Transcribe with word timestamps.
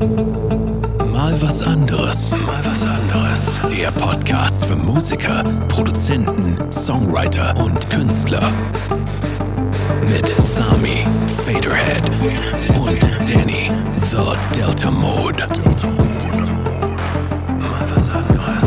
Mal 0.00 1.36
was 1.42 1.62
anderes. 1.62 2.34
Mal 2.38 2.64
was 2.64 2.86
anderes. 2.86 3.60
Der 3.70 3.90
Podcast 3.90 4.64
für 4.64 4.74
Musiker, 4.74 5.44
Produzenten, 5.68 6.56
Songwriter 6.72 7.54
und 7.62 7.90
Künstler. 7.90 8.50
Mit 10.08 10.26
Sami, 10.26 11.06
Faderhead 11.26 12.08
und 12.78 13.02
Danny, 13.28 13.70
The 14.00 14.32
Delta 14.58 14.90
Mode. 14.90 15.46
Delta 15.52 15.90
Mode. 15.90 16.52
Mal 17.58 17.90
was 17.94 18.08
anderes. 18.08 18.64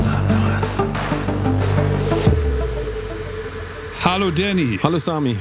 Hallo 4.06 4.30
Danny. 4.30 4.80
Hallo 4.84 5.00
Sami. 5.00 5.36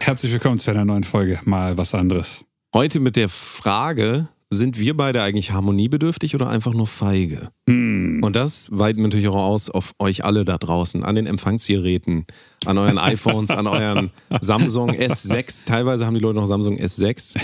Herzlich 0.00 0.30
willkommen 0.30 0.58
zu 0.58 0.72
einer 0.72 0.84
neuen 0.84 1.04
Folge. 1.04 1.40
Mal 1.44 1.78
was 1.78 1.94
anderes. 1.94 2.44
Heute 2.74 3.00
mit 3.00 3.16
der 3.16 3.30
Frage, 3.30 4.28
sind 4.50 4.78
wir 4.78 4.96
beide 4.96 5.22
eigentlich 5.22 5.52
harmoniebedürftig 5.52 6.34
oder 6.34 6.48
einfach 6.48 6.72
nur 6.72 6.86
feige? 6.86 7.50
Hm. 7.68 8.20
Und 8.22 8.34
das 8.34 8.68
weiten 8.72 8.98
wir 8.98 9.04
natürlich 9.04 9.28
auch 9.28 9.34
aus 9.34 9.68
auf 9.68 9.92
euch 9.98 10.24
alle 10.24 10.44
da 10.44 10.56
draußen, 10.56 11.04
an 11.04 11.14
den 11.14 11.26
Empfangsgeräten, 11.26 12.26
an 12.64 12.78
euren 12.78 12.98
iPhones, 12.98 13.50
an 13.50 13.66
euren 13.66 14.10
Samsung 14.40 14.90
S6. 14.90 15.66
Teilweise 15.66 16.06
haben 16.06 16.14
die 16.14 16.20
Leute 16.20 16.36
noch 16.36 16.46
Samsung 16.46 16.78
S6. 16.78 17.38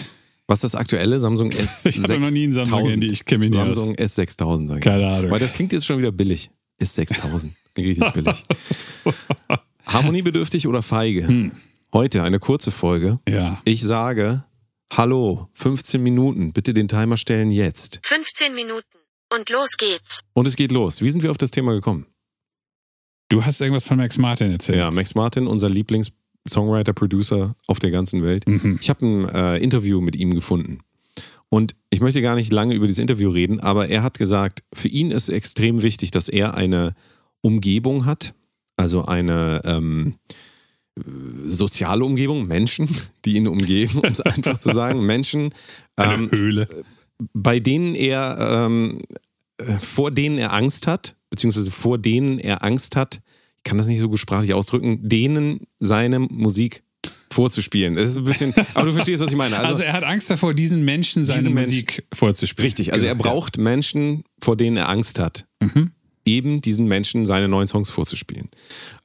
Was 0.46 0.58
ist 0.58 0.74
das 0.74 0.80
aktuelle? 0.80 1.20
Samsung 1.20 1.50
S6000. 1.50 1.88
Ich 1.88 2.02
hatte 2.02 2.18
noch 2.18 2.30
nie 2.30 2.46
ein 2.46 2.52
Samsung-Handy, 2.52 3.06
ich 3.06 3.24
kenne 3.24 3.40
mich 3.40 3.50
nicht 3.50 3.60
aus. 3.60 3.76
Samsung 3.76 3.94
S6000, 3.96 4.68
sag 4.68 4.76
ich. 4.78 4.84
Keine 4.84 5.06
Ahnung. 5.08 5.30
Weil 5.30 5.40
das 5.40 5.52
klingt 5.52 5.72
jetzt 5.72 5.86
schon 5.86 5.98
wieder 5.98 6.12
billig. 6.12 6.50
S6000. 6.82 7.50
Richtig 7.78 8.12
billig. 8.12 8.42
Harmoniebedürftig 9.86 10.66
oder 10.66 10.82
feige? 10.82 11.26
Hm. 11.26 11.52
Heute 11.92 12.22
eine 12.22 12.40
kurze 12.40 12.70
Folge. 12.70 13.20
Ja. 13.28 13.60
Ich 13.64 13.82
sage, 13.82 14.44
hallo, 14.92 15.48
15 15.54 16.02
Minuten, 16.02 16.52
bitte 16.52 16.74
den 16.74 16.88
Timer 16.88 17.16
stellen 17.16 17.50
jetzt. 17.50 18.00
15 18.04 18.54
Minuten. 18.54 18.98
Und 19.34 19.50
los 19.50 19.76
geht's. 19.76 20.20
Und 20.32 20.46
es 20.46 20.56
geht 20.56 20.70
los. 20.70 21.02
Wie 21.02 21.10
sind 21.10 21.22
wir 21.22 21.30
auf 21.30 21.38
das 21.38 21.50
Thema 21.50 21.72
gekommen? 21.72 22.06
Du 23.28 23.44
hast 23.44 23.60
irgendwas 23.60 23.88
von 23.88 23.96
Max 23.96 24.18
Martin 24.18 24.50
erzählt. 24.50 24.78
Ja, 24.78 24.90
Max 24.90 25.14
Martin, 25.14 25.46
unser 25.46 25.68
Lieblings-Songwriter, 25.68 26.92
Producer 26.92 27.56
auf 27.66 27.78
der 27.78 27.90
ganzen 27.90 28.22
Welt. 28.22 28.46
Mhm. 28.46 28.78
Ich 28.80 28.90
habe 28.90 29.04
ein 29.04 29.28
äh, 29.28 29.56
Interview 29.58 30.00
mit 30.00 30.14
ihm 30.14 30.34
gefunden. 30.34 30.80
Und 31.48 31.74
ich 31.90 32.00
möchte 32.00 32.20
gar 32.20 32.34
nicht 32.34 32.52
lange 32.52 32.74
über 32.74 32.86
dieses 32.86 33.00
Interview 33.00 33.30
reden, 33.30 33.60
aber 33.60 33.88
er 33.88 34.02
hat 34.02 34.18
gesagt, 34.18 34.62
für 34.72 34.88
ihn 34.88 35.10
ist 35.10 35.28
extrem 35.28 35.82
wichtig, 35.82 36.10
dass 36.10 36.28
er 36.28 36.54
eine 36.54 36.94
Umgebung 37.42 38.06
hat, 38.06 38.34
also 38.76 39.04
eine 39.04 39.62
ähm, 39.64 40.14
soziale 41.46 42.04
Umgebung, 42.04 42.46
Menschen, 42.46 42.88
die 43.24 43.34
ihn 43.36 43.48
umgeben, 43.48 43.98
um 44.00 44.04
es 44.10 44.20
einfach 44.20 44.58
zu 44.58 44.72
sagen, 44.72 45.04
Menschen, 45.04 45.52
Eine 45.96 46.14
ähm, 46.14 46.30
Höhle. 46.30 46.68
bei 47.32 47.60
denen 47.60 47.94
er, 47.94 48.66
ähm, 48.66 49.00
äh, 49.58 49.78
vor 49.80 50.10
denen 50.10 50.38
er 50.38 50.52
Angst 50.52 50.86
hat, 50.86 51.16
beziehungsweise 51.30 51.70
vor 51.70 51.98
denen 51.98 52.38
er 52.38 52.62
Angst 52.64 52.96
hat, 52.96 53.20
ich 53.56 53.64
kann 53.64 53.78
das 53.78 53.86
nicht 53.86 54.00
so 54.00 54.08
gut 54.08 54.18
sprachlich 54.18 54.52
ausdrücken, 54.54 55.00
denen 55.08 55.66
seine 55.80 56.20
Musik 56.20 56.82
vorzuspielen. 57.30 57.96
Das 57.96 58.10
ist 58.10 58.18
ein 58.18 58.24
bisschen, 58.24 58.54
aber 58.74 58.86
du 58.86 58.92
verstehst, 58.92 59.20
was 59.22 59.30
ich 59.30 59.36
meine. 59.36 59.58
Also, 59.58 59.82
er 59.82 59.94
hat 59.94 60.04
Angst 60.04 60.30
davor, 60.30 60.54
diesen 60.54 60.84
Menschen 60.84 61.24
seine 61.24 61.40
Diesen 61.40 61.54
Musik 61.54 62.06
vorzuspielen. 62.12 62.64
Richtig, 62.66 62.92
also 62.92 63.06
er 63.06 63.14
Genau, 63.16 63.24
braucht 63.30 63.58
Menschen, 63.58 64.22
vor 64.40 64.56
denen 64.56 64.76
er 64.76 64.88
Angst 64.88 65.18
hat, 65.18 65.46
Mhm. 65.60 65.92
eben 66.24 66.60
diesen 66.60 66.86
Menschen 66.86 67.26
seine 67.26 67.48
neuen 67.48 67.66
Songs 67.66 67.90
vorzuspielen. 67.90 68.50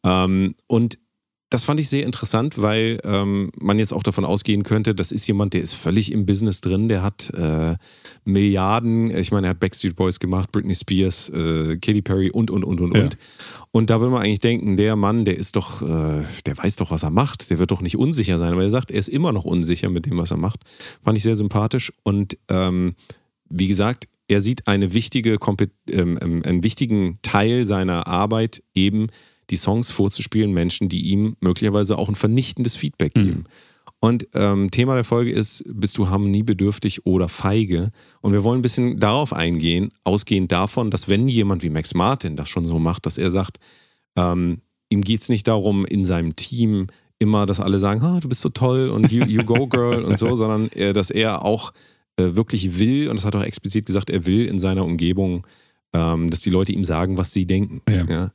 Ähm, 0.04 0.56
und 0.67 1.00
das 1.50 1.64
fand 1.64 1.80
ich 1.80 1.89
sehr 1.89 2.05
interessant, 2.05 2.61
weil 2.61 3.00
ähm, 3.03 3.52
man 3.59 3.80
jetzt 3.80 3.92
auch 3.92 4.03
davon 4.03 4.23
ausgehen 4.23 4.64
könnte, 4.64 4.94
das 4.94 5.11
ist 5.11 5.25
jemand, 5.28 5.53
der 5.53 5.61
ist 5.61 5.73
völlig 5.73 6.11
im 6.11 6.25
Business 6.25 6.61
drin, 6.61 6.88
der 6.88 7.02
hat 7.02 7.31
äh, 7.33 7.75
Milliarden, 8.23 9.16
ich 9.16 9.31
meine, 9.31 9.47
er 9.47 9.52
hat 9.52 9.59
Backstreet 9.59 9.95
Boys 9.95 10.20
gemacht, 10.20 10.52
Britney 10.52 10.75
Spears, 10.75 11.30
äh, 11.30 11.77
Katy 11.77 12.03
Perry 12.03 12.30
und, 12.30 12.52
und, 12.52 12.64
und, 12.64 12.80
und, 12.81 12.95
Ja. 12.95 13.03
und. 13.03 13.17
Und 13.72 13.89
da 13.92 14.00
würde 14.02 14.11
man 14.11 14.23
eigentlich 14.23 14.39
denken, 14.39 14.77
der 14.77 14.95
Mann, 14.95 15.25
der 15.25 15.38
ist 15.38 15.55
doch, 15.55 15.82
äh, 15.82 16.23
der 16.45 16.58
weiß 16.58 16.76
doch, 16.77 16.89
was 16.92 17.04
er 17.04 17.11
macht, 17.11 17.49
der 17.52 17.60
wird 17.60 17.71
doch 17.71 17.81
nicht 17.81 17.98
unsicher 17.98 18.39
sein. 18.39 18.52
Aber 18.54 18.64
er 18.64 18.70
sagt, 18.70 18.89
er 18.89 18.98
ist 18.98 19.10
immer 19.10 19.31
noch 19.31 19.45
unsicher 19.45 19.89
mit 19.89 20.08
dem, 20.08 20.17
was 20.17 20.31
er 20.31 20.37
macht. 20.37 20.61
Fand 21.04 21.17
ich 21.17 21.23
sehr 21.23 21.36
sympathisch 21.36 21.92
und 22.04 22.37
ähm, 22.48 22.95
wie 23.49 23.67
gesagt, 23.67 24.08
er 24.27 24.42
sieht 24.42 24.67
eine 24.67 24.93
wichtige, 24.93 25.37
ähm, 25.89 26.20
ähm, 26.21 26.42
einen 26.45 26.64
wichtigen 26.64 27.17
Teil 27.21 27.66
seiner 27.66 28.08
Arbeit 28.08 28.64
eben, 28.76 29.08
die 29.49 29.55
Songs 29.55 29.92
vorzuspielen, 29.92 30.52
Menschen, 30.52 30.89
die 30.89 31.08
ihm 31.08 31.36
möglicherweise 31.39 31.98
auch 31.98 32.10
ein 32.10 32.15
vernichtendes 32.15 32.76
Feedback 32.76 33.14
geben. 33.14 33.45
Und 34.02 34.27
ähm, 34.33 34.71
Thema 34.71 34.95
der 34.95 35.04
Folge 35.04 35.32
ist, 35.32 35.64
bist 35.67 35.98
du 35.98 36.10
harmoniebedürftig 36.10 37.05
oder 37.05 37.27
feige? 37.27 37.89
Und 38.21 38.32
wir 38.32 38.43
wollen 38.43 38.60
ein 38.60 38.61
bisschen 38.61 38.99
darauf 38.99 39.33
eingehen, 39.33 39.92
ausgehend 40.05 40.52
davon, 40.52 40.89
dass 40.89 41.10
wenn 41.10 41.27
jemand 41.27 41.64
wie 41.64 41.70
Max 41.70 41.93
Martin 41.93 42.37
das 42.37 42.48
schon 42.48 42.65
so 42.65 42.80
macht, 42.80 43.05
dass 43.05 43.17
er 43.17 43.30
sagt, 43.30 43.58
ähm, 44.15 44.61
ihm 44.89 45.02
geht 45.02 45.21
es 45.21 45.30
nicht 45.30 45.48
darum, 45.48 45.86
in 45.86 46.05
seinem 46.05 46.36
Team 46.37 46.87
immer, 47.20 47.45
dass 47.45 47.60
alle 47.60 47.77
sagen, 47.77 48.02
ah, 48.02 48.20
du 48.21 48.30
bist 48.30 48.42
so 48.42 48.49
toll 48.49 48.89
und 48.89 49.11
you, 49.11 49.26
you 49.26 49.43
go 49.43 49.67
girl 49.67 50.04
und 50.04 50.17
so, 50.17 50.33
sondern 50.36 50.70
äh, 50.71 50.93
dass 50.93 51.11
er 51.11 51.43
auch 51.43 51.73
äh, 52.16 52.36
wirklich 52.36 52.80
will, 52.80 53.10
und 53.10 53.17
das 53.17 53.26
hat 53.26 53.36
er 53.36 53.42
auch 53.42 53.45
explizit 53.45 53.86
gesagt, 53.86 54.10
er 54.10 54.26
will 54.26 54.45
in 54.45 54.60
seiner 54.60 54.86
Umgebung, 54.86 55.45
ähm, 55.92 56.30
dass 56.30 56.39
die 56.39 56.49
Leute 56.49 56.71
ihm 56.71 56.86
sagen, 56.86 57.17
was 57.17 57.33
sie 57.33 57.45
denken. 57.45 57.81
Ja. 57.89 58.31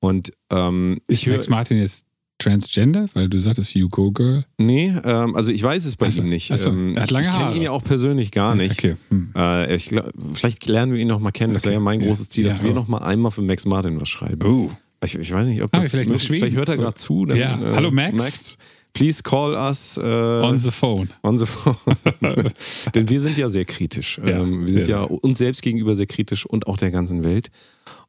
Und 0.00 0.32
ähm, 0.50 0.98
Ist 1.06 1.20
ich 1.22 1.26
höre, 1.26 1.36
Max 1.36 1.48
Martin 1.48 1.78
jetzt 1.78 2.04
Transgender? 2.38 3.06
Weil 3.14 3.28
du 3.30 3.38
sagtest, 3.38 3.74
you 3.74 3.88
go 3.88 4.12
girl. 4.12 4.44
nee, 4.58 4.94
ähm, 5.04 5.34
also 5.34 5.52
ich 5.52 5.62
weiß 5.62 5.86
es 5.86 5.96
bei 5.96 6.08
Ach 6.08 6.12
so, 6.12 6.20
ihm 6.22 6.28
nicht. 6.28 6.50
ach 6.52 6.58
so, 6.58 6.68
Ähm, 6.70 6.94
er 6.94 7.02
hat 7.02 7.08
ich 7.08 7.12
lange 7.12 7.28
ich 7.28 7.34
kenne 7.34 7.54
ihn 7.56 7.62
ja 7.62 7.70
auch 7.70 7.82
persönlich 7.82 8.30
gar 8.30 8.54
nicht. 8.54 8.72
Okay. 8.78 8.96
Hm. 9.08 9.32
Äh, 9.34 9.74
ich 9.74 9.90
vielleicht 10.34 10.66
lernen 10.66 10.92
wir 10.92 11.00
ihn 11.00 11.08
noch 11.08 11.18
mal 11.20 11.30
kennen. 11.30 11.54
Das 11.54 11.62
Okay, 11.62 11.70
wäre 11.70 11.80
ja 11.80 11.84
mein 11.84 12.00
ja. 12.02 12.08
großes 12.08 12.28
Ziel, 12.28 12.44
dass 12.44 12.58
Ja, 12.58 12.64
wir 12.64 12.70
oh. 12.72 12.74
noch 12.74 12.88
mal 12.88 12.98
einmal 12.98 13.30
für 13.30 13.40
Max 13.42 13.64
Martin 13.64 13.98
was 14.00 14.08
schreiben. 14.10 14.42
Oh. 14.46 14.70
Ich, 15.02 15.14
ich 15.14 15.32
weiß 15.32 15.46
nicht, 15.46 15.62
ob 15.62 15.74
Ah, 15.74 15.78
das 15.80 15.90
vielleicht 15.90 16.10
möglich 16.10 16.28
ist. 16.30 16.36
Vielleicht 16.36 16.56
hört 16.56 16.68
er 16.68 16.76
gerade 16.76 16.94
zu. 16.94 17.24
Dann, 17.26 17.36
Ja. 17.38 17.58
Hallo, 17.58 17.90
Max. 17.90 18.58
please 18.92 19.22
call 19.22 19.54
us 19.54 19.96
äh, 19.96 20.02
On 20.02 20.58
the 20.58 20.70
phone. 20.70 21.08
on 21.22 21.38
the 21.38 21.46
phone. 21.46 21.76
Denn 22.94 23.08
wir 23.08 23.20
sind 23.20 23.38
ja 23.38 23.48
sehr 23.48 23.64
kritisch. 23.64 24.18
Ja, 24.24 24.40
ähm, 24.42 24.66
wir 24.66 24.72
sind 24.72 24.88
ja 24.88 25.00
uns 25.02 25.38
selbst 25.38 25.62
gegenüber 25.62 25.94
sehr 25.94 26.06
kritisch 26.06 26.44
und 26.44 26.66
auch 26.66 26.76
der 26.76 26.90
ganzen 26.90 27.24
Welt. 27.24 27.50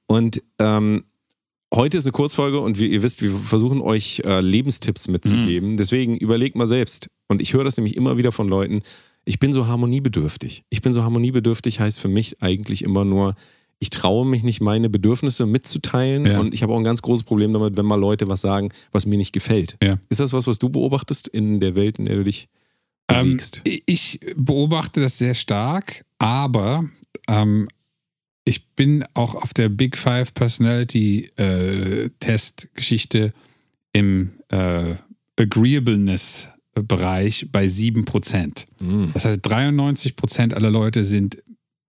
Und 0.06 0.42
ähm, 0.60 1.04
heute 1.74 1.98
ist 1.98 2.06
eine 2.06 2.12
Kurzfolge 2.12 2.60
und 2.60 2.80
wie 2.80 2.88
ihr 2.88 3.04
wisst, 3.04 3.22
wir 3.22 3.32
versuchen 3.32 3.82
euch 3.82 4.22
äh, 4.26 4.40
Lebenstipps 4.40 5.08
mitzugeben. 5.08 5.72
Mhm. 5.72 5.78
Deswegen 5.78 6.18
überlegt 6.18 6.56
mal 6.56 6.68
selbst. 6.68 7.10
Und 7.28 7.42
ich 7.42 7.54
höre 7.54 7.64
das 7.64 7.78
nämlich 7.78 7.96
immer 7.96 8.18
wieder 8.18 8.32
von 8.32 8.48
Leuten. 8.48 8.82
Ich 9.26 9.40
bin 9.40 9.52
so 9.52 9.68
harmoniebedürftig. 9.68 10.64
Ich 10.70 10.82
bin 10.82 10.94
so 10.94 11.04
harmoniebedürftig 11.04 11.80
heißt 11.80 12.00
für 12.00 12.08
mich 12.08 12.42
eigentlich 12.42 12.84
immer 12.84 13.04
nur, 13.04 13.36
ich 13.80 13.90
traue 13.90 14.26
mich 14.26 14.44
nicht, 14.44 14.62
meine 14.62 14.90
Bedürfnisse 14.90 15.46
mitzuteilen. 15.46 16.26
Ja. 16.26 16.40
Und 16.40 16.54
ich 16.54 16.64
habe 16.64 16.74
auch 16.74 16.78
ein 16.78 16.84
ganz 16.86 17.02
großes 17.02 17.26
Problem 17.26 17.52
damit, 17.54 17.76
wenn 17.78 17.86
mal 17.86 18.00
Leute 18.00 18.30
was 18.30 18.42
sagen, 18.42 18.70
was 18.92 19.06
mir 19.06 19.18
nicht 19.18 19.34
gefällt. 19.34 19.78
Ja. 19.84 20.00
Ist 20.10 20.20
das 20.22 20.34
was, 20.34 20.48
was 20.48 20.60
du 20.60 20.70
beobachtest 20.70 21.28
in 21.28 21.60
der 21.60 21.76
Welt, 21.76 22.00
in 22.00 22.06
der 22.06 22.16
du 22.16 22.24
dich 22.24 22.48
Ähm, 23.12 23.26
bewegst? 23.28 23.62
ich 23.66 24.20
beobachte 24.36 25.02
das 25.02 25.18
sehr 25.18 25.36
stark, 25.36 26.06
aber 26.18 26.90
ähm, 27.28 27.68
ich 28.48 28.70
bin 28.70 29.04
auch 29.14 29.36
auf 29.36 29.54
der 29.54 29.68
Big 29.68 29.98
Five 29.98 30.34
Personality 30.34 31.30
äh, 31.36 32.10
Test 32.20 32.70
Geschichte 32.76 33.32
im 33.92 34.32
äh, 34.50 34.96
Agreeableness 35.38 36.50
Bereich 36.74 37.48
bei 37.52 37.66
7%. 37.66 38.66
Mhm. 38.80 39.10
Das 39.14 39.26
heißt, 39.26 39.46
93% 39.46 40.54
aller 40.54 40.70
Leute 40.70 41.04
sind 41.04 41.44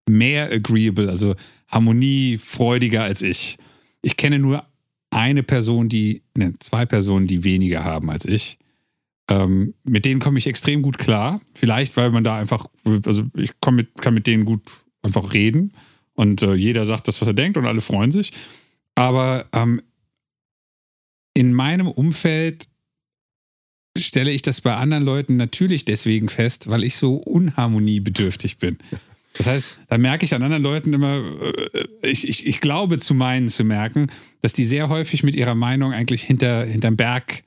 mehr 0.08 0.50
agreeable, 0.50 1.10
also 1.10 1.34
harmoniefreudiger 1.68 3.02
als 3.02 3.20
ich. 3.20 3.58
Ich 4.00 4.16
kenne 4.16 4.38
nur 4.38 4.64
eine 5.10 5.42
Person, 5.42 5.88
die, 5.90 6.22
ne, 6.36 6.54
zwei 6.58 6.86
Personen, 6.86 7.26
die 7.26 7.44
weniger 7.44 7.84
haben 7.84 8.10
als 8.10 8.24
ich. 8.24 8.58
Ähm, 9.30 9.74
mit 9.84 10.06
denen 10.06 10.20
komme 10.20 10.38
ich 10.38 10.46
extrem 10.46 10.80
gut 10.80 10.96
klar. 10.96 11.40
Vielleicht, 11.54 11.98
weil 11.98 12.10
man 12.10 12.24
da 12.24 12.36
einfach, 12.36 12.66
also 13.04 13.24
ich 13.36 13.52
mit, 13.70 13.94
kann 14.00 14.14
mit 14.14 14.26
denen 14.26 14.46
gut 14.46 14.62
einfach 15.02 15.34
reden 15.34 15.72
und 16.18 16.42
äh, 16.42 16.54
jeder 16.54 16.84
sagt 16.84 17.06
das, 17.06 17.20
was 17.20 17.28
er 17.28 17.34
denkt 17.34 17.56
und 17.56 17.66
alle 17.66 17.80
freuen 17.80 18.10
sich. 18.10 18.32
Aber 18.96 19.46
ähm, 19.52 19.80
in 21.32 21.52
meinem 21.52 21.86
Umfeld 21.86 22.66
stelle 23.96 24.32
ich 24.32 24.42
das 24.42 24.60
bei 24.60 24.74
anderen 24.74 25.04
Leuten 25.04 25.36
natürlich 25.36 25.84
deswegen 25.84 26.28
fest, 26.28 26.68
weil 26.68 26.82
ich 26.82 26.96
so 26.96 27.14
unharmoniebedürftig 27.14 28.58
bin. 28.58 28.78
Das 29.34 29.46
heißt, 29.46 29.80
da 29.88 29.96
merke 29.96 30.24
ich 30.24 30.34
an 30.34 30.42
anderen 30.42 30.64
Leuten 30.64 30.92
immer, 30.92 31.22
äh, 31.72 31.84
ich, 32.02 32.28
ich, 32.28 32.44
ich 32.44 32.60
glaube 32.60 32.98
zu 32.98 33.14
meinen 33.14 33.48
zu 33.48 33.62
merken, 33.62 34.08
dass 34.40 34.52
die 34.52 34.64
sehr 34.64 34.88
häufig 34.88 35.22
mit 35.22 35.36
ihrer 35.36 35.54
Meinung 35.54 35.92
eigentlich 35.92 36.24
hinter, 36.24 36.64
hinterm 36.64 36.96
Berg 36.96 37.42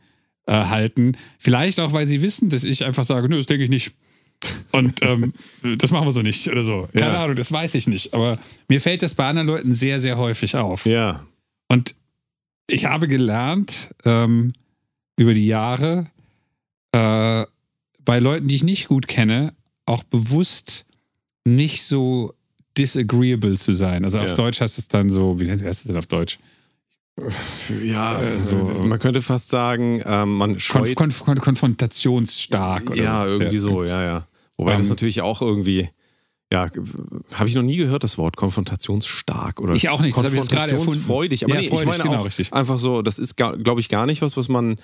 äh, 0.47 0.53
halten. 0.53 1.18
Vielleicht 1.39 1.81
auch, 1.81 1.91
weil 1.91 2.07
sie 2.07 2.21
wissen, 2.21 2.50
dass 2.50 2.63
ich 2.63 2.85
einfach 2.85 3.03
sage, 3.03 3.27
nö, 3.27 3.35
das 3.35 3.47
denke 3.47 3.65
ich 3.65 3.69
nicht. 3.69 3.91
Und 4.71 5.01
ähm, 5.01 5.33
das 5.77 5.91
machen 5.91 6.07
wir 6.07 6.11
so 6.11 6.21
nicht 6.21 6.47
oder 6.47 6.63
so. 6.63 6.88
Keine 6.93 7.13
Ja. 7.13 7.23
Ahnung, 7.23 7.35
das 7.35 7.51
weiß 7.51 7.75
ich 7.75 7.88
nicht. 7.88 8.13
Aber 8.13 8.38
mir 8.67 8.81
fällt 8.81 9.01
das 9.03 9.13
bei 9.15 9.27
anderen 9.27 9.47
Leuten 9.47 9.73
sehr, 9.73 9.99
sehr 9.99 10.17
häufig 10.17 10.55
auf. 10.55 10.85
Ja. 10.85 11.25
Und 11.67 11.95
ich 12.67 12.85
habe 12.85 13.07
gelernt 13.07 13.89
ähm, 14.05 14.53
über 15.17 15.33
die 15.33 15.47
Jahre, 15.47 16.07
äh, 16.93 17.45
bei 18.03 18.19
Leuten, 18.19 18.47
die 18.47 18.55
ich 18.55 18.63
nicht 18.63 18.88
gut 18.88 19.07
kenne, 19.07 19.53
auch 19.85 20.03
bewusst 20.03 20.85
nicht 21.45 21.83
so 21.83 22.33
disagreeable 22.77 23.57
zu 23.57 23.73
sein. 23.73 24.03
Also 24.05 24.19
auf 24.19 24.29
Ja. 24.29 24.33
Deutsch 24.33 24.61
heißt 24.61 24.77
es 24.77 24.87
dann 24.87 25.09
so, 25.09 25.39
wie 25.39 25.51
heißt 25.51 25.63
es 25.63 25.83
denn 25.83 25.97
auf 25.97 26.07
Deutsch? 26.07 26.39
Ja, 27.83 28.13
Also- 28.15 28.83
man 28.83 28.97
könnte 28.99 29.21
fast 29.21 29.49
sagen, 29.49 30.01
ähm, 30.05 30.37
man 30.37 30.59
scheut. 30.59 30.95
konf 30.95 31.23
konf 31.25 31.41
konfrontationsstark 31.41 32.89
oder 32.91 33.03
ja, 33.03 33.27
so. 33.29 33.35
irgendwie 33.35 33.57
so, 33.57 33.83
ja, 33.83 34.01
ja. 34.03 34.27
Wobei 34.57 34.74
das 34.74 34.83
Ähm, 34.83 34.89
natürlich 34.89 35.21
auch 35.21 35.42
irgendwie, 35.42 35.89
ja, 36.51 36.69
habe 37.33 37.50
ich 37.50 37.56
noch 37.56 37.63
nie 37.63 37.77
gehört, 37.77 38.03
das 38.03 38.18
Wort 38.18 38.36
konfrontationsstark 38.38 39.59
oder 39.62 39.74
Ich 39.75 39.89
auch 39.89 40.01
nicht, 40.01 40.15
das 40.18 40.24
konfrontationsfreudig. 40.24 41.45
Aber 41.45 41.56
Ja, 41.56 41.62
nee, 41.62 41.68
freudig, 41.69 41.81
ich 41.89 41.98
meine 41.98 42.03
genau, 42.03 42.21
auch 42.21 42.25
richtig. 42.25 42.53
einfach 42.53 42.77
so, 42.77 43.01
das 43.01 43.19
ist, 43.19 43.36
glaube 43.38 43.80
ich, 43.80 43.89
gar 43.89 44.06
nicht 44.06 44.21
was, 44.21 44.36
was 44.38 44.50
man 44.50 44.77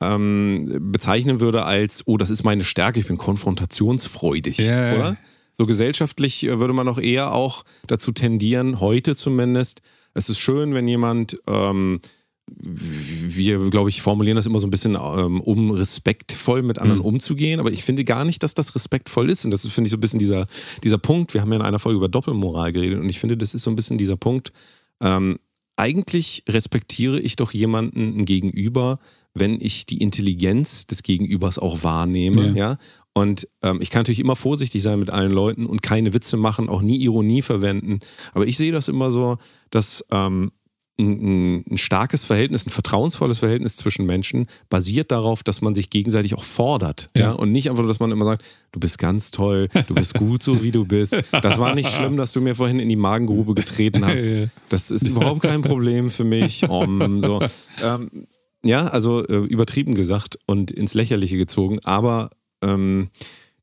ähm, 0.00 0.66
bezeichnen 0.92 1.40
würde 1.40 1.64
als, 1.64 2.02
oh, 2.06 2.16
das 2.16 2.30
ist 2.30 2.44
meine 2.44 2.64
Stärke, 2.64 3.00
ich 3.00 3.06
bin 3.06 3.16
konfrontationsfreudig, 3.18 4.58
Ja, 4.58 4.86
ja. 4.88 4.94
oder? 4.94 5.16
So 5.56 5.66
gesellschaftlich 5.66 6.44
äh, 6.44 6.58
würde 6.58 6.74
man 6.74 6.86
doch 6.86 6.98
eher 6.98 7.32
auch 7.32 7.64
dazu 7.86 8.12
tendieren, 8.12 8.80
heute 8.80 9.14
zumindest, 9.16 9.82
es 10.12 10.28
ist 10.28 10.40
schön, 10.40 10.74
wenn 10.74 10.86
jemand 10.88 11.36
ähm, 11.46 12.00
wir, 12.46 13.58
glaube 13.70 13.90
ich, 13.90 14.02
formulieren 14.02 14.36
das 14.36 14.46
immer 14.46 14.60
so 14.60 14.66
ein 14.66 14.70
bisschen, 14.70 14.94
ähm, 14.96 15.40
um 15.40 15.70
respektvoll 15.70 16.62
mit 16.62 16.78
anderen 16.78 17.00
Mhm. 17.00 17.06
umzugehen. 17.06 17.60
Aber 17.60 17.72
ich 17.72 17.82
finde 17.82 18.04
gar 18.04 18.24
nicht, 18.24 18.42
dass 18.42 18.54
das 18.54 18.74
respektvoll 18.74 19.30
ist. 19.30 19.44
Und 19.44 19.50
das 19.50 19.64
ist, 19.64 19.72
finde 19.72 19.88
ich, 19.88 19.90
so 19.92 19.96
ein 19.96 20.00
bisschen 20.00 20.18
dieser, 20.18 20.46
dieser 20.82 20.98
Punkt. 20.98 21.34
Wir 21.34 21.40
haben 21.40 21.50
ja 21.50 21.56
in 21.56 21.62
einer 21.64 21.78
Folge 21.78 21.96
über 21.96 22.08
Doppelmoral 22.08 22.72
geredet. 22.72 23.00
Und 23.00 23.08
ich 23.08 23.18
finde, 23.18 23.36
das 23.36 23.54
ist 23.54 23.62
so 23.62 23.70
ein 23.70 23.76
bisschen 23.76 23.98
dieser 23.98 24.16
Punkt. 24.16 24.52
Ähm, 25.00 25.38
eigentlich 25.76 26.44
respektiere 26.48 27.18
ich 27.20 27.36
doch 27.36 27.52
jemanden 27.52 28.24
gegenüber, 28.24 28.98
wenn 29.32 29.58
ich 29.60 29.86
die 29.86 29.98
Intelligenz 29.98 30.86
des 30.86 31.02
Gegenübers 31.02 31.58
auch 31.58 31.82
wahrnehme. 31.82 32.48
Ja. 32.48 32.54
Ja. 32.54 32.78
Und 33.14 33.48
ähm, 33.62 33.78
ich 33.80 33.90
kann 33.90 34.00
natürlich 34.00 34.20
immer 34.20 34.36
vorsichtig 34.36 34.82
sein 34.82 34.98
mit 34.98 35.10
allen 35.10 35.32
Leuten 35.32 35.66
und 35.66 35.82
keine 35.82 36.14
Witze 36.14 36.36
machen, 36.36 36.68
auch 36.68 36.82
nie 36.82 36.98
Ironie 36.98 37.42
verwenden. 37.42 38.00
Aber 38.32 38.46
ich 38.46 38.56
sehe 38.56 38.72
das 38.72 38.88
immer 38.88 39.10
so, 39.10 39.38
dass 39.70 40.04
ähm, 40.10 40.52
ein, 40.98 41.64
ein, 41.70 41.78
starkes 41.78 42.24
Verhältnis, 42.24 42.66
ein 42.66 42.70
vertrauensvolles 42.70 43.40
Verhältnis 43.40 43.76
zwischen 43.76 44.06
Menschen 44.06 44.46
basiert 44.68 45.10
darauf, 45.10 45.42
dass 45.42 45.60
man 45.60 45.74
sich 45.74 45.90
gegenseitig 45.90 46.34
auch 46.34 46.44
fordert. 46.44 47.10
Ja. 47.16 47.22
Ja. 47.22 47.32
Und 47.32 47.52
nicht 47.52 47.68
einfach, 47.68 47.86
dass 47.86 48.00
man 48.00 48.12
immer 48.12 48.24
sagt, 48.24 48.44
du 48.72 48.80
bist 48.80 48.98
ganz 48.98 49.30
toll, 49.30 49.68
du 49.88 49.94
bist 49.94 50.14
gut 50.14 50.42
so, 50.42 50.62
wie 50.62 50.70
du 50.70 50.84
bist. 50.84 51.16
Das 51.42 51.58
war 51.58 51.74
nicht 51.74 51.90
schlimm, 51.90 52.16
dass 52.16 52.32
du 52.32 52.40
mir 52.40 52.54
vorhin 52.54 52.78
in 52.78 52.88
die 52.88 52.96
Magengrube 52.96 53.54
getreten 53.54 54.06
hast. 54.06 54.26
Das 54.68 54.90
ist 54.90 55.06
überhaupt 55.06 55.42
kein 55.42 55.62
Problem 55.62 56.10
für 56.10 56.24
mich. 56.24 56.68
Um, 56.68 57.20
so. 57.20 57.40
ähm, 57.84 58.26
ja, 58.62 58.86
also 58.86 59.26
äh, 59.26 59.36
übertrieben 59.36 59.94
gesagt 59.94 60.38
und 60.46 60.70
ins 60.70 60.94
Lächerliche 60.94 61.36
gezogen. 61.36 61.80
Aber 61.84 62.30
ähm, 62.62 63.10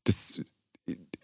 das 0.04 0.42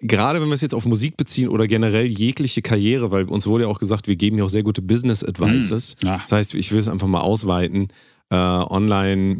gerade 0.00 0.40
wenn 0.40 0.48
wir 0.48 0.54
es 0.54 0.60
jetzt 0.60 0.74
auf 0.74 0.86
Musik 0.86 1.16
beziehen 1.16 1.48
oder 1.48 1.66
generell 1.66 2.06
jegliche 2.06 2.62
Karriere, 2.62 3.10
weil 3.10 3.24
uns 3.24 3.46
wurde 3.46 3.64
ja 3.64 3.70
auch 3.70 3.78
gesagt, 3.78 4.08
wir 4.08 4.16
geben 4.16 4.38
ja 4.38 4.44
auch 4.44 4.48
sehr 4.48 4.62
gute 4.62 4.82
Business 4.82 5.24
Advices. 5.24 5.96
Ja. 6.02 6.18
Das 6.18 6.32
heißt, 6.32 6.54
ich 6.54 6.72
will 6.72 6.78
es 6.78 6.88
einfach 6.88 7.08
mal 7.08 7.20
ausweiten. 7.20 7.88
Äh, 8.30 8.36
Online, 8.36 9.36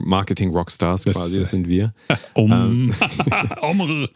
Music, 0.00 0.06
Marketing, 0.08 0.50
Rockstars 0.50 1.02
Das- 1.04 1.16
quasi, 1.16 1.40
das 1.40 1.50
sind 1.50 1.68
wir. 1.68 1.92
Om. 2.34 2.92
Omr. 3.62 4.08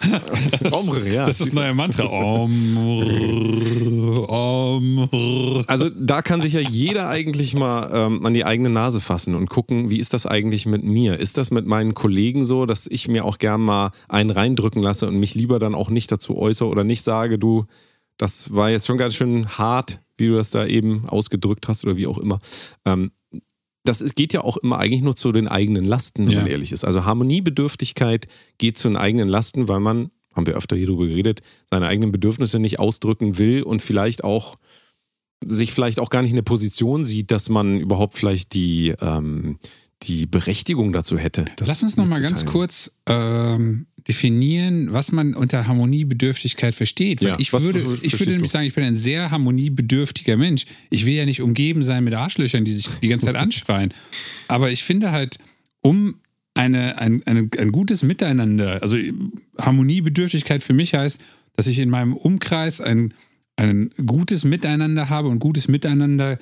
Omr, 0.72 1.06
ja. 1.06 1.26
Das 1.26 1.40
ist 1.40 1.48
das 1.48 1.54
neue 1.54 1.74
Mantra. 1.74 2.04
Omr. 2.04 3.04
Omr. 4.28 5.64
Also 5.66 5.88
da 5.90 6.22
kann 6.22 6.40
sich 6.40 6.52
ja 6.54 6.60
jeder 6.60 7.08
eigentlich 7.08 7.54
mal 7.54 7.90
ähm, 7.92 8.24
an 8.26 8.34
die 8.34 8.44
eigene 8.44 8.70
Nase 8.70 9.00
fassen 9.00 9.34
und 9.34 9.48
gucken, 9.50 9.90
wie 9.90 9.98
ist 9.98 10.14
das 10.14 10.26
eigentlich 10.26 10.66
mit 10.66 10.84
mir? 10.84 11.18
Ist 11.18 11.38
das 11.38 11.50
mit 11.50 11.66
meinen 11.66 11.94
Kollegen 11.94 12.44
so, 12.44 12.66
dass 12.66 12.86
ich 12.86 13.08
mir 13.08 13.24
auch 13.24 13.38
gern 13.38 13.60
mal 13.60 13.90
einen 14.08 14.30
reindrücken 14.30 14.82
lasse 14.82 15.06
und 15.08 15.18
mich 15.18 15.34
lieber 15.34 15.58
dann 15.58 15.74
auch 15.74 15.90
nicht 15.90 16.10
dazu 16.12 16.36
äußere 16.36 16.68
oder 16.68 16.84
nicht 16.84 17.02
sage, 17.02 17.38
du, 17.38 17.64
das 18.16 18.54
war 18.54 18.70
jetzt 18.70 18.86
schon 18.86 18.98
ganz 18.98 19.14
schön 19.14 19.46
hart, 19.48 20.00
wie 20.16 20.28
du 20.28 20.34
das 20.36 20.50
da 20.50 20.66
eben 20.66 21.08
ausgedrückt 21.08 21.68
hast 21.68 21.84
oder 21.84 21.96
wie 21.96 22.06
auch 22.06 22.18
immer. 22.18 22.38
Ähm, 22.84 23.10
das 23.84 24.00
ist, 24.00 24.16
geht 24.16 24.32
ja 24.32 24.40
auch 24.42 24.56
immer 24.56 24.78
eigentlich 24.78 25.02
nur 25.02 25.14
zu 25.14 25.30
den 25.30 25.46
eigenen 25.46 25.84
Lasten, 25.84 26.26
wenn 26.26 26.32
Ja. 26.32 26.40
man 26.40 26.50
ehrlich 26.50 26.72
ist. 26.72 26.84
Also 26.84 27.04
Harmoniebedürftigkeit 27.04 28.26
geht 28.58 28.78
zu 28.78 28.88
den 28.88 28.96
eigenen 28.96 29.28
Lasten, 29.28 29.68
weil 29.68 29.80
man, 29.80 30.10
haben 30.34 30.46
wir 30.46 30.54
öfter 30.54 30.74
hier 30.76 30.86
drüber 30.86 31.06
geredet, 31.06 31.42
seine 31.70 31.86
eigenen 31.86 32.10
Bedürfnisse 32.10 32.58
nicht 32.58 32.78
ausdrücken 32.80 33.38
will 33.38 33.62
und 33.62 33.82
vielleicht 33.82 34.24
auch 34.24 34.56
sich 35.44 35.72
vielleicht 35.72 36.00
auch 36.00 36.08
gar 36.08 36.22
nicht 36.22 36.30
in 36.30 36.36
der 36.36 36.42
Position 36.42 37.04
sieht, 37.04 37.30
dass 37.30 37.50
man 37.50 37.78
überhaupt 37.78 38.16
vielleicht 38.16 38.54
die, 38.54 38.94
ähm, 39.00 39.58
die 40.02 40.24
Berechtigung 40.26 40.92
dazu 40.92 41.18
hätte. 41.18 41.44
Lass 41.60 41.82
uns 41.82 41.96
noch 41.98 42.06
mal 42.06 42.20
ganz 42.22 42.46
kurz 42.46 42.96
ähm, 43.06 43.86
definieren, 44.06 44.92
was 44.92 45.12
man 45.12 45.34
unter 45.34 45.66
Harmoniebedürftigkeit 45.66 46.74
versteht. 46.74 47.22
Weil 47.22 47.28
Ja, 47.28 47.36
ich 47.38 47.52
würde, 47.52 47.80
ich 48.02 48.12
würde 48.12 48.26
du? 48.26 48.30
nämlich 48.32 48.50
sagen, 48.50 48.66
ich 48.66 48.74
bin 48.74 48.84
ein 48.84 48.96
sehr 48.96 49.30
harmoniebedürftiger 49.30 50.36
Mensch. 50.36 50.66
Ich 50.90 51.06
will 51.06 51.14
ja 51.14 51.24
nicht 51.24 51.40
umgeben 51.40 51.82
sein 51.82 52.04
mit 52.04 52.14
Arschlöchern, 52.14 52.64
die 52.64 52.72
sich 52.72 52.88
die 53.02 53.08
ganze 53.08 53.26
Zeit 53.26 53.36
anschreien. 53.36 53.94
Aber 54.48 54.70
ich 54.70 54.84
finde 54.84 55.10
halt, 55.10 55.38
um 55.80 56.16
eine, 56.54 56.98
ein, 56.98 57.22
eine, 57.24 57.48
ein 57.58 57.72
gutes 57.72 58.02
Miteinander, 58.02 58.82
also 58.82 58.96
Harmoniebedürftigkeit 59.58 60.62
für 60.62 60.74
mich 60.74 60.94
heißt, 60.94 61.20
dass 61.56 61.66
ich 61.66 61.78
in 61.78 61.90
meinem 61.90 62.14
Umkreis 62.14 62.80
ein, 62.80 63.14
ein 63.56 63.90
gutes 64.04 64.44
Miteinander 64.44 65.08
habe 65.08 65.28
und 65.28 65.38
gutes 65.38 65.68
Miteinander 65.68 66.38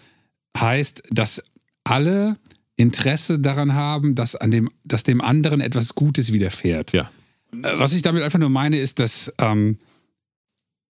heißt, 0.59 1.05
dass 1.11 1.43
alle 1.85 2.37
Interesse 2.77 3.39
daran 3.39 3.75
haben, 3.75 4.15
dass, 4.15 4.35
an 4.35 4.51
dem, 4.51 4.69
dass 4.85 5.05
dem 5.05 5.21
anderen 5.21 5.61
etwas 5.61 5.95
Gutes 5.95 6.33
widerfährt. 6.33 6.93
Ja. 6.93 7.11
Was 7.53 7.95
ich 7.95 8.03
damit 8.03 8.23
einfach 8.23 8.39
nur 8.39 8.49
meine, 8.49 8.79
ist, 8.79 8.99
dass 8.99 9.33
ähm, 9.39 9.79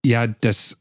ja 0.04 0.26
das 0.26 0.78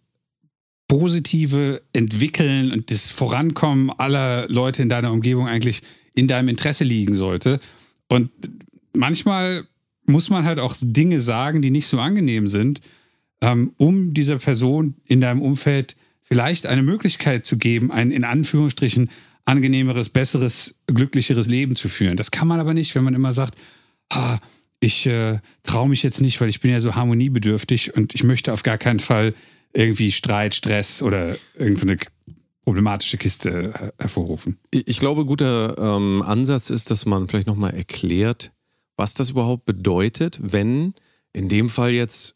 positive 0.88 1.82
Entwickeln 1.94 2.72
und 2.72 2.92
das 2.92 3.12
Vorankommen 3.12 3.90
aller 3.92 4.48
Leute 4.50 4.82
in 4.82 4.90
deiner 4.90 5.12
Umgebung 5.12 5.48
eigentlich 5.48 5.82
in 6.14 6.28
deinem 6.28 6.50
Interesse 6.50 6.84
liegen 6.84 7.16
sollte. 7.16 7.60
Und 8.10 8.30
manchmal 8.96 9.66
muss 10.06 10.30
man 10.30 10.46
halt 10.46 10.60
auch 10.60 10.76
Dinge 10.82 11.22
sagen, 11.22 11.62
die 11.62 11.72
nicht 11.72 11.88
so 11.88 12.00
angenehm 12.00 12.48
sind, 12.48 12.82
ähm, 13.42 13.74
um 13.78 14.14
dieser 14.14 14.38
Person 14.38 14.96
in 15.06 15.22
deinem 15.22 15.42
Umfeld 15.42 15.96
vielleicht 16.24 16.66
eine 16.66 16.84
Möglichkeit 16.84 17.46
zu 17.46 17.58
geben, 17.58 17.92
ein 17.92 18.12
in 18.12 18.24
Anführungsstrichen 18.24 19.10
angenehmeres, 19.46 20.10
besseres, 20.10 20.76
glücklicheres 20.88 21.48
Leben 21.48 21.76
zu 21.76 21.90
führen. 21.90 22.18
Das 22.18 22.32
kann 22.32 22.48
man 22.48 22.60
aber 22.60 22.74
nicht, 22.74 22.94
wenn 22.96 23.04
man 23.04 23.16
immer 23.16 23.32
sagt, 23.32 23.56
ah, 24.10 24.40
ich 24.82 25.06
äh, 25.06 25.40
traue 25.64 25.88
mich 25.88 26.04
jetzt 26.04 26.20
nicht, 26.20 26.42
weil 26.42 26.50
ich 26.50 26.60
bin 26.60 26.72
ja 26.72 26.80
so 26.80 26.96
harmoniebedürftig 26.96 27.96
und 27.96 28.14
ich 28.14 28.24
möchte 28.24 28.52
auf 28.52 28.64
gar 28.64 28.78
keinen 28.78 29.00
Fall 29.00 29.34
irgendwie 29.74 30.12
Streit, 30.12 30.54
Stress 30.56 31.02
oder 31.02 31.38
irgendeine 31.56 31.98
problematische 32.66 33.18
Kiste 33.18 33.74
äh, 33.74 34.02
hervorrufen. 34.02 34.60
Ich 34.72 35.00
glaube, 35.00 35.26
guter 35.26 35.78
ähm, 35.78 36.24
Ansatz 36.24 36.70
ist, 36.70 36.92
dass 36.92 37.06
man 37.06 37.30
vielleicht 37.30 37.48
nochmal 37.48 37.74
erklärt, 37.74 38.52
was 38.98 39.14
das 39.14 39.30
überhaupt 39.30 39.66
bedeutet, 39.66 40.40
wenn 40.42 40.94
in 41.32 41.48
dem 41.48 41.70
Fall 41.70 41.92
jetzt 41.92 42.36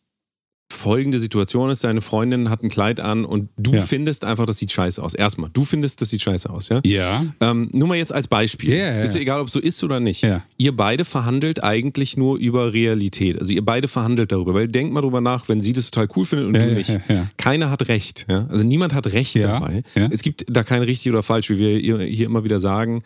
folgende 0.75 1.17
Situation 1.19 1.69
ist, 1.69 1.83
deine 1.83 2.01
Freundin 2.01 2.49
hat 2.49 2.61
ein 2.63 2.69
Kleid 2.69 2.99
an 2.99 3.25
und 3.25 3.49
du 3.57 3.73
Ja. 3.73 3.81
findest 3.81 4.25
einfach, 4.25 4.45
das 4.45 4.57
sieht 4.57 4.71
scheiße 4.71 5.01
aus. 5.01 5.13
Erstmal, 5.15 5.49
du 5.51 5.63
findest, 5.63 6.01
das 6.01 6.09
sieht 6.11 6.21
scheiße 6.21 6.49
aus, 6.49 6.69
ja? 6.69 6.81
Ja. 6.85 7.25
Ähm, 7.41 7.69
nur 7.71 7.87
mal 7.87 7.97
jetzt 7.97 8.13
als 8.13 8.27
Beispiel. 8.27 8.71
Ja, 8.71 8.77
ja, 8.77 8.93
ja. 8.97 9.03
Ist 9.03 9.15
ja 9.15 9.21
egal, 9.21 9.39
ob 9.39 9.47
es 9.47 9.53
so 9.53 9.59
ist 9.59 9.83
oder 9.83 9.99
nicht. 9.99 10.21
Ja. 10.21 10.43
Ihr 10.57 10.75
beide 10.75 11.05
verhandelt 11.05 11.63
eigentlich 11.63 12.17
nur 12.17 12.37
über 12.37 12.73
Realität. 12.73 13.39
Also 13.39 13.53
ihr 13.53 13.65
beide 13.65 13.87
verhandelt 13.87 14.31
darüber. 14.31 14.53
Weil 14.53 14.67
denkt 14.67 14.93
mal 14.93 15.01
drüber 15.01 15.21
nach, 15.21 15.49
wenn 15.49 15.61
sie 15.61 15.73
das 15.73 15.89
total 15.89 16.07
cool 16.15 16.25
findet 16.25 16.47
und 16.47 16.55
Ja, 16.55 16.65
du 16.67 16.73
nicht. 16.73 16.89
ja. 17.09 17.27
Keiner 17.37 17.69
hat 17.71 17.87
Recht. 17.87 18.25
Ja? 18.29 18.45
Also 18.49 18.63
niemand 18.65 18.93
hat 18.93 19.07
Recht 19.11 19.35
dabei. 19.35 19.83
ja. 19.95 20.07
Es 20.11 20.21
gibt 20.21 20.45
da 20.49 20.63
kein 20.63 20.81
richtig 20.83 21.11
oder 21.11 21.23
falsch, 21.23 21.49
wie 21.49 21.57
wir 21.57 21.77
hier 21.79 21.99
hier 21.99 22.25
immer 22.25 22.43
wieder 22.43 22.59
sagen. 22.59 23.01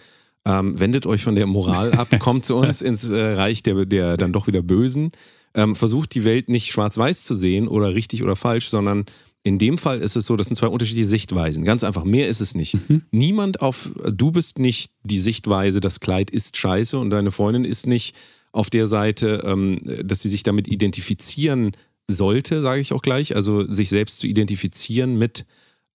Ähm, 0.45 0.79
wendet 0.79 1.05
euch 1.05 1.21
von 1.23 1.35
der 1.35 1.45
Moral 1.47 1.91
ab, 1.93 2.07
kommt 2.19 2.45
zu 2.45 2.55
uns 2.55 2.81
ins 2.81 3.09
äh, 3.09 3.15
Reich 3.33 3.61
der, 3.61 3.85
der 3.85 4.15
dann 4.17 4.31
doch 4.31 4.47
wieder 4.47 4.61
Bösen. 4.61 5.11
Ähm, 5.59 5.75
versucht 5.75 6.15
die 6.15 6.23
Welt 6.23 6.47
nicht 6.47 6.71
schwarz-weiß 6.71 7.23
zu 7.23 7.35
sehen 7.35 7.67
oder 7.67 7.93
richtig 7.93 8.23
oder 8.23 8.37
falsch, 8.37 8.69
sondern 8.69 9.03
in 9.43 9.57
dem 9.57 9.77
Fall 9.77 9.99
ist 9.99 10.15
es 10.15 10.25
so, 10.25 10.37
das 10.37 10.47
sind 10.47 10.55
zwei 10.55 10.67
unterschiedliche 10.67 11.07
Sichtweisen. 11.07 11.65
Ganz 11.65 11.83
einfach, 11.83 12.05
mehr 12.05 12.29
ist 12.29 12.39
es 12.39 12.55
nicht. 12.55 12.77
Niemand 13.11 13.61
auf, 13.61 13.91
du 14.09 14.31
bist 14.31 14.57
nicht 14.57 14.93
die 15.03 15.19
Sichtweise, 15.19 15.81
das 15.81 15.99
Kleid 15.99 16.29
ist 16.29 16.55
scheiße 16.55 16.97
und 16.97 17.09
deine 17.09 17.31
Freundin 17.31 17.65
ist 17.65 17.87
nicht 17.87 18.15
auf 18.53 18.69
der 18.69 18.87
Seite, 18.87 19.43
ähm, 19.45 19.81
dass 20.03 20.21
sie 20.21 20.29
sich 20.29 20.43
damit 20.43 20.69
identifizieren 20.69 21.73
sollte, 22.07 22.61
sage 22.61 22.79
ich 22.79 22.93
auch 22.93 23.01
gleich. 23.01 23.35
Also 23.35 23.69
sich 23.69 23.89
selbst 23.89 24.19
zu 24.19 24.27
identifizieren 24.27 25.17
mit, 25.17 25.45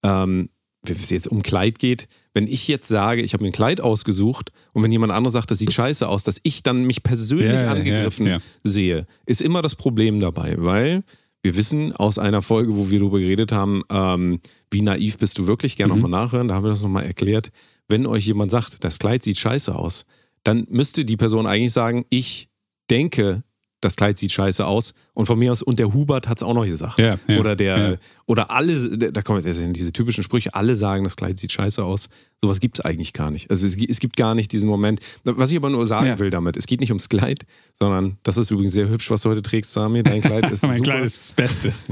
ähm, 0.03 0.51
wenn 0.83 0.97
es 0.97 1.09
jetzt 1.09 1.29
um 1.29 1.43
Kleid 1.43 1.79
geht, 1.79 2.07
wenn 2.35 2.49
ich 2.49 2.69
jetzt 2.69 2.89
sage, 2.89 3.23
ich 3.23 3.33
habe 3.33 3.45
mir 3.45 3.51
ein 3.51 3.55
Kleid 3.55 3.81
ausgesucht 3.81 4.51
und 4.73 4.83
wenn 4.83 4.93
jemand 4.93 5.13
anderes 5.13 5.33
sagt, 5.33 5.51
das 5.51 5.59
sieht 5.59 5.73
scheiße 5.73 6.07
aus, 6.09 6.25
dass 6.25 6.41
ich 6.43 6.63
dann 6.63 6.85
mich 6.85 7.03
persönlich 7.03 7.53
Ja, 7.53 7.71
angegriffen 7.71 8.27
ja, 8.27 8.33
ja. 8.35 8.41
sehe, 8.65 9.07
ist 9.25 9.41
immer 9.41 9.63
das 9.63 9.77
Problem 9.77 10.19
dabei, 10.19 10.57
weil 10.59 11.05
wir 11.43 11.57
wissen 11.57 11.93
aus 11.93 12.19
einer 12.19 12.43
Folge, 12.43 12.77
wo 12.77 12.91
wir 12.91 12.99
darüber 12.99 13.21
geredet 13.21 13.53
haben, 13.53 13.83
ähm, 13.91 14.41
wie 14.71 14.83
naiv 14.83 15.19
bist 15.19 15.39
du 15.39 15.47
wirklich, 15.47 15.77
gerne 15.77 15.95
nochmal 15.95 16.11
nachhören, 16.11 16.49
da 16.49 16.55
haben 16.55 16.65
wir 16.65 16.71
das 16.71 16.83
nochmal 16.83 17.05
erklärt. 17.05 17.51
Wenn 17.87 18.07
euch 18.07 18.27
jemand 18.27 18.51
sagt, 18.51 18.83
das 18.83 18.99
Kleid 18.99 19.23
sieht 19.23 19.39
scheiße 19.39 19.75
aus, 19.75 20.05
dann 20.43 20.67
müsste 20.71 21.05
die 21.05 21.17
Person 21.17 21.47
eigentlich 21.47 21.73
sagen, 21.73 22.05
ich 22.09 22.49
denke, 22.91 23.45
das 23.85 23.97
Kleid 23.97 24.19
sieht 24.19 24.33
scheiße 24.33 24.67
aus. 24.67 24.95
Und 25.13 25.27
von 25.27 25.39
mir 25.39 25.53
aus, 25.53 25.63
und 25.63 25.79
der 25.79 25.93
Hubert 25.93 26.29
hat 26.29 26.39
es 26.39 26.43
auch 26.43 26.55
noch 26.55 26.65
gesagt. 26.65 26.99
Ja, 26.99 27.19
ja, 27.29 27.39
oder 27.39 27.55
der, 27.55 27.79
ja. 27.79 27.97
oder 28.27 28.51
alle, 28.51 28.97
da 28.99 29.23
kommen 29.23 29.45
das 29.45 29.59
sind 29.59 29.77
diese 29.77 29.93
typischen 29.93 30.25
Sprüche, 30.25 30.55
alle 30.55 30.75
sagen, 30.75 31.05
das 31.05 31.17
Kleid 31.17 31.39
sieht 31.39 31.53
scheiße 31.53 31.85
aus. 31.85 32.09
Sowas 32.41 32.61
gibt 32.61 32.79
es 32.79 32.85
eigentlich 32.85 33.13
gar 33.13 33.31
nicht. 33.31 33.51
Also 33.51 33.67
es, 33.67 33.77
es 33.77 34.01
gibt 34.01 34.17
gar 34.17 34.35
nicht 34.35 34.53
diesen 34.53 34.69
Moment. 34.69 35.01
Was 35.25 35.51
ich 35.51 35.57
aber 35.57 35.71
nur 35.71 35.87
sagen 35.87 36.19
will 36.19 36.31
damit, 36.31 36.57
es 36.57 36.67
geht 36.67 36.81
nicht 36.81 36.91
ums 36.91 37.09
Kleid, 37.09 37.45
sondern 37.75 38.19
das 38.23 38.37
ist 38.37 38.51
übrigens 38.51 38.73
sehr 38.73 38.89
hübsch, 38.89 39.11
was 39.11 39.23
du 39.23 39.31
heute 39.31 39.43
trägst, 39.43 39.73
Sami. 39.73 40.03
Dein 40.03 40.21
Kleid 40.21 40.51
ist 40.51 40.63
mein 40.63 40.79
super. 40.79 40.91
Kleid 40.91 41.05
ist 41.05 41.17
das 41.17 41.33
Beste. 41.33 41.73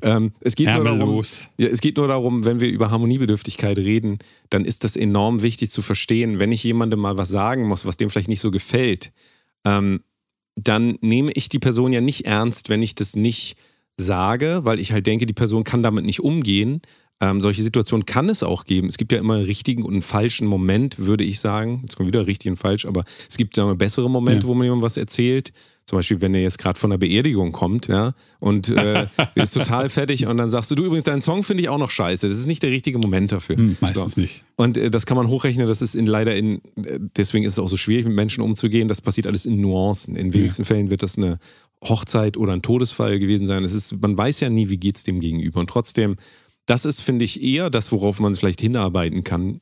Ähm, 0.00 0.32
es, 0.40 0.56
geht 0.56 0.68
nur 0.68 0.84
darum, 0.84 1.20
es 1.20 1.80
geht 1.82 1.98
nur 1.98 2.08
darum, 2.08 2.46
wenn 2.46 2.60
wir 2.60 2.68
über 2.68 2.90
Harmoniebedürftigkeit 2.90 3.76
reden, 3.76 4.18
dann 4.48 4.64
ist 4.64 4.84
das 4.84 4.96
enorm 4.96 5.42
wichtig 5.42 5.70
zu 5.70 5.82
verstehen, 5.82 6.40
wenn 6.40 6.50
ich 6.50 6.64
jemandem 6.64 6.98
mal 6.98 7.18
was 7.18 7.28
sagen 7.28 7.64
muss, 7.68 7.84
was 7.84 7.98
dem 7.98 8.08
vielleicht 8.08 8.28
nicht 8.28 8.40
so 8.40 8.50
gefällt, 8.50 9.12
ähm, 9.66 10.00
dann 10.56 10.98
nehme 11.00 11.32
ich 11.32 11.48
die 11.48 11.58
Person 11.58 11.92
ja 11.92 12.00
nicht 12.00 12.26
ernst, 12.26 12.68
wenn 12.68 12.82
ich 12.82 12.94
das 12.94 13.14
nicht 13.16 13.56
sage, 13.96 14.60
weil 14.64 14.80
ich 14.80 14.92
halt 14.92 15.06
denke, 15.06 15.26
die 15.26 15.32
Person 15.32 15.64
kann 15.64 15.82
damit 15.82 16.04
nicht 16.04 16.20
umgehen. 16.20 16.82
Ähm, 17.20 17.40
solche 17.40 17.62
Situationen 17.62 18.04
kann 18.04 18.28
es 18.28 18.42
auch 18.42 18.64
geben. 18.64 18.88
Es 18.88 18.98
gibt 18.98 19.10
ja 19.12 19.18
immer 19.18 19.34
einen 19.34 19.44
richtigen 19.44 19.82
und 19.84 19.92
einen 19.94 20.02
falschen 20.02 20.46
Moment, 20.46 20.98
würde 20.98 21.24
ich 21.24 21.40
sagen. 21.40 21.78
Jetzt 21.82 21.96
kommt 21.96 22.06
wieder 22.08 22.26
richtig 22.26 22.50
und 22.50 22.56
falsch, 22.58 22.84
aber 22.84 23.04
es 23.28 23.38
gibt 23.38 23.56
sagen 23.56 23.70
wir, 23.70 23.74
bessere 23.74 24.10
Momente, 24.10 24.44
Ja. 24.44 24.48
wo 24.48 24.54
man 24.54 24.64
jemandem 24.64 24.84
was 24.84 24.98
erzählt. 24.98 25.52
Zum 25.86 25.98
Beispiel, 25.98 26.20
wenn 26.20 26.34
er 26.34 26.42
jetzt 26.42 26.58
gerade 26.58 26.76
von 26.76 26.90
einer 26.90 26.98
Beerdigung 26.98 27.52
kommt, 27.52 27.86
ja, 27.86 28.12
und 28.40 28.70
äh, 28.70 29.06
ist 29.36 29.54
total 29.54 29.88
fertig 29.88 30.26
und 30.26 30.36
dann 30.36 30.50
sagst 30.50 30.68
du, 30.70 30.74
du 30.74 30.84
übrigens, 30.84 31.04
deinen 31.04 31.20
Song 31.20 31.44
finde 31.44 31.62
ich 31.62 31.68
auch 31.68 31.78
noch 31.78 31.90
scheiße. 31.90 32.28
Das 32.28 32.36
ist 32.36 32.46
nicht 32.46 32.64
der 32.64 32.72
richtige 32.72 32.98
Moment 32.98 33.30
dafür. 33.30 33.56
Hm, 33.56 33.76
meistens 33.80 34.16
nicht. 34.16 34.42
Und 34.56 34.76
äh, 34.76 34.90
das 34.90 35.06
kann 35.06 35.16
man 35.16 35.28
hochrechnen, 35.28 35.64
das 35.68 35.82
ist 35.82 35.94
in 35.94 36.06
leider 36.06 36.34
in, 36.34 36.60
deswegen 37.16 37.44
ist 37.44 37.52
es 37.52 37.58
auch 37.60 37.68
so 37.68 37.76
schwierig, 37.76 38.04
mit 38.04 38.16
Menschen 38.16 38.42
umzugehen. 38.42 38.88
Das 38.88 39.00
passiert 39.00 39.28
alles 39.28 39.46
in 39.46 39.60
Nuancen. 39.60 40.16
In 40.16 40.32
wenigsten 40.32 40.64
Fällen 40.64 40.90
wird 40.90 41.04
das 41.04 41.16
eine 41.16 41.38
Hochzeit 41.84 42.36
oder 42.36 42.52
ein 42.52 42.62
Todesfall 42.62 43.20
gewesen 43.20 43.46
sein. 43.46 43.62
Es 43.62 43.72
ist, 43.72 44.00
man 44.00 44.18
weiß 44.18 44.40
ja 44.40 44.50
nie, 44.50 44.68
wie 44.68 44.78
geht 44.78 44.96
es 44.96 45.04
dem 45.04 45.20
gegenüber. 45.20 45.60
Und 45.60 45.70
trotzdem, 45.70 46.16
das 46.66 46.84
ist, 46.84 47.00
finde 47.00 47.24
ich, 47.24 47.40
eher 47.40 47.70
das, 47.70 47.92
worauf 47.92 48.18
man 48.18 48.34
vielleicht 48.34 48.60
hinarbeiten 48.60 49.22
kann, 49.22 49.60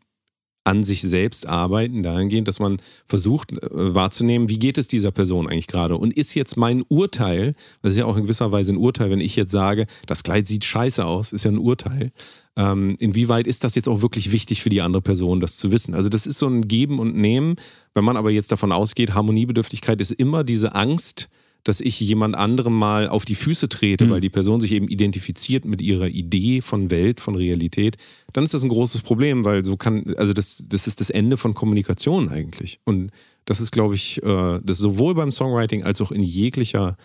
an 0.64 0.83
sich 0.83 1.02
selbst 1.02 1.47
arbeiten, 1.47 2.02
dahingehend, 2.02 2.49
dass 2.49 2.59
man 2.59 2.78
versucht 3.06 3.52
äh, 3.52 3.94
wahrzunehmen, 3.94 4.49
wie 4.49 4.59
geht 4.59 4.78
es 4.78 4.88
dieser 4.88 5.11
Person 5.11 5.47
eigentlich 5.47 5.66
gerade? 5.66 5.97
Und 5.97 6.14
ist 6.14 6.35
jetzt 6.35 6.56
mein 6.56 6.83
Urteil, 6.88 7.52
das 7.83 7.92
ist 7.92 7.99
ja 7.99 8.06
auch 8.06 8.16
in 8.16 8.23
gewisser 8.23 8.50
Weise 8.50 8.73
ein 8.73 8.78
Urteil, 8.78 9.11
wenn 9.11 9.21
ich 9.21 9.37
jetzt 9.37 9.52
sage, 9.52 9.87
das 10.06 10.23
Kleid 10.23 10.47
sieht 10.47 10.64
scheiße 10.64 11.04
aus, 11.04 11.33
ist 11.33 11.44
ja 11.44 11.50
ein 11.50 11.59
Urteil. 11.59 12.11
Ähm, 12.56 12.97
inwieweit 12.99 13.47
ist 13.47 13.62
das 13.62 13.75
jetzt 13.75 13.88
auch 13.88 14.00
wirklich 14.00 14.33
wichtig 14.33 14.62
für 14.62 14.71
die 14.71 14.80
andere 14.80 15.02
Person, 15.02 15.40
das 15.40 15.59
zu 15.59 15.71
wissen? 15.71 15.94
Also 15.94 16.09
das 16.09 16.26
ist 16.26 16.38
so 16.38 16.47
ein 16.47 16.66
Geben 16.66 16.99
und 16.99 17.14
Nehmen. 17.14 17.56
Wenn 17.92 18.04
man 18.04 18.16
aber 18.16 18.30
jetzt 18.30 18.50
davon 18.50 18.73
ausgeht, 18.73 19.12
Harmoniebedürftigkeit 19.14 20.00
ist 20.00 20.12
immer 20.12 20.44
diese 20.44 20.75
Angst, 20.75 21.28
dass 21.64 21.80
ich 21.80 21.99
jemand 21.99 22.35
anderem 22.37 22.75
mal 22.75 23.09
auf 23.09 23.25
die 23.25 23.35
Füße 23.35 23.68
trete, 23.68 24.09
weil 24.11 24.21
die 24.21 24.30
Person 24.30 24.61
sich 24.61 24.73
eben 24.73 24.87
identifiziert 24.87 25.64
mit 25.64 25.80
ihrer 25.80 26.09
Idee 26.09 26.61
von 26.61 26.90
Welt, 26.90 27.21
von 27.21 27.35
Realität, 27.35 27.97
dann 28.35 28.44
ist 28.44 28.52
das 28.52 28.62
ein 28.62 28.68
großes 28.68 29.00
Problem, 29.00 29.44
weil 29.44 29.64
so 29.64 29.76
kann, 29.76 30.14
also 30.16 30.35
das, 30.35 30.62
das 30.68 30.87
ist 30.87 31.00
das 31.00 31.11
Ende 31.11 31.37
von 31.38 31.54
Kommunikation 31.54 32.28
eigentlich. 32.28 32.80
Und 32.85 33.11
das 33.47 33.61
ist, 33.61 33.73
glaube 33.73 33.94
ich, 33.94 34.23
äh, 34.23 34.61
das 34.62 34.76
ist 34.76 34.83
sowohl 34.83 35.14
beim 35.14 35.33
Songwriting 35.33 35.83
als 35.85 36.00
auch 36.00 36.12
in 36.12 36.23
jeglicher 36.23 36.97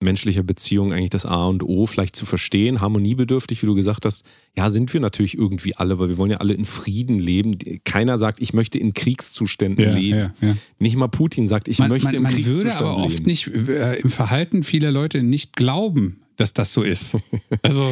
menschlicher 0.00 0.42
Beziehung 0.42 0.92
eigentlich 0.92 1.10
das 1.10 1.24
A 1.24 1.46
und 1.46 1.62
O, 1.62 1.86
vielleicht 1.86 2.14
zu 2.16 2.26
verstehen, 2.26 2.80
harmoniebedürftig, 2.80 3.62
wie 3.62 3.66
du 3.66 3.74
gesagt 3.74 4.04
hast. 4.04 4.24
Ja, 4.56 4.68
sind 4.68 4.92
wir 4.92 5.00
natürlich 5.00 5.38
irgendwie 5.38 5.74
alle, 5.76 5.98
weil 5.98 6.08
wir 6.10 6.18
wollen 6.18 6.30
ja 6.32 6.38
alle 6.38 6.52
in 6.54 6.66
Frieden 6.66 7.18
leben. 7.18 7.56
Keiner 7.84 8.18
sagt, 8.18 8.40
ich 8.42 8.52
möchte 8.52 8.78
in 8.78 8.92
Kriegszuständen 8.92 9.84
Ja, 9.84 9.94
leben. 9.94 10.18
ja, 10.18 10.34
ja. 10.42 10.56
Nicht 10.78 10.96
mal 10.96 11.08
Putin 11.08 11.48
sagt, 11.48 11.68
ich 11.68 11.78
Man, 11.78 11.88
möchte 11.88 12.08
man, 12.08 12.14
im 12.16 12.22
man 12.24 12.32
Kriegszustand 12.34 12.64
würde 12.80 12.86
aber 12.86 12.96
oft 12.98 13.18
leben. 13.18 13.26
nicht 13.26 13.46
äh, 13.48 13.96
im 14.00 14.10
Verhalten 14.10 14.62
vieler 14.62 14.90
Leute 14.90 15.22
nicht 15.22 15.54
glauben, 15.54 16.20
dass 16.36 16.52
das 16.52 16.72
so 16.72 16.82
ist. 16.82 17.16
Also 17.62 17.88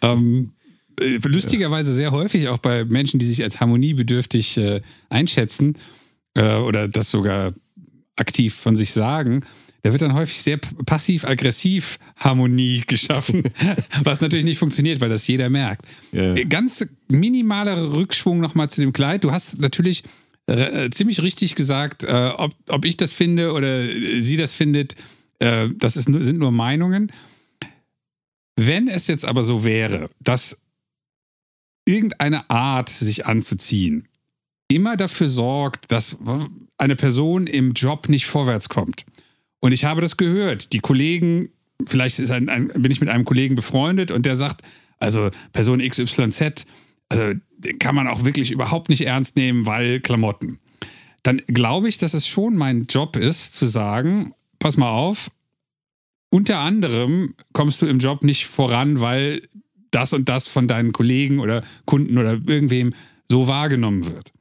ähm, 0.00 0.52
äh, 1.00 1.18
lustigerweise 1.24 1.94
sehr 1.94 2.10
häufig 2.10 2.48
auch 2.48 2.58
bei 2.58 2.84
Menschen, 2.84 3.20
die 3.20 3.26
sich 3.26 3.42
als 3.42 3.60
harmoniebedürftig 3.60 4.56
äh, 4.58 4.80
einschätzen 5.10 5.76
äh, 6.34 6.56
oder 6.56 6.88
das 6.88 7.10
sogar 7.10 7.52
aktiv 8.16 8.54
von 8.54 8.74
sich 8.74 8.92
sagen. 8.92 9.44
Da 9.82 9.90
wird 9.90 10.02
dann 10.02 10.14
häufig 10.14 10.40
sehr 10.40 10.58
passiv-aggressiv 10.58 11.98
Harmonie 12.16 12.84
geschaffen, 12.86 13.42
was 14.04 14.20
natürlich 14.20 14.44
nicht 14.44 14.58
funktioniert, 14.58 15.00
weil 15.00 15.08
das 15.08 15.26
jeder 15.26 15.50
merkt. 15.50 15.84
Ja. 16.12 16.34
Ganz 16.44 16.86
minimaler 17.08 17.92
Rückschwung 17.92 18.40
nochmal 18.40 18.70
zu 18.70 18.80
dem 18.80 18.92
Kleid. 18.92 19.24
Du 19.24 19.32
hast 19.32 19.58
natürlich 19.58 20.04
äh, 20.46 20.90
ziemlich 20.90 21.20
richtig 21.22 21.56
gesagt, 21.56 22.04
äh, 22.04 22.30
ob, 22.36 22.54
ob 22.68 22.84
ich 22.84 22.96
das 22.96 23.12
finde 23.12 23.52
oder 23.52 23.82
äh, 23.82 24.20
sie 24.20 24.36
das 24.36 24.54
findet, 24.54 24.94
äh, 25.40 25.68
das 25.74 25.96
ist, 25.96 26.04
sind 26.04 26.38
nur 26.38 26.52
Meinungen. 26.52 27.10
Wenn 28.54 28.86
es 28.86 29.08
jetzt 29.08 29.24
aber 29.24 29.42
so 29.42 29.64
wäre, 29.64 30.10
dass 30.20 30.60
irgendeine 31.84 32.48
Art, 32.50 32.88
sich 32.88 33.26
anzuziehen, 33.26 34.06
immer 34.68 34.96
dafür 34.96 35.28
sorgt, 35.28 35.90
dass 35.90 36.18
eine 36.78 36.96
Person 36.96 37.46
im 37.46 37.72
Job 37.72 38.08
nicht 38.08 38.26
vorwärts 38.26 38.68
kommt. 38.68 39.04
Und 39.62 39.70
ich 39.70 39.84
habe 39.84 40.00
das 40.00 40.16
gehört. 40.16 40.72
Die 40.72 40.80
Kollegen, 40.80 41.50
vielleicht 41.86 42.18
ein, 42.30 42.48
ein, 42.48 42.68
bin 42.68 42.90
ich 42.90 43.00
mit 43.00 43.08
einem 43.08 43.24
Kollegen 43.24 43.54
befreundet 43.54 44.10
und 44.10 44.26
der 44.26 44.34
sagt, 44.34 44.62
also 44.98 45.30
Person 45.52 45.80
XYZ, 45.80 46.66
also 47.08 47.32
kann 47.78 47.94
man 47.94 48.08
auch 48.08 48.24
wirklich 48.24 48.50
überhaupt 48.50 48.88
nicht 48.88 49.06
ernst 49.06 49.36
nehmen, 49.36 49.64
weil 49.64 50.00
Klamotten. 50.00 50.58
Dann 51.22 51.42
glaube 51.46 51.88
ich, 51.88 51.96
dass 51.96 52.12
es 52.12 52.26
schon 52.26 52.56
mein 52.56 52.86
Job 52.86 53.14
ist, 53.14 53.54
zu 53.54 53.68
sagen, 53.68 54.34
pass 54.58 54.76
mal 54.76 54.90
auf, 54.90 55.30
unter 56.28 56.58
anderem 56.58 57.34
kommst 57.52 57.82
du 57.82 57.86
im 57.86 58.00
Job 58.00 58.24
nicht 58.24 58.46
voran, 58.46 59.00
weil 59.00 59.42
das 59.92 60.12
und 60.12 60.28
das 60.28 60.48
von 60.48 60.66
deinen 60.66 60.92
Kollegen 60.92 61.38
oder 61.38 61.62
Kunden 61.84 62.18
oder 62.18 62.32
irgendwem 62.46 62.94
so 63.28 63.46
wahrgenommen 63.46 64.06
wird. 64.06 64.32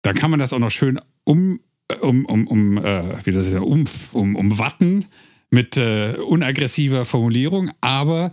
Da 0.00 0.14
kann 0.14 0.30
man 0.30 0.40
das 0.40 0.54
auch 0.54 0.58
noch 0.58 0.70
schön 0.70 0.98
um, 1.24 1.60
um, 2.00 2.24
um, 2.24 2.46
um, 2.46 2.78
äh, 2.78 3.24
wie 3.24 3.30
das 3.30 3.48
ist, 3.48 3.54
um, 3.54 3.84
um, 4.12 4.36
umwatten 4.36 5.06
mit 5.50 5.76
äh, 5.76 6.16
unaggressiver 6.16 7.04
Formulierung, 7.04 7.70
aber 7.80 8.32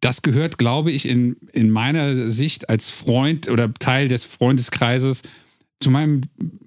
das 0.00 0.22
gehört, 0.22 0.58
glaube 0.58 0.90
ich, 0.90 1.06
in, 1.06 1.36
in 1.52 1.70
meiner 1.70 2.30
Sicht 2.30 2.68
als 2.70 2.90
Freund 2.90 3.48
oder 3.48 3.72
Teil 3.74 4.08
des 4.08 4.24
Freundeskreises 4.24 5.22
zu 5.78 5.90
meinem, 5.90 6.22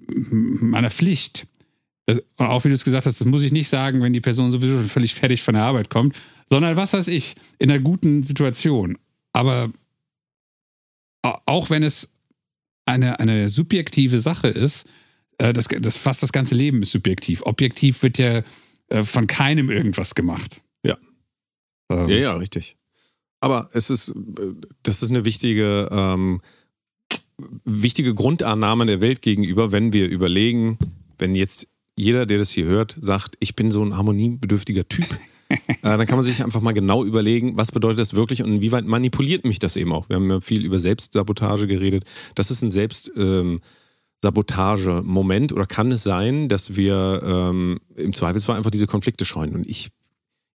meiner 0.06 0.90
Pflicht. 0.90 1.46
Das, 2.06 2.20
auch 2.36 2.64
wie 2.64 2.68
du 2.68 2.74
es 2.74 2.84
gesagt 2.84 3.06
hast, 3.06 3.20
das 3.20 3.26
muss 3.26 3.42
ich 3.42 3.52
nicht 3.52 3.68
sagen, 3.68 4.02
wenn 4.02 4.12
die 4.12 4.20
Person 4.20 4.50
sowieso 4.50 4.78
schon 4.78 4.88
völlig 4.88 5.14
fertig 5.14 5.42
von 5.42 5.54
der 5.54 5.64
Arbeit 5.64 5.90
kommt, 5.90 6.16
sondern 6.48 6.76
was 6.76 6.92
weiß 6.92 7.08
ich, 7.08 7.34
in 7.58 7.70
einer 7.70 7.80
guten 7.80 8.22
Situation. 8.22 8.98
Aber 9.32 9.72
auch 11.22 11.70
wenn 11.70 11.82
es 11.82 12.12
eine, 12.86 13.18
eine 13.18 13.48
subjektive 13.48 14.18
Sache 14.18 14.48
ist, 14.48 14.86
äh, 15.38 15.52
das, 15.52 15.68
das, 15.68 15.96
fast 15.96 16.22
das 16.22 16.32
ganze 16.32 16.54
Leben 16.54 16.82
ist 16.82 16.92
subjektiv. 16.92 17.42
Objektiv 17.42 18.02
wird 18.02 18.18
ja 18.18 18.42
äh, 18.88 19.02
von 19.02 19.26
keinem 19.26 19.70
irgendwas 19.70 20.14
gemacht. 20.14 20.62
Ja. 20.84 20.96
Ähm, 21.90 22.08
Ja, 22.08 22.16
ja, 22.16 22.34
richtig. 22.34 22.76
Aber 23.40 23.68
es 23.72 23.90
ist, 23.90 24.14
das 24.82 25.02
ist 25.02 25.10
eine 25.10 25.24
wichtige, 25.24 25.88
ähm, 25.90 26.40
wichtige 27.64 28.14
Grundannahme 28.14 28.86
der 28.86 29.00
Welt 29.00 29.20
gegenüber, 29.20 29.70
wenn 29.70 29.92
wir 29.92 30.08
überlegen, 30.08 30.78
wenn 31.18 31.34
jetzt 31.34 31.68
jeder, 31.96 32.26
der 32.26 32.38
das 32.38 32.50
hier 32.50 32.64
hört, 32.64 32.96
sagt, 33.00 33.36
ich 33.40 33.54
bin 33.54 33.70
so 33.70 33.84
ein 33.84 33.96
harmoniebedürftiger 33.96 34.88
Typ, 34.88 35.06
äh, 35.48 35.58
dann 35.82 36.06
kann 36.06 36.16
man 36.16 36.24
sich 36.24 36.42
einfach 36.42 36.62
mal 36.62 36.72
genau 36.72 37.04
überlegen, 37.04 37.56
was 37.56 37.70
bedeutet 37.70 37.98
das 37.98 38.14
wirklich 38.14 38.42
und 38.42 38.50
inwieweit 38.50 38.86
manipuliert 38.86 39.44
mich 39.44 39.58
das 39.58 39.76
eben 39.76 39.92
auch. 39.92 40.08
Wir 40.08 40.16
haben 40.16 40.30
ja 40.30 40.40
viel 40.40 40.64
über 40.64 40.78
Selbstsabotage 40.78 41.66
geredet. 41.66 42.04
Das 42.34 42.50
ist 42.50 42.62
ein 42.62 42.70
Selbst. 42.70 43.12
Ähm, 43.16 43.60
Sabotage-Moment 44.24 45.52
oder 45.52 45.66
kann 45.66 45.92
es 45.92 46.02
sein, 46.02 46.48
dass 46.48 46.76
wir 46.76 47.22
ähm, 47.24 47.78
im 47.94 48.12
Zweifelsfall 48.12 48.56
einfach 48.56 48.70
diese 48.70 48.86
Konflikte 48.86 49.24
scheuen? 49.24 49.54
Und 49.54 49.66
ich, 49.68 49.90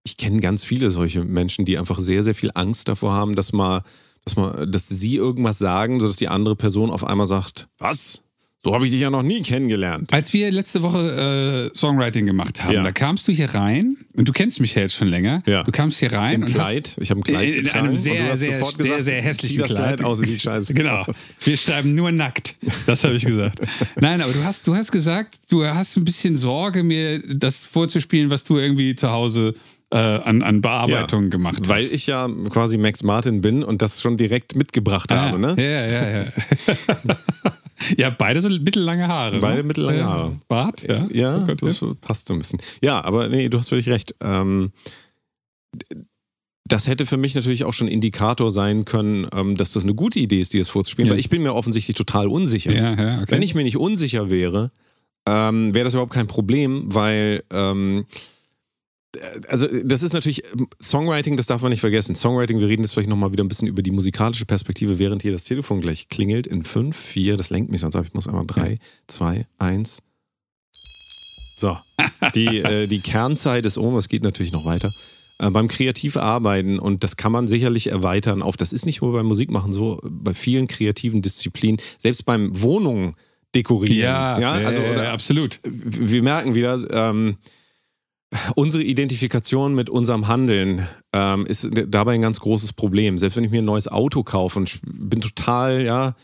ich 0.03 0.17
kenne 0.17 0.39
ganz 0.39 0.63
viele 0.63 0.89
solche 0.89 1.23
Menschen, 1.23 1.65
die 1.65 1.77
einfach 1.77 1.99
sehr, 1.99 2.23
sehr 2.23 2.35
viel 2.35 2.51
Angst 2.55 2.89
davor 2.89 3.13
haben, 3.13 3.35
dass 3.35 3.53
mal, 3.53 3.83
dass 4.25 4.35
mal, 4.35 4.67
dass 4.67 4.89
sie 4.89 5.15
irgendwas 5.15 5.59
sagen, 5.59 5.99
sodass 5.99 6.15
die 6.15 6.27
andere 6.27 6.55
Person 6.55 6.89
auf 6.89 7.05
einmal 7.05 7.27
sagt, 7.27 7.69
was? 7.77 8.23
So 8.65 8.73
habe 8.73 8.83
ich 8.85 8.91
dich 8.91 8.99
ja 8.99 9.09
noch 9.09 9.23
nie 9.23 9.41
kennengelernt. 9.41 10.13
Als 10.13 10.33
wir 10.33 10.51
letzte 10.51 10.81
Woche 10.83 11.69
äh, 11.71 11.77
Songwriting 11.77 12.25
gemacht 12.25 12.61
haben, 12.61 12.73
Ja. 12.73 12.83
da 12.83 12.91
kamst 12.91 13.25
du 13.29 13.31
hier 13.31 13.53
rein 13.55 13.95
und 14.17 14.27
du 14.27 14.33
kennst 14.33 14.59
mich 14.59 14.75
ja 14.75 14.81
jetzt 14.81 14.95
schon 14.95 15.07
länger. 15.07 15.41
Ja. 15.45 15.63
Du 15.63 15.71
kamst 15.71 15.99
hier 15.99 16.11
rein 16.11 16.35
Im 16.35 16.43
und 16.43 16.49
Kleid. 16.51 16.97
Ich 16.99 17.09
habe 17.09 17.21
ein 17.21 17.23
Kleid 17.23 17.47
in, 17.47 17.55
in 17.59 17.63
getragen 17.63 17.87
einem 17.87 17.95
sehr, 17.95 18.29
hast 18.31 18.39
sehr, 18.39 18.59
sofort 18.59 18.75
sehr, 18.75 18.83
gesagt, 18.85 19.03
sehr 19.03 19.21
hässlichen 19.21 19.59
das 19.59 19.73
Kleid 19.73 20.03
aus, 20.03 20.19
sieht 20.19 20.41
scheiße 20.41 20.73
Genau. 20.79 21.03
aus. 21.03 21.29
Wir 21.39 21.55
schreiben 21.55 21.95
nur 21.95 22.11
nackt. 22.11 22.55
Das 22.85 23.05
habe 23.05 23.15
ich 23.15 23.25
gesagt. 23.25 23.61
Nein, 24.01 24.19
aber 24.21 24.33
du 24.33 24.43
hast, 24.43 24.67
du 24.67 24.75
hast 24.75 24.91
gesagt, 24.91 25.35
du 25.49 25.63
hast 25.65 25.95
ein 25.95 26.03
bisschen 26.03 26.35
Sorge, 26.35 26.83
mir 26.83 27.21
das 27.33 27.63
vorzuspielen, 27.63 28.29
was 28.29 28.43
du 28.43 28.57
irgendwie 28.57 28.93
zu 28.93 29.09
Hause 29.09 29.53
äh, 29.91 29.95
an, 29.97 30.41
an 30.43 30.59
Bearbeitung 30.59 31.23
Ja, 31.23 31.29
gemacht 31.29 31.59
hast. 31.61 31.69
Weil 31.69 31.83
ich 31.83 32.07
ja 32.07 32.27
quasi 32.49 32.77
Max 32.77 33.03
Martin 33.03 33.39
bin 33.39 33.63
und 33.63 33.81
das 33.81 34.01
schon 34.01 34.17
direkt 34.17 34.55
mitgebracht 34.57 35.09
Ah, 35.13 35.29
habe. 35.29 35.39
Ne? 35.39 35.55
Ja, 35.57 35.87
ja, 35.87 36.23
ja. 36.23 36.25
Ja, 37.97 38.09
beide 38.09 38.41
so 38.41 38.49
mittellange 38.49 39.07
Haare. 39.07 39.39
Beide 39.39 39.57
ne? 39.61 39.63
mittellange 39.63 40.03
Haare. 40.03 40.33
Bart, 40.47 40.83
ja. 40.87 41.07
Ja, 41.11 41.37
Oh 41.37 41.45
Gott, 41.45 41.61
das 41.61 41.83
passt 42.01 42.27
so 42.27 42.33
ein 42.33 42.39
bisschen. 42.39 42.59
Ja, 42.81 43.03
aber 43.03 43.29
nee, 43.29 43.49
du 43.49 43.57
hast 43.57 43.69
völlig 43.69 43.87
recht. 43.89 44.15
Ähm, 44.21 44.71
das 46.65 46.87
hätte 46.87 47.05
für 47.05 47.17
mich 47.17 47.35
natürlich 47.35 47.63
auch 47.63 47.73
schon 47.73 47.87
Indikator 47.87 48.51
sein 48.51 48.85
können, 48.85 49.27
ähm, 49.33 49.55
dass 49.55 49.73
das 49.73 49.83
eine 49.83 49.95
gute 49.95 50.19
Idee 50.19 50.39
ist, 50.39 50.53
dir 50.53 50.61
das 50.61 50.69
vorzuspielen, 50.69 51.07
Ja. 51.07 51.13
weil 51.13 51.19
ich 51.19 51.29
bin 51.29 51.41
mir 51.41 51.53
offensichtlich 51.53 51.95
total 51.95 52.27
unsicher. 52.27 52.71
ja, 52.71 52.93
ja, 52.93 53.15
okay. 53.21 53.25
Wenn 53.29 53.41
ich 53.41 53.55
mir 53.55 53.63
nicht 53.63 53.77
unsicher 53.77 54.29
wäre, 54.29 54.69
ähm, 55.25 55.73
wäre 55.73 55.83
das 55.85 55.93
überhaupt 55.93 56.13
kein 56.13 56.27
Problem, 56.27 56.93
weil 56.93 57.43
ähm, 57.51 58.05
äh, 58.09 58.13
also 59.47 59.67
das 59.83 60.03
ist 60.03 60.13
natürlich 60.13 60.43
ähm, 60.53 60.67
Songwriting, 60.81 61.37
das 61.37 61.47
darf 61.47 61.61
man 61.61 61.71
nicht 61.71 61.81
vergessen. 61.81 62.15
Songwriting, 62.15 62.59
wir 62.59 62.67
reden 62.67 62.83
jetzt 62.83 62.93
vielleicht 62.93 63.09
nochmal 63.09 63.31
wieder 63.31 63.43
ein 63.43 63.47
bisschen 63.47 63.67
über 63.67 63.81
die 63.81 63.91
musikalische 63.91 64.45
Perspektive, 64.45 64.99
während 64.99 65.21
hier 65.21 65.31
das 65.31 65.43
Telefon 65.43 65.81
gleich 65.81 66.09
klingelt 66.09 66.47
in 66.47 66.63
5, 66.63 66.95
4, 66.95 67.37
das 67.37 67.49
lenkt 67.49 67.71
mich 67.71 67.81
sonst 67.81 67.95
ab. 67.95 68.05
Ich 68.05 68.13
muss 68.13 68.27
einmal 68.27 68.45
3, 68.45 68.77
2, 69.07 69.47
1. 69.57 69.99
So, 71.55 71.77
die, 72.35 72.45
äh, 72.59 72.87
die 72.87 72.99
Kernzeit 72.99 73.65
ist 73.65 73.77
um, 73.77 73.95
es 73.97 74.07
geht 74.09 74.23
natürlich 74.23 74.53
noch 74.53 74.65
weiter. 74.65 74.91
Äh, 75.39 75.49
beim 75.49 75.67
Kreativarbeiten, 75.67 76.79
und 76.79 77.03
das 77.03 77.17
kann 77.17 77.31
man 77.31 77.47
sicherlich 77.47 77.87
erweitern 77.87 78.41
auf, 78.41 78.57
das 78.57 78.73
ist 78.73 78.85
nicht 78.85 79.01
nur 79.01 79.13
beim 79.13 79.25
Musikmachen 79.25 79.73
so, 79.73 79.99
bei 80.03 80.33
vielen 80.33 80.67
kreativen 80.67 81.21
Disziplinen, 81.21 81.81
selbst 81.97 82.25
beim 82.25 82.61
Wohnungen 82.61 83.15
dekorieren. 83.55 83.97
ja, 83.97 84.39
ja, 84.39 84.51
also 84.51 84.81
ja, 84.81 85.03
ja, 85.05 85.11
absolut. 85.13 85.59
wir 85.63 86.21
merken 86.21 86.53
wieder, 86.53 86.77
ähm, 86.91 87.37
unsere 88.55 88.83
Identifikation 88.83 89.73
mit 89.73 89.89
unserem 89.89 90.27
Handeln 90.27 90.87
ähm, 91.13 91.45
ist 91.45 91.69
dabei 91.87 92.13
ein 92.13 92.21
ganz 92.21 92.39
großes 92.39 92.73
Problem. 92.73 93.17
Selbst 93.17 93.35
wenn 93.37 93.43
ich 93.43 93.51
mir 93.51 93.61
ein 93.61 93.65
neues 93.65 93.87
Auto 93.87 94.23
kaufe 94.23 94.59
und 94.59 94.69
ich 94.69 94.79
bin 94.83 95.21
total, 95.21 95.81
ja, 95.81 96.15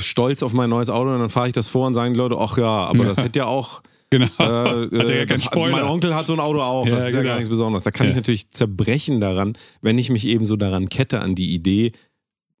stolz 0.00 0.42
auf 0.42 0.52
mein 0.52 0.70
neues 0.70 0.88
Auto 0.90 1.12
und 1.12 1.18
dann 1.18 1.30
fahre 1.30 1.48
ich 1.48 1.52
das 1.52 1.66
vor 1.68 1.86
und 1.86 1.94
sagen 1.94 2.14
die 2.14 2.18
Leute, 2.18 2.36
ach 2.38 2.56
ja, 2.58 2.66
aber 2.86 3.04
das 3.04 3.22
hätte 3.22 3.40
ja 3.40 3.46
auch 3.46 3.82
Genau. 4.10 4.24
äh, 4.38 4.38
Hat 4.44 4.90
ja 4.92 5.16
äh, 5.16 5.26
keinen 5.26 5.42
Spoiler. 5.42 5.72
mein 5.72 5.84
Onkel 5.84 6.14
hat 6.14 6.26
so 6.26 6.32
ein 6.32 6.40
Auto 6.40 6.60
auch, 6.62 6.86
Ja, 6.86 6.94
das 6.94 7.08
ist 7.08 7.14
ja 7.14 7.20
genau. 7.20 7.32
gar 7.32 7.36
nichts 7.36 7.50
Besonderes. 7.50 7.82
Da 7.82 7.90
kann 7.90 8.06
Ja. 8.06 8.10
ich 8.12 8.16
natürlich 8.16 8.48
zerbrechen 8.48 9.20
daran, 9.20 9.52
wenn 9.82 9.98
ich 9.98 10.08
mich 10.08 10.26
eben 10.26 10.46
so 10.46 10.56
daran 10.56 10.88
kette 10.88 11.20
an 11.20 11.34
die 11.34 11.52
Idee, 11.52 11.92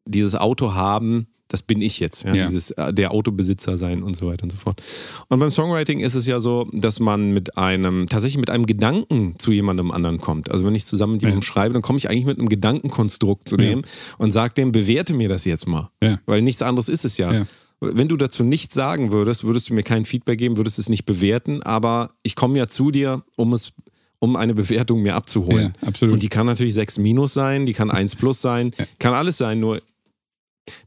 dieses 0.04 0.34
Auto 0.34 0.74
haben, 0.74 1.28
das 1.48 1.62
bin 1.62 1.80
ich 1.82 1.98
jetzt, 1.98 2.24
ja, 2.24 2.34
Ja. 2.34 2.46
dieses 2.46 2.70
äh, 2.72 2.92
der 2.92 3.10
Autobesitzer 3.12 3.76
sein 3.76 4.02
und 4.02 4.16
so 4.16 4.26
weiter 4.28 4.44
und 4.44 4.50
so 4.50 4.58
fort. 4.58 4.82
Und 5.28 5.38
beim 5.38 5.50
Songwriting 5.50 6.00
ist 6.00 6.14
es 6.14 6.26
ja 6.26 6.40
so, 6.40 6.68
dass 6.72 7.00
man 7.00 7.32
mit 7.32 7.56
einem 7.56 8.06
tatsächlich 8.08 8.38
mit 8.38 8.50
einem 8.50 8.66
Gedanken 8.66 9.34
zu 9.38 9.52
jemandem 9.52 9.90
anderen 9.90 10.18
kommt. 10.18 10.50
Also 10.50 10.66
wenn 10.66 10.74
ich 10.74 10.84
zusammen 10.84 11.14
mit 11.14 11.22
jemandem 11.22 11.40
Ja. 11.40 11.46
schreibe, 11.46 11.72
dann 11.72 11.82
komme 11.82 11.98
ich 11.98 12.08
eigentlich 12.10 12.26
mit 12.26 12.38
einem 12.38 12.48
Gedankenkonstrukt 12.48 13.48
zu 13.48 13.56
Ja. 13.56 13.62
dem 13.62 13.82
und 14.18 14.32
sage 14.32 14.54
dem, 14.54 14.72
bewerte 14.72 15.14
mir 15.14 15.28
das 15.28 15.44
jetzt 15.44 15.66
mal, 15.66 15.90
Ja. 16.02 16.20
weil 16.26 16.42
nichts 16.42 16.62
anderes 16.62 16.88
ist 16.88 17.04
es 17.04 17.16
ja. 17.18 17.32
Ja. 17.32 17.46
Wenn 17.80 18.08
du 18.08 18.16
dazu 18.16 18.42
nichts 18.42 18.74
sagen 18.74 19.12
würdest, 19.12 19.44
würdest 19.44 19.70
du 19.70 19.74
mir 19.74 19.84
kein 19.84 20.04
Feedback 20.04 20.38
geben, 20.38 20.56
würdest 20.56 20.78
es 20.80 20.88
nicht 20.88 21.04
bewerten, 21.06 21.62
aber 21.62 22.10
ich 22.24 22.34
komme 22.34 22.58
ja 22.58 22.66
zu 22.66 22.90
dir, 22.90 23.22
um 23.36 23.52
es 23.52 23.72
um 24.20 24.34
eine 24.34 24.52
Bewertung 24.52 25.00
mir 25.02 25.14
abzuholen. 25.14 25.74
Ja, 25.80 25.86
absolut. 25.88 26.14
Und 26.14 26.22
die 26.24 26.28
kann 26.28 26.44
natürlich 26.44 26.74
6 26.74 26.98
minus 26.98 27.34
sein, 27.34 27.66
die 27.66 27.72
kann 27.72 27.88
1 27.88 28.16
plus 28.16 28.42
sein, 28.42 28.72
kann 28.98 29.14
alles 29.14 29.38
sein, 29.38 29.60
nur 29.60 29.80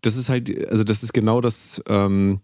das 0.02 0.18
ist 0.18 0.30
halt, 0.30 0.68
also 0.70 0.84
das 0.84 1.04
ist 1.04 1.14
genau 1.14 1.42
das, 1.42 1.82
ähm, 1.88 2.42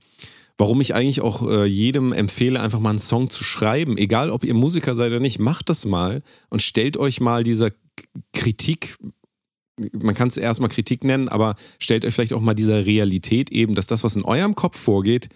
warum 0.58 0.82
ich 0.82 0.96
eigentlich 0.96 1.22
auch 1.22 1.48
äh, 1.48 1.66
jedem 1.66 2.14
empfehle, 2.14 2.60
einfach 2.60 2.80
mal 2.80 2.90
einen 2.90 3.00
Song 3.00 3.30
zu 3.30 3.44
schreiben. 3.44 3.98
Egal, 3.98 4.32
ob 4.32 4.44
ihr 4.44 4.54
Musiker 4.54 4.96
seid 4.96 5.12
oder 5.12 5.20
nicht, 5.20 5.40
macht 5.40 5.70
das 5.70 5.86
mal 5.86 6.24
und 6.50 6.62
stellt 6.62 6.98
euch 6.98 7.20
mal 7.20 7.44
dieser 7.44 7.72
Kritik, 8.34 8.98
man 9.92 10.16
kann 10.16 10.28
es 10.28 10.38
erstmal 10.38 10.70
Kritik 10.70 11.04
nennen, 11.04 11.30
aber 11.30 11.56
stellt 11.80 12.06
euch 12.06 12.14
vielleicht 12.14 12.34
auch 12.34 12.42
mal 12.42 12.56
dieser 12.56 12.86
Realität 12.86 13.52
eben, 13.52 13.76
dass 13.76 13.88
das, 13.88 14.04
was 14.04 14.16
in 14.16 14.24
eurem 14.24 14.56
Kopf 14.56 14.80
vorgeht, 14.80 15.30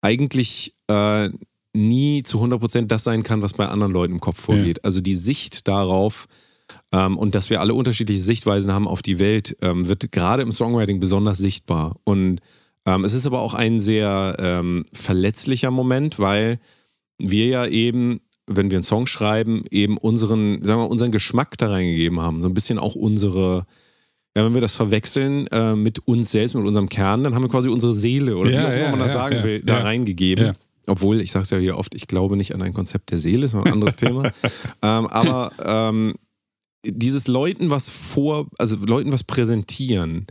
eigentlich 0.00 0.74
äh, 0.88 1.30
nie 1.72 2.22
zu 2.22 2.42
100% 2.42 2.86
das 2.86 3.04
sein 3.04 3.22
kann, 3.22 3.42
was 3.42 3.54
bei 3.54 3.66
anderen 3.66 3.92
Leuten 3.92 4.14
im 4.14 4.20
Kopf 4.20 4.40
vorgeht. 4.40 4.84
Also 4.84 5.00
die 5.00 5.14
Sicht 5.14 5.66
darauf, 5.68 6.26
ähm, 6.92 7.16
und 7.16 7.34
dass 7.34 7.50
wir 7.50 7.60
alle 7.60 7.74
unterschiedliche 7.74 8.20
Sichtweisen 8.20 8.72
haben 8.72 8.86
auf 8.86 9.02
die 9.02 9.18
Welt, 9.18 9.56
ähm, 9.62 9.88
wird 9.88 10.12
gerade 10.12 10.42
im 10.42 10.52
Songwriting 10.52 11.00
besonders 11.00 11.38
sichtbar. 11.38 11.96
Und 12.04 12.40
ähm, 12.86 13.04
es 13.04 13.14
ist 13.14 13.26
aber 13.26 13.40
auch 13.40 13.54
ein 13.54 13.80
sehr 13.80 14.36
ähm, 14.38 14.84
verletzlicher 14.92 15.70
Moment, 15.70 16.18
weil 16.18 16.58
wir 17.18 17.46
ja 17.46 17.66
eben, 17.66 18.20
wenn 18.46 18.70
wir 18.70 18.78
einen 18.78 18.82
Song 18.82 19.06
schreiben, 19.06 19.64
eben 19.70 19.96
unseren, 19.96 20.62
sagen 20.62 20.80
wir, 20.80 20.90
unseren 20.90 21.12
Geschmack 21.12 21.56
da 21.58 21.68
reingegeben 21.68 22.20
haben. 22.20 22.42
So 22.42 22.48
ein 22.48 22.54
bisschen 22.54 22.78
auch 22.78 22.94
unsere, 22.94 23.64
ja, 24.36 24.44
wenn 24.44 24.54
wir 24.54 24.60
das 24.60 24.74
verwechseln 24.74 25.46
äh, 25.46 25.74
mit 25.74 26.06
uns 26.06 26.32
selbst, 26.32 26.54
mit 26.54 26.66
unserem 26.66 26.88
Kern, 26.88 27.24
dann 27.24 27.34
haben 27.34 27.42
wir 27.42 27.50
quasi 27.50 27.68
unsere 27.68 27.94
Seele 27.94 28.36
oder 28.36 28.50
Ja, 28.50 28.60
wie 28.60 28.64
auch 28.64 28.70
immer 28.70 28.80
ja, 28.80 28.90
man 28.90 29.00
das 29.00 29.14
ja, 29.14 29.20
sagen 29.20 29.36
ja, 29.36 29.44
will, 29.44 29.62
da 29.62 29.78
reingegeben. 29.78 30.52
Obwohl, 30.88 31.20
ich 31.20 31.30
sage 31.30 31.44
es 31.44 31.50
ja 31.50 31.58
hier 31.58 31.78
oft, 31.78 31.94
ich 31.94 32.08
glaube 32.08 32.36
nicht 32.36 32.54
an 32.54 32.60
ein 32.60 32.74
Konzept 32.74 33.12
der 33.12 33.18
Seele, 33.18 33.46
ist 33.46 33.54
ein 33.54 33.72
anderes 33.72 33.96
Thema. 33.96 34.24
Ähm, 34.82 35.06
aber 35.06 35.52
ähm, 35.64 36.14
dieses 36.84 37.28
Leuten 37.28 37.70
was 37.70 37.88
vor, 37.88 38.48
also 38.58 38.76
Leuten 38.76 39.12
was 39.12 39.24
präsentieren 39.24 40.26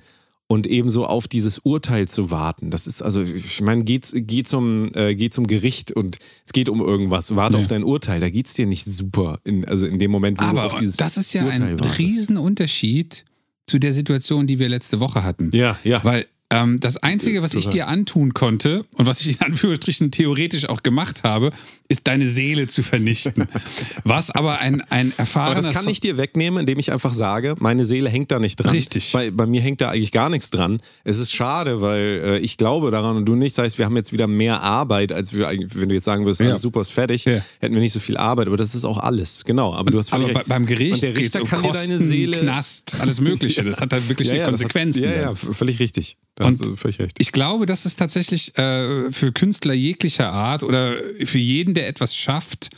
und 0.48 0.68
ebenso 0.68 1.06
auf 1.06 1.28
dieses 1.30 1.60
Urteil 1.60 2.08
zu 2.10 2.30
warten, 2.30 2.72
das 2.72 2.88
ist, 2.88 3.02
also 3.02 3.22
ich 3.22 3.62
meine, 3.62 3.84
geh, 3.86 4.00
geh, 4.14 4.44
zum, 4.44 4.92
äh, 4.96 5.16
geh 5.16 5.30
zum 5.30 5.48
Gericht 5.48 5.94
und 5.94 6.18
es 6.46 6.52
geht 6.52 6.68
um 6.68 6.82
irgendwas, 6.82 7.36
warte 7.36 7.56
Ja. 7.56 7.62
auf 7.62 7.68
dein 7.68 7.84
Urteil, 7.84 8.20
da 8.20 8.30
geht 8.30 8.48
es 8.48 8.54
dir 8.54 8.66
nicht 8.66 8.86
super, 8.86 9.40
in, 9.46 9.64
also 9.66 9.86
in 9.86 9.98
dem 9.98 10.12
Moment, 10.12 10.40
wo 10.40 10.44
du 10.44 10.50
Aber 10.50 10.66
auf 10.66 10.76
dieses 10.76 10.98
das 10.98 11.16
ist 11.18 11.32
ja 11.34 11.46
Urteil 11.46 11.62
ein 11.62 11.80
wartest. 11.80 12.00
Riesenunterschied 12.00 13.24
zu 13.66 13.80
der 13.80 13.94
Situation, 13.94 14.48
die 14.48 14.60
wir 14.60 14.68
letzte 14.68 15.00
Woche 15.00 15.24
hatten. 15.24 15.52
Ja, 15.54 15.80
ja. 15.86 16.04
Weil 16.04 16.26
ähm, 16.52 16.80
das 16.80 16.98
Einzige, 16.98 17.42
was 17.42 17.54
ich 17.54 17.68
dir 17.68 17.88
antun 17.88 18.34
konnte 18.34 18.84
und 18.98 19.06
was 19.06 19.22
ich 19.22 19.40
in 19.40 19.42
Anführungsstrichen 19.46 20.12
theoretisch 20.12 20.68
auch 20.70 20.84
gemacht 20.84 21.24
habe, 21.24 21.52
ist 21.88 22.08
deine 22.08 22.26
Seele 22.28 22.68
zu 22.68 22.84
vernichten. 22.84 23.48
was 24.04 24.32
aber 24.32 24.60
ein, 24.60 24.82
ein 24.90 25.08
Aber 25.12 25.20
erfahrener 25.20 25.62
das 25.62 25.74
kann 25.74 25.88
ich 25.90 26.00
dir 26.00 26.18
wegnehmen, 26.18 26.60
indem 26.62 26.80
ich 26.80 26.92
einfach 26.92 27.14
sage, 27.14 27.56
meine 27.60 27.84
Seele 27.86 28.10
hängt 28.10 28.32
da 28.32 28.40
nicht 28.40 28.58
dran. 28.58 28.72
Richtig. 28.72 29.12
Bei, 29.14 29.32
bei 29.32 29.46
mir 29.46 29.62
hängt 29.62 29.82
da 29.82 29.90
eigentlich 29.90 30.12
gar 30.12 30.30
nichts 30.30 30.50
dran. 30.50 30.82
Es 31.04 31.18
ist 31.20 31.32
schade, 31.32 31.82
weil 31.82 32.22
äh, 32.24 32.38
ich 32.40 32.58
glaube 32.58 32.92
daran 32.92 33.16
und 33.18 33.26
du 33.26 33.36
nicht. 33.36 33.58
Das 33.58 33.64
heißt, 33.66 33.78
wir 33.78 33.86
haben 33.86 33.96
jetzt 33.96 34.12
wieder 34.14 34.28
mehr 34.28 34.62
Arbeit, 34.62 35.12
als 35.12 35.34
wir 35.34 35.48
eigentlich, 35.48 35.80
wenn 35.80 35.90
du 35.90 35.96
jetzt 35.96 36.06
sagen 36.06 36.26
würdest, 36.26 36.42
Ja. 36.42 36.48
alles 36.50 36.62
super 36.62 36.82
ist 36.82 36.92
fertig, 36.92 37.26
Ja. 37.26 37.42
hätten 37.60 37.74
wir 37.74 37.82
nicht 37.82 37.94
so 37.94 38.00
viel 38.00 38.18
Arbeit. 38.18 38.48
Aber 38.48 38.58
das 38.58 38.76
ist 38.76 38.86
auch 38.86 38.98
alles. 38.98 39.44
Genau. 39.46 39.74
Aber 39.74 39.92
du 39.92 39.98
hast 39.98 40.10
völlig 40.10 40.30
aber 40.32 40.40
bei, 40.40 40.46
beim 40.48 40.66
Gericht 40.66 40.94
und 40.96 41.02
der 41.04 41.18
Richter 41.18 41.42
um 41.42 41.48
kann 41.48 41.62
Kosten, 41.62 41.92
dir 41.92 41.98
deine 41.98 42.04
Seele. 42.10 42.38
Knast, 42.38 42.96
alles 43.00 43.20
Mögliche. 43.22 43.62
Das 43.72 43.80
hat 43.80 43.94
halt 43.94 44.10
wirklich 44.10 44.28
ja, 44.30 44.36
ja, 44.36 44.40
das 44.40 44.62
hat- 44.64 44.74
Konsequenzen. 44.74 45.04
Ja, 45.04 45.12
ja, 45.14 45.36
völlig 45.36 45.80
richtig. 45.80 46.18
Und 46.48 46.66
du 46.66 46.76
völlig 46.76 47.00
recht. 47.00 47.18
Ich 47.20 47.32
glaube, 47.32 47.66
das 47.66 47.86
ist 47.86 47.98
tatsächlich 47.98 48.58
äh, 48.58 49.12
für 49.12 49.32
Künstler 49.32 49.74
jeglicher 49.74 50.32
Art 50.32 50.64
oder 50.64 50.96
für 51.24 51.38
jeden, 51.38 51.74
der 51.74 51.88
etwas 51.88 52.16
schafft 52.16 52.70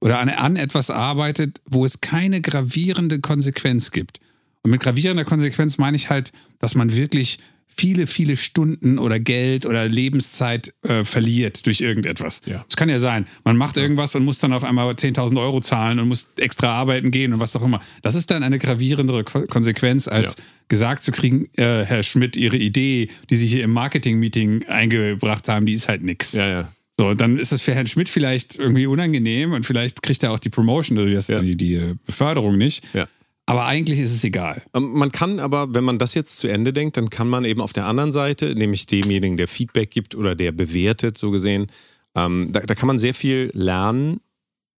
oder 0.00 0.18
an, 0.18 0.28
an 0.28 0.56
etwas 0.56 0.90
arbeitet, 0.90 1.60
wo 1.66 1.84
es 1.84 2.00
keine 2.00 2.40
gravierende 2.40 3.20
Konsequenz 3.20 3.90
gibt. 3.90 4.20
Und 4.62 4.70
mit 4.70 4.80
gravierender 4.80 5.24
Konsequenz 5.24 5.78
meine 5.78 5.96
ich 5.96 6.10
halt, 6.10 6.32
dass 6.58 6.74
man 6.74 6.94
wirklich 6.94 7.38
viele, 7.76 8.06
viele 8.06 8.36
Stunden 8.36 8.98
oder 8.98 9.18
Geld 9.18 9.64
oder 9.66 9.88
Lebenszeit 9.88 10.72
äh, 10.82 11.04
verliert 11.04 11.66
durch 11.66 11.80
irgendetwas. 11.80 12.40
Ja. 12.46 12.62
Das 12.66 12.76
kann 12.76 12.88
ja 12.88 12.98
sein. 12.98 13.26
Man 13.44 13.56
macht 13.56 13.76
irgendwas 13.76 14.14
und 14.14 14.24
muss 14.24 14.38
dann 14.38 14.52
auf 14.52 14.64
einmal 14.64 14.90
10.000 14.92 15.40
Euro 15.40 15.60
zahlen 15.60 15.98
und 15.98 16.08
muss 16.08 16.28
extra 16.36 16.68
arbeiten 16.68 17.10
gehen 17.10 17.32
und 17.32 17.40
was 17.40 17.56
auch 17.56 17.62
immer. 17.62 17.80
Das 18.02 18.14
ist 18.14 18.30
dann 18.30 18.42
eine 18.42 18.58
gravierendere 18.58 19.24
Ko 19.24 19.42
Konsequenz, 19.46 20.08
als 20.08 20.36
Ja. 20.36 20.44
gesagt 20.68 21.02
zu 21.02 21.12
kriegen, 21.12 21.46
äh, 21.56 21.84
Herr 21.84 22.02
Schmidt, 22.02 22.36
Ihre 22.36 22.56
Idee, 22.56 23.08
die 23.30 23.36
Sie 23.36 23.46
hier 23.46 23.64
im 23.64 23.72
Marketing-Meeting 23.72 24.66
eingebracht 24.66 25.48
haben, 25.48 25.66
die 25.66 25.72
ist 25.74 25.88
halt 25.88 26.02
nix. 26.02 26.32
Ja, 26.32 26.48
ja. 26.48 26.72
So, 26.96 27.14
dann 27.14 27.38
ist 27.38 27.50
das 27.52 27.62
für 27.62 27.74
Herrn 27.74 27.86
Schmidt 27.86 28.10
vielleicht 28.10 28.58
irgendwie 28.58 28.84
unangenehm 28.86 29.52
und 29.52 29.64
vielleicht 29.64 30.02
kriegt 30.02 30.22
er 30.22 30.32
auch 30.32 30.38
die 30.38 30.50
Promotion 30.50 30.98
Ja. 31.08 31.40
die, 31.40 31.56
die 31.56 31.74
äh, 31.76 31.94
Beförderung 32.04 32.58
nicht. 32.58 32.84
Ja. 32.92 33.08
Aber 33.50 33.64
eigentlich 33.66 33.98
ist 33.98 34.12
es 34.12 34.22
egal. 34.24 34.62
Ähm, 34.74 34.92
Man 34.92 35.10
kann 35.12 35.40
aber, 35.40 35.74
wenn 35.74 35.84
man 35.84 35.98
das 35.98 36.14
jetzt 36.14 36.36
zu 36.38 36.48
Ende 36.48 36.72
denkt, 36.72 36.96
dann 36.96 37.10
kann 37.10 37.28
man 37.28 37.44
eben 37.44 37.60
auf 37.60 37.72
der 37.72 37.86
anderen 37.86 38.12
Seite, 38.12 38.54
nämlich 38.54 38.86
demjenigen, 38.86 39.36
der 39.36 39.48
Feedback 39.48 39.90
gibt 39.90 40.14
oder 40.14 40.34
der 40.34 40.52
bewertet, 40.52 41.18
so 41.18 41.30
gesehen, 41.30 41.66
ähm, 42.14 42.48
da, 42.52 42.60
da 42.60 42.74
kann 42.74 42.86
man 42.86 42.98
sehr 42.98 43.14
viel 43.14 43.50
lernen 43.54 44.20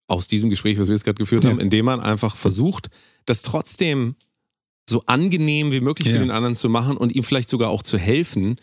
aus 0.08 0.28
diesem 0.28 0.50
Gespräch, 0.50 0.78
was 0.78 0.88
wir 0.88 0.94
jetzt 0.94 1.04
gerade 1.04 1.18
geführt 1.18 1.44
Ja. 1.44 1.50
haben, 1.50 1.60
indem 1.60 1.84
man 1.86 2.00
einfach 2.00 2.36
versucht, 2.36 2.88
das 3.26 3.42
trotzdem 3.42 4.16
so 4.88 5.02
angenehm 5.06 5.70
wie 5.72 5.80
möglich 5.80 6.08
für 6.08 6.14
Ja. 6.16 6.20
den 6.20 6.30
anderen 6.30 6.56
zu 6.56 6.68
machen 6.68 6.96
und 6.96 7.14
ihm 7.14 7.24
vielleicht 7.24 7.48
sogar 7.48 7.70
auch 7.70 7.82
zu 7.82 7.98
helfen, 7.98 8.56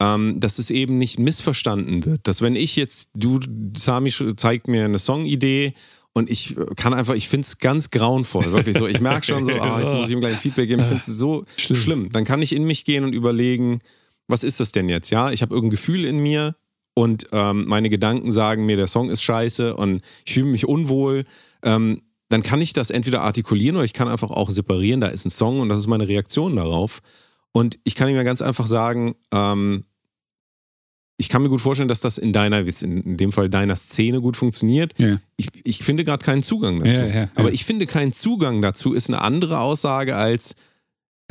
ähm, 0.00 0.38
dass 0.40 0.58
es 0.58 0.70
eben 0.70 0.98
nicht 0.98 1.18
missverstanden 1.18 2.04
wird. 2.04 2.26
Dass 2.26 2.42
wenn 2.42 2.56
ich 2.56 2.76
jetzt, 2.76 3.10
du, 3.14 3.40
Sami 3.76 4.10
zeigt 4.36 4.68
mir 4.68 4.84
eine 4.84 4.98
Songidee 4.98 5.72
und 6.12 6.30
ich 6.30 6.56
äh, 6.56 6.66
kann 6.76 6.94
einfach, 6.94 7.14
ich 7.14 7.28
finde 7.28 7.46
es 7.46 7.58
ganz 7.58 7.90
grauenvoll, 7.90 8.52
wirklich 8.52 8.76
so. 8.76 8.86
Ich 8.86 9.00
merke 9.00 9.26
schon 9.26 9.44
so, 9.44 9.52
ah, 9.60 9.80
jetzt 9.80 9.92
muss 9.92 10.06
ich 10.06 10.12
ihm 10.12 10.20
gleich 10.20 10.34
ein 10.34 10.38
Feedback 10.38 10.68
geben, 10.68 10.80
ich 10.80 10.88
finde 10.88 11.02
es 11.06 11.06
so 11.06 11.44
Schlimm. 11.56 11.76
schlimm. 11.76 12.08
Dann 12.12 12.24
kann 12.24 12.42
ich 12.42 12.54
in 12.54 12.64
mich 12.64 12.84
gehen 12.84 13.04
und 13.04 13.14
überlegen, 13.14 13.80
was 14.28 14.44
ist 14.44 14.60
das 14.60 14.72
denn 14.72 14.88
jetzt? 14.88 15.10
Ja, 15.10 15.30
ich 15.30 15.42
habe 15.42 15.54
irgendein 15.54 15.76
Gefühl 15.76 16.04
in 16.04 16.18
mir 16.18 16.54
und 16.94 17.28
ähm, 17.32 17.66
meine 17.66 17.88
Gedanken 17.88 18.30
sagen 18.30 18.66
mir, 18.66 18.76
der 18.76 18.86
Song 18.86 19.10
ist 19.10 19.22
scheiße 19.22 19.76
und 19.76 20.02
ich 20.24 20.34
fühle 20.34 20.46
mich 20.46 20.66
unwohl. 20.66 21.24
Ähm, 21.62 22.02
dann 22.28 22.42
kann 22.42 22.60
ich 22.60 22.72
das 22.72 22.90
entweder 22.90 23.22
artikulieren 23.22 23.76
oder 23.76 23.84
ich 23.84 23.92
kann 23.92 24.08
einfach 24.08 24.30
auch 24.30 24.50
separieren. 24.50 25.00
Da 25.00 25.08
ist 25.08 25.24
ein 25.24 25.30
Song 25.30 25.60
und 25.60 25.68
das 25.68 25.80
ist 25.80 25.86
meine 25.86 26.08
Reaktion 26.08 26.56
darauf. 26.56 27.00
Und 27.52 27.78
ich 27.84 27.94
kann 27.94 28.08
ihm 28.08 28.16
ja 28.16 28.22
ganz 28.22 28.40
einfach 28.40 28.66
sagen, 28.66 29.14
ähm, 29.32 29.84
ich 31.16 31.28
kann 31.28 31.42
mir 31.42 31.48
gut 31.48 31.60
vorstellen, 31.60 31.88
dass 31.88 32.00
das 32.00 32.18
in 32.18 32.32
deiner, 32.32 32.60
in, 32.82 33.16
dem 33.16 33.32
Fall 33.32 33.48
deiner 33.48 33.76
Szene 33.76 34.20
gut 34.20 34.36
funktioniert. 34.36 34.94
Ja. 34.98 35.18
Ich, 35.36 35.48
ich 35.64 35.78
finde 35.84 36.04
gerade 36.04 36.24
keinen 36.24 36.42
Zugang 36.42 36.82
dazu. 36.82 37.00
Ja, 37.00 37.06
ja, 37.06 37.28
Aber 37.34 37.52
ich 37.52 37.64
finde, 37.64 37.86
keinen 37.86 38.12
Zugang 38.12 38.62
dazu 38.62 38.92
ist 38.92 39.08
eine 39.08 39.20
andere 39.20 39.60
Aussage 39.60 40.16
als, 40.16 40.56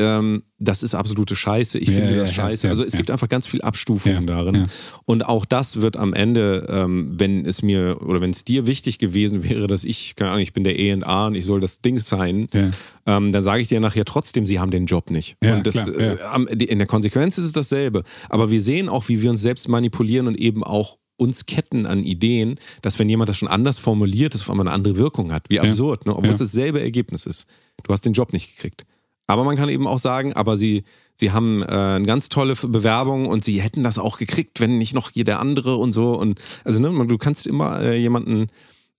ähm, 0.02 0.44
das 0.58 0.84
ist 0.84 0.96
absolute 0.96 1.36
Scheiße, 1.36 1.78
ich 1.80 1.90
Ja, 1.90 1.94
finde 1.96 2.12
ja, 2.16 2.22
das 2.22 2.36
ja, 2.36 2.44
scheiße. 2.44 2.68
ja, 2.68 2.72
also 2.72 2.84
es 2.84 2.94
ja. 2.94 2.98
gibt 2.98 3.12
einfach 3.12 3.30
ganz 3.30 3.48
viel 3.48 3.62
Abstufungen 3.62 4.28
Ja, 4.28 4.36
darin. 4.36 4.56
ja. 4.56 4.66
Und 5.06 5.26
auch 5.26 5.46
das 5.46 5.82
wird 5.82 5.98
am 5.98 6.14
Ende, 6.14 6.68
ähm, 6.70 7.14
wenn 7.18 7.46
es 7.46 7.62
mir 7.62 8.02
oder 8.02 8.22
wenn 8.22 8.32
es 8.32 8.44
dir 8.46 8.68
wichtig 8.68 8.98
gewesen 9.00 9.44
wäre, 9.44 9.68
dass 9.68 9.84
ich, 9.86 10.16
keine 10.16 10.32
Ahnung, 10.32 10.42
ich 10.44 10.54
bin 10.54 10.64
der 10.64 10.78
E&A 10.80 11.28
und 11.28 11.36
ich 11.36 11.46
soll 11.46 11.60
das 11.60 11.82
Ding 11.82 12.00
sein, 12.00 12.48
Ja. 12.54 12.72
ähm, 13.06 13.32
dann 13.32 13.44
sage 13.44 13.62
ich 13.62 13.68
dir 13.68 13.80
nachher 13.80 14.06
trotzdem, 14.06 14.46
sie 14.46 14.60
haben 14.60 14.72
den 14.72 14.86
Job 14.88 15.10
nicht. 15.12 15.38
Ja, 15.44 15.56
und 15.56 15.68
das, 15.68 15.76
klar, 15.92 15.98
äh, 16.00 16.18
ja. 16.18 16.36
in 16.38 16.78
der 16.80 16.88
Konsequenz 16.88 17.38
ist 17.38 17.46
es 17.46 17.54
dasselbe. 17.54 18.04
Aber 18.30 18.52
wir 18.52 18.60
sehen 18.62 18.90
auch, 18.90 19.08
wie 19.10 19.22
wir 19.22 19.30
uns 19.30 19.42
selbst 19.42 19.68
manipulieren 19.70 20.28
und 20.28 20.40
eben 20.40 20.64
auch 20.64 20.98
uns 21.18 21.46
ketten 21.46 21.86
an 21.86 22.02
Ideen, 22.02 22.56
dass 22.82 22.98
wenn 22.98 23.08
jemand 23.08 23.30
das 23.30 23.38
schon 23.38 23.48
anders 23.48 23.78
formuliert, 23.78 24.34
das 24.34 24.42
auf 24.42 24.50
einmal 24.50 24.66
eine 24.68 24.74
andere 24.74 24.98
Wirkung 24.98 25.32
hat. 25.32 25.46
Wie 25.50 25.60
absurd, 25.60 26.08
ne? 26.08 26.14
obwohl 26.14 26.26
Ja. 26.28 26.34
es 26.34 26.40
dasselbe 26.40 26.82
Ergebnis 26.82 27.28
ist. 27.28 27.46
Du 27.84 27.94
hast 27.94 28.06
den 28.08 28.14
Job 28.14 28.34
nicht 28.34 28.56
gekriegt. 28.56 28.86
Aber 29.32 29.44
man 29.44 29.56
kann 29.56 29.70
eben 29.70 29.88
auch 29.88 30.00
sagen, 30.00 30.34
aber 30.34 30.58
sie, 30.58 30.84
sie 31.16 31.32
haben 31.32 31.62
äh, 31.64 31.66
eine 31.68 32.06
ganz 32.06 32.30
tolle 32.30 32.54
Bewerbung 32.56 33.28
und 33.28 33.44
sie 33.44 33.62
hätten 33.62 33.84
das 33.84 33.98
auch 33.98 34.18
gekriegt, 34.18 34.60
wenn 34.60 34.78
nicht 34.78 34.94
noch 34.94 35.12
jeder 35.12 35.40
andere 35.40 35.78
und 35.78 35.92
so. 35.94 36.14
Und 36.14 36.40
also 36.66 36.82
ne, 36.82 36.90
man- 36.90 37.08
du 37.08 37.18
kannst 37.18 37.48
immer 37.48 37.82
äh, 37.82 37.98
jemanden, 37.98 38.48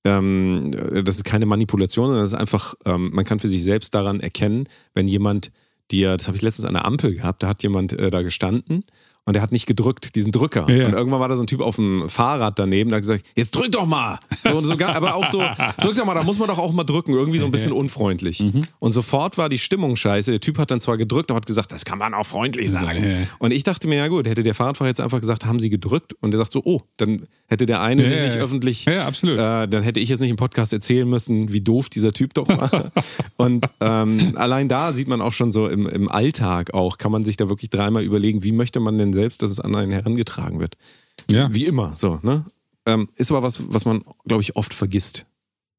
ähm, 0.04 0.70
äh, 0.72 1.02
das 1.02 1.16
ist 1.16 1.24
keine 1.24 1.46
Manipulation, 1.46 2.06
sondern 2.06 2.22
das 2.22 2.32
ist 2.32 2.38
einfach, 2.38 2.74
ähm, 2.84 3.10
man 3.12 3.24
kann 3.24 3.38
für 3.40 3.48
sich 3.48 3.62
selbst 3.62 3.94
daran 3.94 4.20
erkennen, 4.20 4.68
wenn 4.94 5.06
jemand 5.06 5.50
dir, 5.90 6.16
das 6.16 6.26
habe 6.28 6.36
ich 6.36 6.42
letztens 6.42 6.64
an 6.64 6.74
der 6.74 6.86
Ampel 6.86 7.14
gehabt, 7.14 7.42
da 7.42 7.48
hat 7.48 7.62
jemand 7.62 7.92
äh, 7.92 8.10
da 8.10 8.22
gestanden 8.22 8.84
und 9.24 9.34
der 9.34 9.42
hat 9.42 9.52
nicht 9.52 9.66
gedrückt, 9.66 10.14
diesen 10.16 10.32
Drücker. 10.32 10.68
Ja. 10.68 10.86
Und 10.86 10.94
irgendwann 10.94 11.20
war 11.20 11.28
da 11.28 11.36
so 11.36 11.44
ein 11.44 11.46
Typ 11.46 11.60
auf 11.60 11.76
dem 11.76 12.08
Fahrrad 12.08 12.58
daneben, 12.58 12.90
der 12.90 12.96
hat 12.96 13.02
gesagt, 13.02 13.24
jetzt 13.36 13.54
drück 13.54 13.70
doch 13.70 13.86
mal. 13.86 14.18
So, 14.44 14.56
und 14.56 14.64
so, 14.64 14.74
aber 14.74 15.14
auch 15.14 15.26
so, 15.30 15.38
drück 15.80 15.94
doch 15.94 16.04
mal, 16.04 16.14
da 16.14 16.24
muss 16.24 16.38
man 16.38 16.48
doch 16.48 16.58
auch 16.58 16.72
mal 16.72 16.84
drücken, 16.84 17.12
irgendwie 17.12 17.38
so 17.38 17.46
ein 17.46 17.52
bisschen 17.52 17.72
unfreundlich. 17.72 18.40
Mhm. 18.40 18.64
Und 18.80 18.92
sofort 18.92 19.38
war 19.38 19.48
die 19.48 19.58
Stimmung 19.58 19.94
scheiße. 19.94 20.32
Der 20.32 20.40
Typ 20.40 20.58
hat 20.58 20.70
dann 20.70 20.80
zwar 20.80 20.96
gedrückt, 20.96 21.30
aber 21.30 21.36
hat 21.36 21.46
gesagt, 21.46 21.72
das 21.72 21.84
kann 21.84 21.98
man 21.98 22.14
auch 22.14 22.26
freundlich 22.26 22.70
sagen. 22.70 23.04
Ja. 23.04 23.16
Und 23.38 23.52
ich 23.52 23.62
dachte 23.62 23.86
mir, 23.86 23.96
ja 23.96 24.08
gut, 24.08 24.26
hätte 24.26 24.42
der 24.42 24.54
Fahrradfahrer 24.54 24.88
jetzt 24.88 25.00
einfach 25.00 25.20
gesagt, 25.20 25.44
haben 25.44 25.60
Sie 25.60 25.70
gedrückt? 25.70 26.14
Und 26.20 26.32
der 26.32 26.38
sagt 26.38 26.52
so, 26.52 26.62
oh, 26.64 26.80
dann 26.96 27.22
hätte 27.46 27.66
der 27.66 27.80
eine 27.80 28.02
Ja, 28.02 28.08
sich 28.08 28.20
nicht 28.20 28.36
öffentlich, 28.36 28.84
Ja, 28.86 29.06
absolut. 29.06 29.38
Äh, 29.38 29.68
dann 29.68 29.82
hätte 29.82 30.00
ich 30.00 30.08
jetzt 30.08 30.20
nicht 30.20 30.30
im 30.30 30.36
Podcast 30.36 30.72
erzählen 30.72 31.08
müssen, 31.08 31.52
wie 31.52 31.60
doof 31.60 31.88
dieser 31.88 32.12
Typ 32.12 32.34
doch 32.34 32.48
war. 32.48 32.90
Und 33.36 33.66
ähm, 33.80 34.32
allein 34.36 34.68
da 34.68 34.92
sieht 34.92 35.06
man 35.06 35.20
auch 35.20 35.32
schon 35.32 35.52
so 35.52 35.68
im, 35.68 35.86
im 35.86 36.10
Alltag 36.10 36.74
auch, 36.74 36.98
kann 36.98 37.12
man 37.12 37.22
sich 37.22 37.36
da 37.36 37.48
wirklich 37.48 37.70
dreimal 37.70 38.02
überlegen, 38.02 38.42
wie 38.42 38.52
möchte 38.52 38.80
man 38.80 38.98
denn 38.98 39.11
selbst, 39.12 39.42
dass 39.42 39.50
es 39.50 39.60
an 39.60 39.74
einen 39.74 39.92
herangetragen 39.92 40.60
wird. 40.60 40.76
Ja. 41.30 41.52
Wie 41.54 41.66
immer, 41.66 41.94
so, 41.94 42.20
ne? 42.22 42.44
Ähm, 42.84 43.08
ist 43.16 43.30
aber 43.30 43.42
was, 43.42 43.62
was 43.72 43.84
man, 43.84 44.02
glaube 44.26 44.42
ich, 44.42 44.56
oft 44.56 44.74
vergisst. 44.74 45.26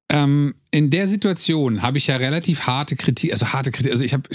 Ähm, 0.10 0.56
in 0.72 0.90
der 0.90 1.08
Situation 1.08 1.82
habe 1.82 1.98
ich 1.98 2.08
ja 2.08 2.16
relativ 2.16 2.62
harte 2.62 2.96
Kritik, 2.96 3.32
also 3.32 3.48
harte 3.48 3.72
Kritik, 3.72 3.92
also 3.92 4.04
ich 4.04 4.14
habe 4.14 4.30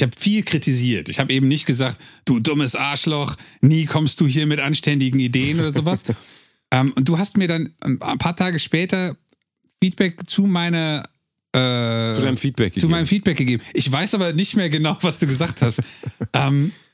ich 0.00 0.02
habe 0.02 0.12
viel 0.16 0.42
kritisiert. 0.42 1.08
Ich 1.08 1.18
habe 1.18 1.32
eben 1.32 1.48
nicht 1.48 1.66
gesagt, 1.66 2.00
du 2.24 2.38
dummes 2.38 2.76
Arschloch, 2.76 3.36
nie 3.60 3.86
kommst 3.86 4.20
du 4.20 4.26
hier 4.26 4.46
mit 4.46 4.60
anständigen 4.60 5.18
Ideen 5.20 5.58
oder 5.58 5.72
sowas. 5.72 6.04
ähm, 6.70 6.92
und 6.92 7.08
du 7.08 7.18
hast 7.18 7.36
mir 7.36 7.48
dann 7.48 7.74
ein 7.80 8.18
paar 8.18 8.36
Tage 8.36 8.58
später 8.58 9.16
Feedback 9.82 10.28
zu 10.28 10.42
meiner 10.42 11.08
äh, 11.52 12.12
Zu 12.12 12.22
deinem 12.22 12.36
Feedback. 12.36 12.78
zu 12.78 12.88
meinem 12.88 13.06
Feedback 13.06 13.36
gegeben. 13.36 13.62
Ich 13.74 13.90
weiß 13.90 14.14
aber 14.14 14.32
nicht 14.32 14.54
mehr 14.54 14.70
genau, 14.70 14.96
was 15.00 15.18
du 15.18 15.26
gesagt 15.26 15.62
hast. 15.62 15.80
ähm, 16.32 16.66
äh, 16.66 16.89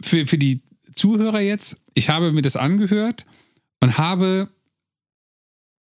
für, 0.00 0.26
für 0.26 0.38
die 0.38 0.62
Zuhörer 0.94 1.40
jetzt, 1.40 1.80
ich 1.94 2.08
habe 2.08 2.32
mir 2.32 2.42
das 2.42 2.56
angehört 2.56 3.26
und 3.80 3.98
habe 3.98 4.48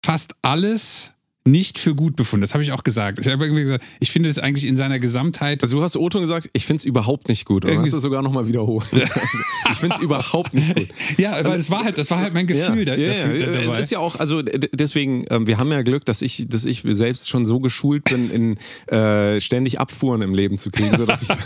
fast 0.05 0.35
alles 0.43 1.14
nicht 1.47 1.79
für 1.79 1.95
gut 1.95 2.17
befunden. 2.17 2.41
Das 2.41 2.55
habe 2.55 2.63
ich 2.65 2.73
auch 2.73 2.85
gesagt. 2.85 3.19
Ich 3.19 3.27
habe 3.27 3.45
irgendwie 3.45 3.63
gesagt, 3.65 3.85
ich 4.01 4.11
finde 4.11 4.31
es 4.31 4.39
eigentlich 4.39 4.65
in 4.67 4.77
seiner 4.77 4.99
Gesamtheit. 4.99 5.63
Also 5.63 5.77
du 5.77 5.83
hast 5.83 5.95
O-Ton 5.97 6.23
gesagt, 6.23 6.49
ich 6.55 6.65
finde 6.65 6.79
es 6.79 6.85
überhaupt 6.87 7.29
nicht 7.29 7.45
gut. 7.45 7.65
Und 7.65 7.71
Irgendwie- 7.71 7.89
hast 7.89 7.95
du 7.97 8.01
sogar 8.01 8.23
nochmal 8.23 8.49
wiederholt. 8.49 8.87
ich 9.71 9.77
finde 9.77 9.97
es 9.97 10.03
überhaupt 10.03 10.55
nicht 10.55 10.75
gut. 10.75 10.89
ja, 11.19 11.37
aber 11.37 11.57
das 11.57 11.71
war 11.71 11.85
halt, 11.85 11.99
das 11.99 12.11
war 12.11 12.19
halt 12.21 12.33
mein 12.33 12.47
Gefühl 12.47 12.87
da, 12.87 12.95
ja, 12.97 13.09
dafür, 13.09 13.37
ja, 13.37 13.47
da, 13.67 13.77
Es 13.77 13.85
ist 13.85 13.91
ja 13.91 13.99
auch, 13.99 14.17
also 14.17 14.41
deswegen, 14.41 15.27
ähm, 15.29 15.47
wir 15.47 15.59
haben 15.59 15.71
ja 15.71 15.83
Glück, 15.83 16.07
dass 16.07 16.23
ich, 16.23 16.47
dass 16.49 16.65
ich 16.65 16.81
selbst 16.83 17.29
schon 17.29 17.45
so 17.45 17.61
geschult 17.61 18.05
bin, 18.05 18.31
in 18.31 18.95
äh, 18.97 19.39
ständig 19.39 19.79
Abfuhren 19.81 20.23
im 20.23 20.33
Leben 20.33 20.57
zu 20.57 20.71
kriegen, 20.71 20.97
sodass 20.97 21.23
ich 21.23 21.29
da 21.29 21.37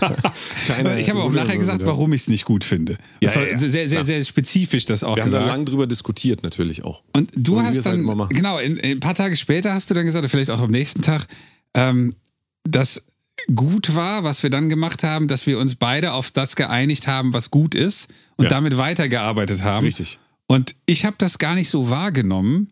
keine 0.68 1.00
ich 1.00 1.10
habe 1.10 1.20
auch 1.22 1.32
nachher 1.32 1.58
gesagt, 1.58 1.84
warum 1.84 2.12
ich 2.12 2.20
es 2.22 2.28
nicht 2.28 2.44
gut 2.44 2.62
finde. 2.62 2.98
Das 3.20 3.34
Ja, 3.34 3.40
war 3.40 3.46
ja, 3.48 3.52
ja. 3.52 3.58
sehr, 3.58 3.88
sehr, 3.88 4.04
sehr 4.04 4.24
spezifisch 4.24 4.84
das 4.84 5.02
auch 5.02 5.16
Wir 5.16 5.24
haben 5.24 5.32
da 5.32 5.38
gesagt. 5.38 5.46
lange 5.52 5.64
drüber 5.64 5.86
diskutiert, 5.88 6.44
natürlich 6.44 6.84
auch. 6.84 7.02
Und 7.12 7.32
du 7.34 7.56
wir 7.56 7.64
hast 7.64 7.74
es 7.76 7.84
halt 7.86 7.98
dann, 7.98 8.04
machen. 8.16 8.28
genau, 8.34 8.58
in, 8.58 8.76
in 8.76 8.92
ein 8.98 9.00
paar 9.00 9.14
Tage 9.14 9.34
später 9.34 9.74
hast 9.74 9.87
du 9.90 9.94
dann 9.94 10.04
gesagt, 10.06 10.22
oder 10.22 10.28
vielleicht 10.28 10.50
auch 10.50 10.60
am 10.60 10.70
nächsten 10.70 11.02
Tag, 11.02 11.26
ähm, 11.74 12.14
dass 12.64 13.04
gut 13.54 13.94
war, 13.94 14.24
was 14.24 14.42
wir 14.42 14.50
dann 14.50 14.68
gemacht 14.68 15.02
haben, 15.04 15.28
dass 15.28 15.46
wir 15.46 15.58
uns 15.58 15.76
beide 15.76 16.12
auf 16.12 16.30
das 16.30 16.56
geeinigt 16.56 17.06
haben, 17.06 17.32
was 17.32 17.50
gut 17.50 17.74
ist 17.74 18.08
und 18.36 18.44
Ja. 18.44 18.50
damit 18.50 18.76
weitergearbeitet 18.76 19.62
haben. 19.62 19.84
Richtig. 19.84 20.18
Und 20.46 20.74
ich 20.86 21.04
habe 21.04 21.16
das 21.18 21.38
gar 21.38 21.54
nicht 21.54 21.68
so 21.68 21.88
wahrgenommen, 21.90 22.70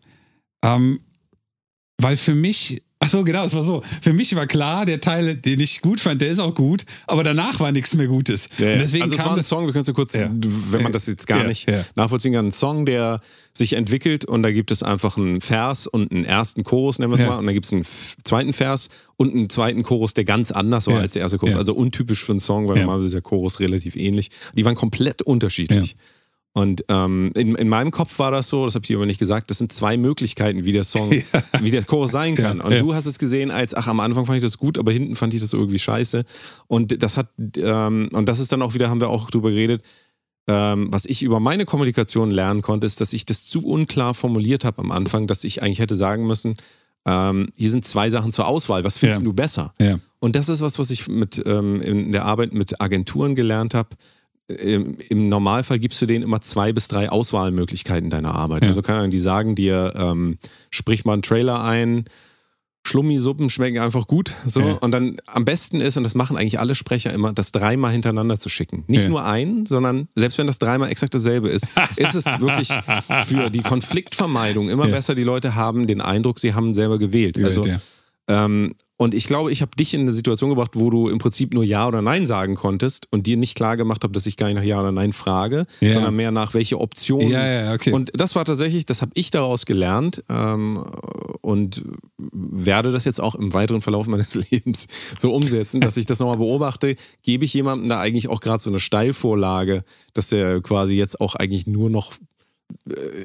ähm, 0.63 0.99
weil 1.97 2.17
für 2.17 2.35
mich, 2.35 2.83
ach 3.07 3.11
so, 3.11 3.23
genau, 3.23 3.45
es 3.45 3.53
war 3.55 3.61
so, 3.61 3.81
für 4.01 4.13
mich 4.13 4.35
war 4.35 4.45
klar, 4.47 4.85
der 4.85 4.99
Teil, 5.01 5.35
den 5.35 5.59
ich 5.61 5.81
gut 5.81 5.99
fand, 5.99 6.21
der 6.21 6.29
ist 6.29 6.39
auch 6.39 6.53
gut, 6.53 6.83
aber 7.07 7.23
danach 7.23 7.59
war 7.59 7.71
nichts 7.71 7.95
mehr 7.95 8.07
Gutes. 8.07 8.47
Und 8.59 8.65
deswegen 8.79 9.03
also 9.03 9.15
es 9.15 9.19
kam 9.21 9.27
war 9.29 9.33
ein 9.35 9.37
das, 9.37 9.47
Song, 9.47 9.65
wir 9.65 9.71
können 9.71 9.81
es 9.81 9.87
ja 9.87 9.93
kurz, 9.93 10.13
Ja. 10.13 10.29
wenn 10.71 10.83
man 10.83 10.91
das 10.91 11.07
jetzt 11.07 11.25
gar 11.27 11.39
Ja, 11.41 11.47
nicht 11.47 11.69
ja. 11.69 11.85
nachvollziehen 11.95 12.33
kann, 12.33 12.45
ein 12.45 12.51
Song, 12.51 12.85
der 12.85 13.19
sich 13.53 13.73
entwickelt 13.73 14.25
und 14.25 14.43
da 14.43 14.51
gibt 14.51 14.69
es 14.71 14.83
einfach 14.83 15.17
einen 15.17 15.41
Vers 15.41 15.87
und 15.87 16.11
einen 16.11 16.25
ersten 16.25 16.63
Chorus, 16.63 16.99
nennen 16.99 17.11
wir 17.11 17.15
es 17.15 17.21
Ja. 17.21 17.27
mal, 17.29 17.37
und 17.39 17.47
da 17.47 17.53
gibt 17.53 17.65
es 17.65 17.73
einen 17.73 17.85
zweiten 18.23 18.53
Vers 18.53 18.89
und 19.15 19.33
einen 19.33 19.49
zweiten 19.49 19.83
Chorus, 19.83 20.13
der 20.13 20.25
ganz 20.25 20.51
anders 20.51 20.85
war 20.87 20.95
Ja. 20.95 20.99
als 21.01 21.13
der 21.13 21.23
erste 21.23 21.37
Chorus. 21.39 21.53
Ja. 21.53 21.59
Also 21.59 21.73
untypisch 21.73 22.23
für 22.23 22.33
einen 22.33 22.39
Song, 22.39 22.67
weil 22.67 22.75
Ja. 22.75 22.81
normalerweise 22.83 23.07
ist 23.07 23.13
der 23.13 23.21
Chorus 23.21 23.59
relativ 23.59 23.95
ähnlich. 23.95 24.29
Die 24.53 24.63
waren 24.65 24.75
komplett 24.75 25.21
unterschiedlich. 25.23 25.95
Und 26.53 26.85
ähm, 26.87 27.31
in, 27.35 27.53
in 27.53 27.69
meinem 27.69 27.91
Kopf 27.91 28.17
war 28.17 28.31
das 28.31 28.47
so, 28.47 28.65
das 28.65 28.73
habe 28.73 28.83
ich 28.83 28.87
dir 28.87 28.97
aber 28.97 29.05
nicht 29.05 29.19
gesagt, 29.19 29.51
das 29.51 29.59
sind 29.59 29.71
zwei 29.71 29.95
Möglichkeiten, 29.95 30.65
wie 30.65 30.71
der 30.71 30.83
Song, 30.83 31.11
wie 31.61 31.69
der 31.69 31.83
Chorus 31.83 32.11
sein 32.11 32.33
kann. 32.35 32.57
Ja, 32.57 32.63
und 32.63 32.71
ja. 32.71 32.79
du 32.79 32.95
hast 32.95 33.05
es 33.05 33.19
gesehen 33.19 33.51
als, 33.51 33.75
ach, 33.75 33.87
am 33.87 33.99
Anfang 33.99 34.25
fand 34.25 34.37
ich 34.37 34.43
das 34.43 34.57
gut, 34.57 34.79
aber 34.79 34.91
hinten 34.91 35.15
fand 35.15 35.35
ich 35.35 35.41
das 35.41 35.53
irgendwie 35.53 35.77
scheiße. 35.77 36.23
Und 36.65 37.03
das 37.03 37.15
hat, 37.15 37.29
ähm, 37.57 38.09
und 38.11 38.27
das 38.27 38.39
ist 38.39 38.51
dann 38.51 38.63
auch 38.63 38.73
wieder, 38.73 38.89
haben 38.89 39.01
wir 39.01 39.09
auch 39.09 39.29
drüber 39.29 39.51
geredet, 39.51 39.83
ähm, 40.47 40.87
was 40.91 41.05
ich 41.05 41.21
über 41.21 41.39
meine 41.39 41.65
Kommunikation 41.65 42.31
lernen 42.31 42.61
konnte, 42.63 42.87
ist, 42.87 43.01
dass 43.01 43.13
ich 43.13 43.25
das 43.25 43.45
zu 43.45 43.59
unklar 43.59 44.13
formuliert 44.15 44.65
habe 44.65 44.79
am 44.79 44.91
Anfang, 44.91 45.27
dass 45.27 45.43
ich 45.43 45.61
eigentlich 45.61 45.79
hätte 45.79 45.95
sagen 45.95 46.25
müssen, 46.25 46.55
ähm, 47.05 47.49
hier 47.55 47.69
sind 47.69 47.85
zwei 47.85 48.09
Sachen 48.09 48.31
zur 48.31 48.47
Auswahl, 48.47 48.83
was 48.83 48.97
findest 48.97 49.21
Ja. 49.21 49.25
du 49.25 49.33
besser? 49.33 49.73
ja. 49.79 49.99
Und 50.19 50.35
das 50.35 50.49
ist 50.49 50.61
was, 50.61 50.79
was 50.79 50.89
ich 50.89 51.07
mit, 51.07 51.43
ähm, 51.45 51.79
in 51.81 52.11
der 52.11 52.25
Arbeit 52.25 52.51
mit 52.51 52.81
Agenturen 52.81 53.35
gelernt 53.35 53.75
habe. 53.75 53.89
Im, 54.47 55.27
Normalfall 55.27 55.77
gibst 55.79 56.01
du 56.01 56.05
denen 56.05 56.23
immer 56.23 56.39
zwei 56.41 56.71
bis 56.71 56.87
drei 56.87 57.09
Auswahlmöglichkeiten 57.09 58.09
deiner 58.09 58.33
Arbeit. 58.33 58.63
Ja. 58.63 58.69
Also 58.69 58.81
keine 58.81 58.99
Ahnung, 58.99 59.11
die 59.11 59.19
sagen 59.19 59.55
dir, 59.55 59.93
ähm, 59.97 60.37
sprich 60.71 61.03
mal 61.03 61.13
einen 61.13 61.21
Trailer 61.21 61.63
ein, 61.63 62.05
Schlummisuppen 62.85 63.49
schmecken 63.49 63.79
einfach 63.79 64.07
gut. 64.07 64.33
So. 64.45 64.61
Ja. 64.61 64.73
Und 64.75 64.91
dann 64.91 65.17
am 65.25 65.43
besten 65.43 65.81
ist, 65.81 65.97
und 65.97 66.03
das 66.03 66.15
machen 66.15 66.37
eigentlich 66.37 66.59
alle 66.59 66.73
Sprecher 66.73 67.11
immer, 67.11 67.33
das 67.33 67.51
dreimal 67.51 67.91
hintereinander 67.91 68.39
zu 68.39 68.47
schicken. 68.47 68.85
Nicht 68.87 69.03
Ja. 69.03 69.09
nur 69.09 69.25
ein, 69.25 69.65
sondern 69.65 70.07
selbst 70.15 70.37
wenn 70.37 70.47
das 70.47 70.57
dreimal 70.59 70.89
exakt 70.89 71.13
dasselbe 71.13 71.49
ist, 71.49 71.69
ist 71.97 72.15
es 72.15 72.25
wirklich 72.39 72.69
für 73.25 73.49
die 73.49 73.61
Konfliktvermeidung 73.61 74.69
immer 74.69 74.87
besser. 74.87 75.15
Die 75.15 75.25
Leute 75.25 75.55
haben 75.55 75.87
den 75.87 75.99
Eindruck, 75.99 76.39
sie 76.39 76.53
haben 76.53 76.73
selber 76.73 76.97
gewählt. 76.97 77.37
Also, 77.43 77.63
ja. 77.65 77.81
ähm, 78.29 78.75
und 78.97 79.13
ich 79.13 79.25
glaube, 79.27 79.51
ich 79.51 79.61
habe 79.61 79.71
dich 79.77 79.93
in 79.93 80.01
eine 80.01 80.11
Situation 80.11 80.49
gebracht, 80.49 80.71
wo 80.73 80.89
du 80.89 81.07
im 81.07 81.19
Prinzip 81.19 81.53
nur 81.53 81.63
Ja 81.63 81.87
oder 81.87 82.01
Nein 82.01 82.25
sagen 82.25 82.55
konntest 82.55 83.07
und 83.11 83.27
dir 83.27 83.37
nicht 83.37 83.55
klar 83.55 83.77
gemacht 83.77 84.03
habe, 84.03 84.11
dass 84.13 84.25
ich 84.25 84.37
gar 84.37 84.47
nicht 84.47 84.55
nach 84.55 84.63
Ja 84.63 84.79
oder 84.79 84.91
Nein 84.91 85.13
frage, 85.13 85.67
Ja. 85.81 85.93
sondern 85.93 86.15
mehr 86.15 86.31
nach 86.31 86.53
welche 86.55 86.79
Optionen. 86.79 87.29
Ja, 87.29 87.45
ja, 87.45 87.73
okay. 87.73 87.91
Und 87.91 88.11
das 88.15 88.35
war 88.35 88.43
tatsächlich, 88.43 88.85
das 88.85 89.01
habe 89.03 89.11
ich 89.13 89.29
daraus 89.31 89.65
gelernt 89.67 90.23
ähm, 90.29 90.83
und 91.41 91.83
werde 92.17 92.91
das 92.91 93.05
jetzt 93.05 93.21
auch 93.21 93.35
im 93.35 93.53
weiteren 93.53 93.81
Verlauf 93.81 94.07
meines 94.07 94.33
Lebens 94.51 94.87
so 95.17 95.33
umsetzen, 95.33 95.79
dass 95.79 95.95
ich 95.97 96.05
das 96.07 96.19
nochmal 96.19 96.37
beobachte. 96.37 96.95
Gebe 97.23 97.45
ich 97.45 97.53
jemandem 97.53 97.89
da 97.89 97.99
eigentlich 97.99 98.27
auch 98.27 98.41
gerade 98.41 98.61
so 98.63 98.69
eine 98.69 98.79
Steilvorlage, 98.79 99.83
dass 100.13 100.29
der 100.29 100.59
quasi 100.61 100.95
jetzt 100.95 101.21
auch 101.21 101.35
eigentlich 101.35 101.67
nur 101.67 101.89
noch 101.89 102.13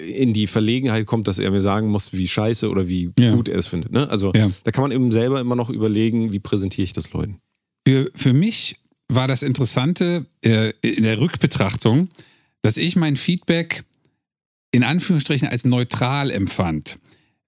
in 0.09 0.33
die 0.33 0.47
Verlegenheit 0.47 1.07
kommt, 1.07 1.29
dass 1.29 1.39
er 1.39 1.51
mir 1.51 1.61
sagen 1.61 1.89
muss, 1.89 2.13
wie 2.13 2.29
scheiße 2.29 2.69
oder 2.69 2.89
wie 2.89 3.11
Ja. 3.19 3.33
gut 3.35 3.49
er 3.49 3.59
es 3.59 3.67
findet. 3.67 3.93
Ne? 3.93 4.09
Also 4.09 4.33
Ja. 4.35 4.51
da 4.65 4.71
kann 4.71 4.83
man 4.83 4.93
eben 4.93 5.11
selber 5.13 5.41
immer 5.41 5.57
noch 5.57 5.71
überlegen, 5.71 6.33
wie 6.33 6.39
präsentiere 6.41 6.85
ich 6.85 6.93
das 6.93 7.13
Leuten. 7.13 7.39
Für, 7.87 8.11
für 8.15 8.33
mich 8.33 8.77
war 9.09 9.29
das 9.29 9.43
Interessante 9.43 10.27
äh, 10.45 10.73
in 10.81 11.03
der 11.03 11.19
Rückbetrachtung, 11.21 12.09
dass 12.63 12.77
ich 12.77 12.97
mein 12.97 13.17
Feedback 13.17 13.85
in 14.73 14.85
Anführungsstrichen 14.85 15.49
als 15.49 15.65
neutral 15.65 16.31
empfand. 16.31 16.99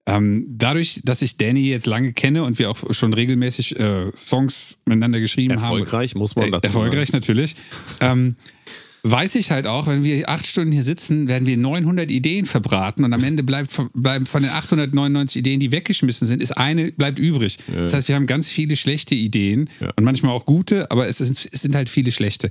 Ähm, 0.07 0.45
dadurch, 0.49 1.01
dass 1.03 1.23
ich 1.23 1.37
Danny 1.37 1.67
jetzt 1.69 1.87
lange 1.87 2.13
kenne 2.13 2.43
und 2.43 2.59
wir 2.59 2.69
auch 2.69 2.93
schon 2.93 3.11
regelmäßig 3.13 3.79
äh, 3.79 4.11
Songs 4.15 4.77
miteinander 4.85 5.19
geschrieben 5.19 5.53
haben. 5.55 5.63
Erfolgreich, 5.63 6.13
muss 6.13 6.35
man 6.35 6.45
Äh, 6.49 6.51
dazu 6.51 6.67
Erfolgreich 6.67 7.11
natürlich. 7.11 7.55
ähm, 8.01 8.35
weiß 9.11 9.35
ich 9.35 9.51
halt 9.51 9.67
auch, 9.67 9.85
wenn 9.87 10.03
wir 10.03 10.27
acht 10.29 10.45
Stunden 10.47 10.71
hier 10.71 10.81
sitzen, 10.83 11.27
werden 11.27 11.45
wir 11.45 11.57
900 11.57 12.09
Ideen 12.09 12.45
verbraten 12.45 13.03
und 13.03 13.13
am 13.13 13.23
Ende 13.23 13.43
bleibt 13.43 13.71
von, 13.71 13.89
bleiben 13.93 14.25
von 14.25 14.41
den 14.41 14.51
899 14.51 15.37
Ideen, 15.39 15.59
die 15.59 15.71
weggeschmissen 15.71 16.27
sind, 16.27 16.41
ist 16.41 16.57
eine 16.57 16.91
bleibt 16.91 17.19
übrig. 17.19 17.57
Das 17.73 17.93
heißt, 17.93 18.07
wir 18.07 18.15
haben 18.15 18.25
ganz 18.25 18.49
viele 18.49 18.75
schlechte 18.75 19.13
Ideen 19.15 19.69
Ja. 19.79 19.91
und 19.95 20.03
manchmal 20.03 20.31
auch 20.31 20.45
gute, 20.45 20.89
aber 20.91 21.07
es, 21.07 21.21
ist, 21.21 21.47
es 21.51 21.61
sind 21.61 21.75
halt 21.75 21.87
viele 21.87 22.11
schlechte. 22.11 22.49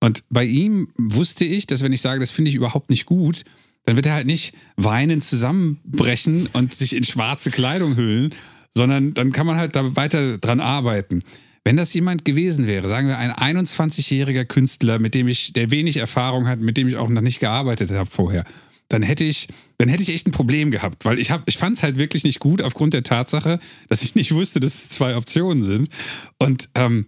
Und 0.00 0.22
bei 0.30 0.44
ihm 0.44 0.88
wusste 0.96 1.44
ich, 1.44 1.66
dass 1.66 1.82
wenn 1.82 1.92
ich 1.92 2.00
sage, 2.00 2.20
das 2.20 2.30
finde 2.30 2.50
ich 2.50 2.54
überhaupt 2.54 2.90
nicht 2.90 3.04
gut, 3.04 3.42
dann 3.84 3.96
wird 3.96 4.06
er 4.06 4.14
halt 4.14 4.26
nicht 4.26 4.54
weinend 4.76 5.24
zusammenbrechen 5.24 6.48
und 6.52 6.74
sich 6.74 6.94
in 6.94 7.02
schwarze 7.02 7.50
Kleidung 7.50 7.96
hüllen, 7.96 8.34
sondern 8.74 9.14
dann 9.14 9.32
kann 9.32 9.46
man 9.46 9.56
halt 9.56 9.74
da 9.74 9.96
weiter 9.96 10.38
dran 10.38 10.60
arbeiten. 10.60 11.22
Wenn 11.64 11.76
das 11.76 11.92
jemand 11.92 12.24
gewesen 12.24 12.66
wäre, 12.66 12.88
sagen 12.88 13.08
wir 13.08 13.18
ein 13.18 13.32
21-jähriger 13.32 14.44
Künstler, 14.44 14.98
mit 14.98 15.14
dem 15.14 15.28
ich, 15.28 15.52
der 15.52 15.70
wenig 15.70 15.98
Erfahrung 15.98 16.46
hat, 16.46 16.60
mit 16.60 16.76
dem 16.76 16.88
ich 16.88 16.96
auch 16.96 17.08
noch 17.08 17.22
nicht 17.22 17.40
gearbeitet 17.40 17.90
habe 17.90 18.10
vorher, 18.10 18.44
dann 18.88 19.02
hätte 19.02 19.24
ich, 19.24 19.48
dann 19.76 19.88
hätte 19.88 20.02
ich 20.02 20.08
echt 20.08 20.26
ein 20.26 20.32
Problem 20.32 20.70
gehabt, 20.70 21.04
weil 21.04 21.18
ich 21.18 21.30
habe, 21.30 21.42
ich 21.46 21.58
fand 21.58 21.76
es 21.76 21.82
halt 21.82 21.98
wirklich 21.98 22.24
nicht 22.24 22.40
gut 22.40 22.62
aufgrund 22.62 22.94
der 22.94 23.02
Tatsache, 23.02 23.60
dass 23.88 24.02
ich 24.02 24.14
nicht 24.14 24.32
wusste, 24.32 24.60
dass 24.60 24.74
es 24.74 24.88
zwei 24.88 25.16
Optionen 25.16 25.62
sind. 25.62 25.90
Und 26.38 26.70
ähm, 26.74 27.06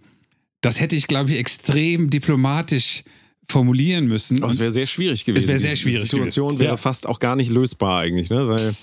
das 0.61 0.79
hätte 0.79 0.95
ich, 0.95 1.07
glaube 1.07 1.31
ich, 1.31 1.37
extrem 1.37 2.11
diplomatisch 2.11 3.03
formulieren 3.51 4.07
müssen. 4.07 4.41
Aber 4.43 4.51
es 4.51 4.59
wäre 4.59 4.71
sehr 4.71 4.85
schwierig 4.87 5.25
gewesen. 5.25 5.47
wäre 5.47 5.59
sehr 5.59 5.71
Die 5.71 5.77
schwierig 5.77 6.01
Situation 6.03 6.47
gewesen. 6.49 6.59
wäre 6.61 6.71
Ja. 6.73 6.77
fast 6.77 7.07
auch 7.07 7.19
gar 7.19 7.35
nicht 7.35 7.51
lösbar 7.51 7.99
eigentlich, 7.99 8.29
ne? 8.29 8.47
Weil 8.47 8.73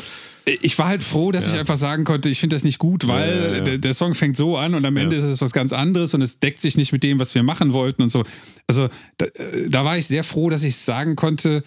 ich 0.62 0.78
war 0.78 0.86
halt 0.88 1.02
froh, 1.02 1.30
dass 1.32 1.46
ich 1.52 1.58
einfach 1.58 1.76
sagen 1.76 2.04
konnte, 2.04 2.28
ich 2.30 2.40
finde 2.40 2.56
das 2.56 2.64
nicht 2.64 2.78
gut, 2.78 3.06
weil 3.06 3.28
Ja, 3.28 3.34
ja, 3.48 3.54
ja. 3.56 3.60
Der, 3.60 3.78
der 3.78 3.92
Song 3.94 4.14
fängt 4.14 4.36
so 4.36 4.56
an 4.56 4.74
und 4.74 4.84
am 4.86 4.96
Ende 4.96 5.16
ist 5.16 5.24
es 5.24 5.40
was 5.42 5.52
ganz 5.52 5.72
anderes 5.74 6.14
und 6.14 6.22
es 6.22 6.40
deckt 6.40 6.60
sich 6.62 6.76
nicht 6.78 6.92
mit 6.92 7.02
dem, 7.02 7.18
was 7.18 7.34
wir 7.34 7.42
machen 7.42 7.72
wollten 7.74 8.00
und 8.02 8.08
so. 8.08 8.24
Also 8.66 8.88
da, 9.18 9.26
äh, 9.26 9.68
da 9.68 9.84
war 9.84 9.98
ich 9.98 10.06
sehr 10.06 10.24
froh, 10.24 10.48
dass 10.48 10.62
ich 10.62 10.74
es 10.74 10.84
sagen 10.86 11.16
konnte, 11.16 11.64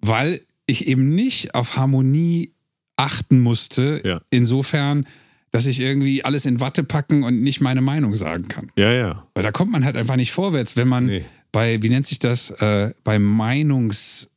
weil 0.00 0.40
ich 0.66 0.86
eben 0.88 1.14
nicht 1.14 1.54
auf 1.54 1.76
Harmonie 1.76 2.52
achten 2.96 3.40
musste. 3.40 4.00
Ja. 4.04 4.20
Insofern, 4.30 5.06
dass 5.52 5.66
ich 5.66 5.78
irgendwie 5.78 6.24
alles 6.24 6.44
in 6.46 6.58
Watte 6.58 6.82
packen 6.82 7.22
und 7.22 7.40
nicht 7.40 7.60
meine 7.60 7.82
Meinung 7.82 8.16
sagen 8.16 8.48
kann. 8.48 8.72
ja, 8.76 8.92
ja. 8.92 9.26
Weil 9.34 9.44
da 9.44 9.52
kommt 9.52 9.70
man 9.70 9.84
halt 9.84 9.96
einfach 9.96 10.16
nicht 10.16 10.32
vorwärts, 10.32 10.76
wenn 10.76 10.88
man 10.88 11.06
Nee. 11.06 11.24
Bei, 11.54 11.80
wie 11.82 11.88
nennt 11.88 12.04
sich 12.04 12.18
das, 12.18 12.50
äh, 12.50 12.90
bei 13.04 13.20
Meinungs 13.20 14.28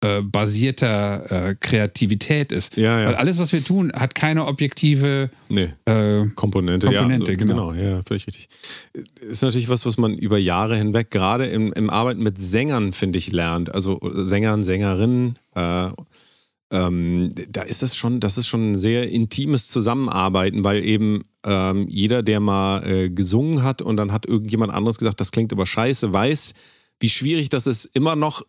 äh, 0.00 0.22
basierter 0.22 1.48
äh, 1.48 1.54
Kreativität 1.58 2.52
ist. 2.52 2.76
Ja, 2.76 3.00
ja. 3.00 3.08
Weil 3.08 3.14
alles, 3.16 3.40
was 3.40 3.52
wir 3.52 3.60
tun, 3.62 3.90
hat 3.92 4.14
keine 4.14 4.46
objektive 4.46 5.28
Nee. 5.48 5.70
äh, 5.86 6.26
Komponente, 6.36 6.86
Komponente, 6.86 7.32
ja, 7.32 7.36
genau. 7.36 7.70
genau. 7.70 7.72
Ja, 7.72 8.00
völlig 8.06 8.28
richtig. 8.28 8.48
Ist 9.28 9.42
natürlich 9.42 9.68
was, 9.68 9.84
was 9.86 9.96
man 9.98 10.14
über 10.14 10.38
Jahre 10.38 10.76
hinweg, 10.76 11.10
gerade 11.10 11.46
im, 11.46 11.72
im 11.72 11.90
Arbeiten 11.90 12.22
mit 12.22 12.40
Sängern, 12.40 12.92
finde 12.92 13.18
ich, 13.18 13.32
lernt. 13.32 13.74
Also 13.74 13.98
Sängern, 14.12 14.62
Sängerinnen, 14.62 15.36
äh, 15.56 15.88
ähm, 16.74 17.32
da 17.50 17.62
ist 17.62 17.82
das 17.82 17.96
schon, 17.96 18.18
das 18.20 18.36
ist 18.36 18.48
schon 18.48 18.72
ein 18.72 18.76
sehr 18.76 19.08
intimes 19.08 19.68
Zusammenarbeiten, 19.68 20.64
weil 20.64 20.84
eben 20.84 21.22
ähm, 21.44 21.86
jeder, 21.88 22.22
der 22.22 22.40
mal 22.40 22.84
äh, 22.86 23.10
gesungen 23.10 23.62
hat 23.62 23.80
und 23.80 23.96
dann 23.96 24.10
hat 24.12 24.26
irgendjemand 24.26 24.72
anderes 24.72 24.98
gesagt, 24.98 25.20
das 25.20 25.30
klingt 25.30 25.52
aber 25.52 25.66
scheiße, 25.66 26.12
weiß, 26.12 26.54
wie 27.00 27.08
schwierig 27.08 27.48
das 27.48 27.66
ist, 27.66 27.84
immer 27.94 28.16
noch 28.16 28.42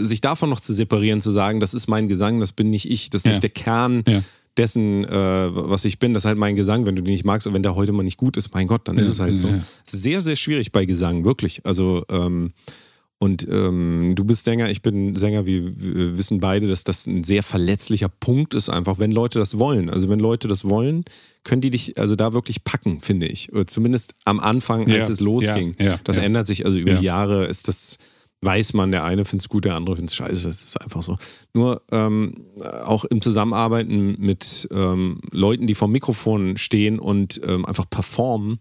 sich 0.00 0.20
davon 0.20 0.48
noch 0.48 0.60
zu 0.60 0.72
separieren, 0.72 1.20
zu 1.20 1.30
sagen, 1.30 1.60
das 1.60 1.74
ist 1.74 1.88
mein 1.88 2.08
Gesang, 2.08 2.40
das 2.40 2.52
bin 2.52 2.70
nicht 2.70 2.88
ich, 2.90 3.10
das 3.10 3.20
ist 3.20 3.24
Ja. 3.26 3.30
nicht 3.32 3.42
der 3.42 3.50
Kern 3.50 4.02
Ja. 4.08 4.22
dessen, 4.56 5.04
äh, 5.04 5.10
was 5.52 5.84
ich 5.84 5.98
bin. 5.98 6.14
Das 6.14 6.22
ist 6.22 6.26
halt 6.26 6.38
mein 6.38 6.56
Gesang. 6.56 6.86
Wenn 6.86 6.96
du 6.96 7.02
den 7.02 7.12
nicht 7.12 7.24
magst 7.24 7.46
und 7.46 7.54
wenn 7.54 7.62
der 7.64 7.74
heute 7.74 7.92
mal 7.92 8.02
nicht 8.04 8.16
gut 8.16 8.36
ist, 8.36 8.54
mein 8.54 8.66
Gott, 8.68 8.86
dann 8.88 8.96
ist 8.96 9.06
Ja, 9.06 9.10
es 9.10 9.20
halt 9.20 9.36
so. 9.38 9.52
Sehr, 9.84 10.20
sehr 10.20 10.36
schwierig 10.36 10.70
bei 10.72 10.84
Gesang, 10.84 11.24
wirklich. 11.24 11.66
Also, 11.66 12.04
ähm, 12.10 12.50
und 13.20 13.46
ähm, 13.50 14.12
du 14.14 14.24
bist 14.24 14.44
Sänger, 14.44 14.70
ich 14.70 14.80
bin 14.80 15.16
Sänger, 15.16 15.44
wir, 15.44 15.76
wir 15.76 16.16
wissen 16.16 16.38
beide, 16.38 16.68
dass 16.68 16.84
das 16.84 17.06
ein 17.06 17.24
sehr 17.24 17.42
verletzlicher 17.42 18.08
Punkt 18.08 18.54
ist, 18.54 18.68
einfach, 18.68 19.00
wenn 19.00 19.10
Leute 19.10 19.40
das 19.40 19.58
wollen. 19.58 19.90
Also, 19.90 20.08
wenn 20.08 20.20
Leute 20.20 20.46
das 20.46 20.64
wollen, 20.64 21.04
können 21.42 21.60
die 21.60 21.70
dich 21.70 21.98
also 21.98 22.14
da 22.14 22.32
wirklich 22.32 22.62
packen, 22.62 23.00
finde 23.02 23.26
ich. 23.26 23.52
Oder 23.52 23.66
zumindest 23.66 24.14
am 24.24 24.38
Anfang, 24.38 24.82
als 24.82 25.08
Ja, 25.08 25.14
es 25.14 25.20
losging. 25.20 25.74
ja, 25.80 25.86
ja, 25.86 26.00
das 26.04 26.16
ändert 26.16 26.46
sich, 26.46 26.64
also 26.64 26.78
über 26.78 27.00
Jahre 27.00 27.46
ist 27.46 27.66
das, 27.66 27.98
weiß 28.42 28.74
man, 28.74 28.92
der 28.92 29.04
eine 29.04 29.24
findet 29.24 29.46
es 29.46 29.48
gut, 29.48 29.64
der 29.64 29.74
andere 29.74 29.96
findet 29.96 30.10
es 30.10 30.16
scheiße. 30.16 30.46
Das 30.46 30.62
ist 30.62 30.80
einfach 30.80 31.02
so. 31.02 31.18
Nur 31.54 31.82
ähm, 31.90 32.46
auch 32.84 33.04
im 33.04 33.20
Zusammenarbeiten 33.20 34.14
mit 34.20 34.68
ähm, 34.70 35.20
Leuten, 35.32 35.66
die 35.66 35.74
vor 35.74 35.88
Mikrofon 35.88 36.56
stehen 36.56 37.00
und 37.00 37.40
ähm, 37.44 37.64
einfach 37.64 37.90
performen, 37.90 38.60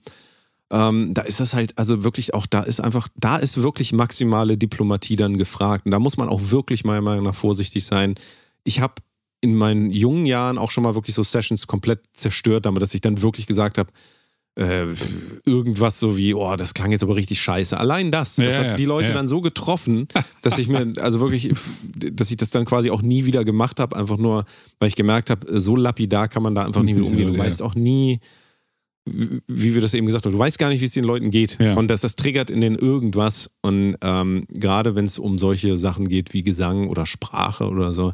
ähm, 0.69 1.13
da 1.13 1.21
ist 1.21 1.39
das 1.39 1.53
halt, 1.53 1.77
also 1.77 2.03
wirklich 2.03 2.33
auch, 2.33 2.45
da 2.45 2.61
ist 2.61 2.81
einfach, 2.81 3.07
da 3.15 3.37
ist 3.37 3.61
wirklich 3.61 3.93
maximale 3.93 4.57
Diplomatie 4.57 5.15
dann 5.15 5.37
gefragt. 5.37 5.85
Und 5.85 5.91
da 5.91 5.99
muss 5.99 6.17
man 6.17 6.29
auch 6.29 6.51
wirklich 6.51 6.83
meiner 6.83 7.01
Meinung 7.01 7.23
nach 7.23 7.35
vorsichtig 7.35 7.85
sein. 7.85 8.15
Ich 8.63 8.81
habe 8.81 8.95
in 9.39 9.55
meinen 9.55 9.91
jungen 9.91 10.25
Jahren 10.25 10.57
auch 10.57 10.71
schon 10.71 10.83
mal 10.83 10.95
wirklich 10.95 11.15
so 11.15 11.23
Sessions 11.23 11.67
komplett 11.67 12.01
zerstört, 12.13 12.65
damit 12.65 12.81
dass 12.81 12.93
ich 12.93 13.01
dann 13.01 13.21
wirklich 13.21 13.47
gesagt 13.47 13.77
habe, 13.77 13.91
äh, 14.55 14.87
irgendwas 15.45 15.99
so 15.99 16.17
wie, 16.17 16.33
oh, 16.33 16.55
das 16.55 16.73
klang 16.73 16.91
jetzt 16.91 17.03
aber 17.03 17.15
richtig 17.15 17.39
scheiße. 17.39 17.79
Allein 17.79 18.11
das, 18.11 18.37
das 18.37 18.55
Ja, 18.55 18.63
hat 18.63 18.79
die 18.79 18.85
Leute 18.85 19.09
ja. 19.09 19.13
dann 19.13 19.27
so 19.27 19.39
getroffen, 19.39 20.07
dass 20.41 20.57
ich 20.57 20.67
mir, 20.67 20.93
also 20.99 21.21
wirklich, 21.21 21.53
dass 21.95 22.31
ich 22.31 22.37
das 22.37 22.49
dann 22.49 22.65
quasi 22.65 22.89
auch 22.89 23.03
nie 23.03 23.25
wieder 23.25 23.45
gemacht 23.45 23.79
habe, 23.79 23.95
einfach 23.95 24.17
nur, 24.17 24.45
weil 24.79 24.87
ich 24.87 24.95
gemerkt 24.95 25.29
habe, 25.29 25.59
so 25.59 25.75
lapidar 25.75 26.27
kann 26.27 26.41
man 26.41 26.55
da 26.55 26.65
einfach 26.65 26.81
nicht 26.81 26.95
mit 26.95 27.05
umgehen. 27.05 27.33
Du 27.33 27.39
weißt 27.39 27.61
auch 27.61 27.75
nie, 27.75 28.19
wie 29.47 29.73
wir 29.73 29.81
das 29.81 29.93
eben 29.93 30.05
gesagt 30.05 30.25
haben, 30.25 30.33
du 30.33 30.39
weißt 30.39 30.59
gar 30.59 30.69
nicht, 30.69 30.81
wie 30.81 30.85
es 30.85 30.93
den 30.93 31.03
Leuten 31.03 31.31
geht. 31.31 31.57
Ja. 31.61 31.75
Und 31.75 31.87
dass 31.89 32.01
das 32.01 32.15
triggert 32.15 32.49
in 32.49 32.61
denen 32.61 32.75
irgendwas. 32.77 33.49
Und 33.61 33.95
ähm, 34.01 34.45
gerade 34.49 34.95
wenn 34.95 35.05
es 35.05 35.19
um 35.19 35.37
solche 35.37 35.77
Sachen 35.77 36.07
geht 36.07 36.33
wie 36.33 36.43
Gesang 36.43 36.89
oder 36.89 37.05
Sprache 37.05 37.67
oder 37.67 37.91
so, 37.91 38.13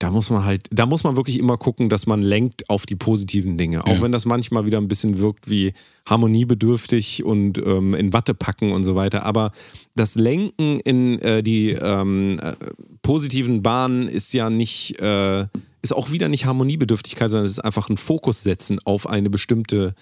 da 0.00 0.10
muss 0.10 0.28
man 0.28 0.44
halt, 0.44 0.66
da 0.72 0.86
muss 0.86 1.04
man 1.04 1.16
wirklich 1.16 1.38
immer 1.38 1.56
gucken, 1.56 1.88
dass 1.88 2.06
man 2.06 2.20
lenkt 2.20 2.68
auf 2.68 2.84
die 2.84 2.96
positiven 2.96 3.56
Dinge. 3.56 3.84
Auch 3.86 3.94
Ja. 3.94 4.02
wenn 4.02 4.10
das 4.12 4.26
manchmal 4.26 4.66
wieder 4.66 4.78
ein 4.78 4.88
bisschen 4.88 5.20
wirkt 5.20 5.48
wie 5.48 5.72
harmoniebedürftig 6.08 7.24
und 7.24 7.58
ähm, 7.58 7.94
in 7.94 8.12
Watte 8.12 8.34
packen 8.34 8.72
und 8.72 8.84
so 8.84 8.96
weiter. 8.96 9.24
Aber 9.24 9.52
das 9.94 10.16
Lenken 10.16 10.80
in 10.80 11.20
äh, 11.20 11.42
die 11.42 11.70
ähm, 11.70 12.38
äh, 12.42 12.54
positiven 13.02 13.62
Bahnen 13.62 14.08
ist 14.08 14.32
ja 14.34 14.50
nicht, 14.50 14.98
äh, 15.00 15.46
ist 15.82 15.94
auch 15.94 16.10
wieder 16.10 16.28
nicht 16.28 16.44
Harmoniebedürftigkeit, 16.46 17.30
sondern 17.30 17.44
es 17.46 17.52
ist 17.52 17.60
einfach 17.64 17.88
ein 17.88 17.96
Fokus 17.96 18.42
setzen 18.42 18.78
auf 18.84 19.08
eine 19.08 19.30
bestimmte 19.30 19.94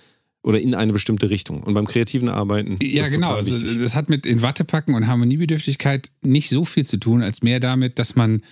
oder 0.42 0.60
in 0.60 0.74
eine 0.74 0.92
bestimmte 0.92 1.30
Richtung. 1.30 1.62
Und 1.62 1.74
beim 1.74 1.86
kreativen 1.86 2.28
Arbeiten. 2.28 2.76
ist 2.80 2.92
Ja, 2.92 3.08
genau. 3.08 3.34
Also, 3.34 3.76
das 3.78 3.94
hat 3.94 4.08
mit 4.10 4.26
in 4.26 4.42
Watte 4.42 4.64
packen 4.64 4.94
und 4.94 5.06
Harmoniebedürftigkeit 5.06 6.10
nicht 6.22 6.48
so 6.48 6.64
viel 6.64 6.84
zu 6.84 6.96
tun, 6.96 7.22
als 7.22 7.42
mehr 7.42 7.60
damit, 7.60 7.98
dass 7.98 8.16
man 8.16 8.42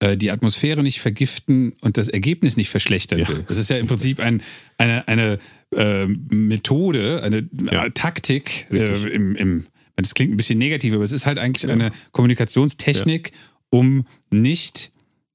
äh, 0.00 0.16
die 0.16 0.30
Atmosphäre 0.30 0.82
nicht 0.82 1.00
vergiften 1.00 1.72
und 1.80 1.96
das 1.96 2.08
Ergebnis 2.08 2.56
nicht 2.56 2.68
verschlechtern 2.70 3.18
Ja. 3.20 3.28
will. 3.28 3.44
Das 3.48 3.56
ist 3.58 3.70
ja 3.70 3.78
im 3.78 3.86
Prinzip 3.86 4.20
ein, 4.20 4.42
eine, 4.76 5.08
eine 5.08 5.38
äh, 5.74 6.06
Methode, 6.06 7.22
eine 7.22 7.48
Ja. 7.72 7.88
Taktik 7.90 8.66
äh, 8.70 9.08
im, 9.08 9.34
im 9.36 9.64
das 9.96 10.14
klingt 10.14 10.32
ein 10.32 10.36
bisschen 10.36 10.58
negativ, 10.60 10.94
aber 10.94 11.02
es 11.02 11.10
ist 11.10 11.26
halt 11.26 11.40
eigentlich 11.40 11.68
eine 11.68 11.90
Kommunikationstechnik, 12.12 13.32
um 13.70 14.04
nicht 14.30 14.92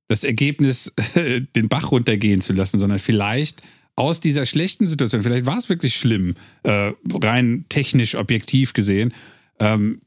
das 0.07 0.23
Ergebnis 0.23 0.93
den 1.55 1.67
Bach 1.67 1.91
runtergehen 1.91 2.39
zu 2.39 2.53
lassen, 2.53 2.79
sondern 2.79 2.99
vielleicht 2.99 3.61
aus 3.95 4.19
dieser 4.21 4.45
schlechten 4.45 4.87
Situation, 4.87 5.21
vielleicht 5.23 5.45
war 5.45 5.57
es 5.57 5.69
wirklich 5.69 5.95
schlimm, 5.95 6.35
äh, 6.63 6.91
rein 7.23 7.65
technisch 7.69 8.15
objektiv 8.15 8.73
gesehen, 8.73 9.13
ähm, 9.59 9.99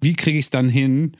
wie 0.00 0.14
kriege 0.14 0.38
ich 0.38 0.46
es 0.46 0.50
dann 0.50 0.68
hin, 0.68 1.16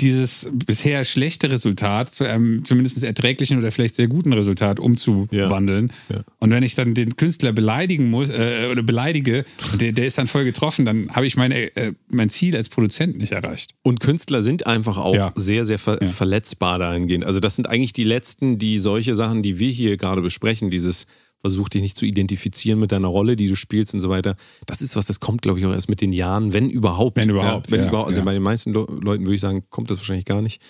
dieses 0.00 0.48
bisher 0.52 1.04
schlechte 1.04 1.50
Resultat 1.50 2.14
zu 2.14 2.24
einem 2.24 2.64
zumindest 2.64 3.02
erträglichen 3.02 3.58
oder 3.58 3.72
vielleicht 3.72 3.96
sehr 3.96 4.06
guten 4.06 4.32
Resultat 4.32 4.78
umzuwandeln. 4.78 5.92
Ja, 6.08 6.16
ja. 6.16 6.22
Und 6.38 6.50
wenn 6.52 6.62
ich 6.62 6.76
dann 6.76 6.94
den 6.94 7.16
Künstler 7.16 7.52
beleidigen 7.52 8.08
muss 8.08 8.28
äh, 8.28 8.68
oder 8.70 8.82
beleidige 8.84 9.44
der, 9.80 9.90
der 9.92 10.06
ist 10.06 10.16
dann 10.16 10.28
voll 10.28 10.44
getroffen, 10.44 10.84
dann 10.84 11.10
habe 11.10 11.26
ich 11.26 11.36
meine, 11.36 11.74
äh, 11.76 11.94
mein 12.08 12.30
Ziel 12.30 12.54
als 12.56 12.68
Produzent 12.68 13.18
nicht 13.18 13.32
erreicht. 13.32 13.74
Und 13.82 13.98
Künstler 13.98 14.42
sind 14.42 14.66
einfach 14.66 14.98
auch 14.98 15.16
Ja. 15.16 15.32
sehr, 15.34 15.64
sehr 15.64 15.80
ver 15.80 15.98
verletzbar 16.06 16.78
dahingehend. 16.78 17.24
Also 17.24 17.40
das 17.40 17.56
sind 17.56 17.68
eigentlich 17.68 17.92
die 17.92 18.04
letzten, 18.04 18.56
die 18.58 18.78
solche 18.78 19.16
Sachen, 19.16 19.42
die 19.42 19.58
wir 19.58 19.70
hier 19.70 19.96
gerade 19.96 20.22
besprechen, 20.22 20.70
dieses 20.70 21.08
versuch 21.40 21.68
dich 21.68 21.82
nicht 21.82 21.96
zu 21.96 22.04
identifizieren 22.04 22.78
mit 22.78 22.92
deiner 22.92 23.08
Rolle, 23.08 23.36
die 23.36 23.46
du 23.46 23.54
spielst 23.56 23.94
und 23.94 24.00
so 24.00 24.08
weiter. 24.08 24.36
Das 24.66 24.80
ist 24.80 24.96
was, 24.96 25.06
das 25.06 25.20
kommt, 25.20 25.42
glaube 25.42 25.60
ich, 25.60 25.66
auch 25.66 25.72
erst 25.72 25.88
mit 25.88 26.00
den 26.00 26.12
Jahren, 26.12 26.52
wenn 26.52 26.70
überhaupt. 26.70 27.16
Wenn 27.16 27.30
überhaupt, 27.30 27.68
Ja, 27.68 27.72
wenn 27.72 27.80
ja, 27.82 27.88
überhaupt. 27.88 28.08
Also 28.08 28.22
bei 28.22 28.32
den 28.32 28.42
meisten 28.42 28.72
Le 28.72 28.86
Leuten 29.00 29.24
würde 29.24 29.34
ich 29.34 29.40
sagen, 29.40 29.64
kommt 29.70 29.90
das 29.90 29.98
wahrscheinlich 29.98 30.24
gar 30.24 30.42
nicht. 30.42 30.60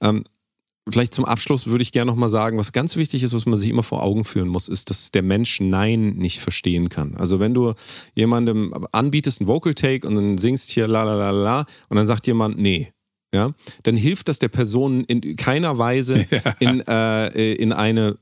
Ähm, 0.00 0.24
vielleicht 0.90 1.14
zum 1.14 1.24
Abschluss 1.24 1.66
würde 1.66 1.82
ich 1.82 1.92
gerne 1.92 2.10
nochmal 2.10 2.28
sagen, 2.28 2.58
was 2.58 2.72
ganz 2.72 2.96
wichtig 2.96 3.22
ist, 3.22 3.34
was 3.34 3.46
man 3.46 3.56
sich 3.56 3.70
immer 3.70 3.82
vor 3.82 4.02
Augen 4.02 4.24
führen 4.24 4.48
muss, 4.48 4.68
ist, 4.68 4.90
dass 4.90 5.10
der 5.10 5.22
Mensch 5.22 5.60
Nein 5.60 6.14
nicht 6.16 6.40
verstehen 6.40 6.88
kann. 6.88 7.14
Also 7.16 7.40
wenn 7.40 7.54
du 7.54 7.74
jemandem 8.14 8.74
anbietest 8.92 9.40
einen 9.40 9.48
Vocal 9.48 9.74
Take 9.74 10.06
und 10.06 10.14
dann 10.14 10.38
singst 10.38 10.70
hier 10.70 10.88
la 10.88 11.04
la 11.04 11.14
la 11.14 11.30
la 11.30 11.66
und 11.88 11.96
dann 11.96 12.06
sagt 12.06 12.26
jemand 12.26 12.58
Nee. 12.58 12.92
Ja, 13.34 13.52
dann 13.82 13.94
hilft 13.94 14.30
das 14.30 14.38
der 14.38 14.48
Person 14.48 15.04
in 15.04 15.36
keiner 15.36 15.76
Weise 15.76 16.26
in, 16.60 16.80
äh, 16.80 17.52
in 17.52 17.74
eine 17.74 18.16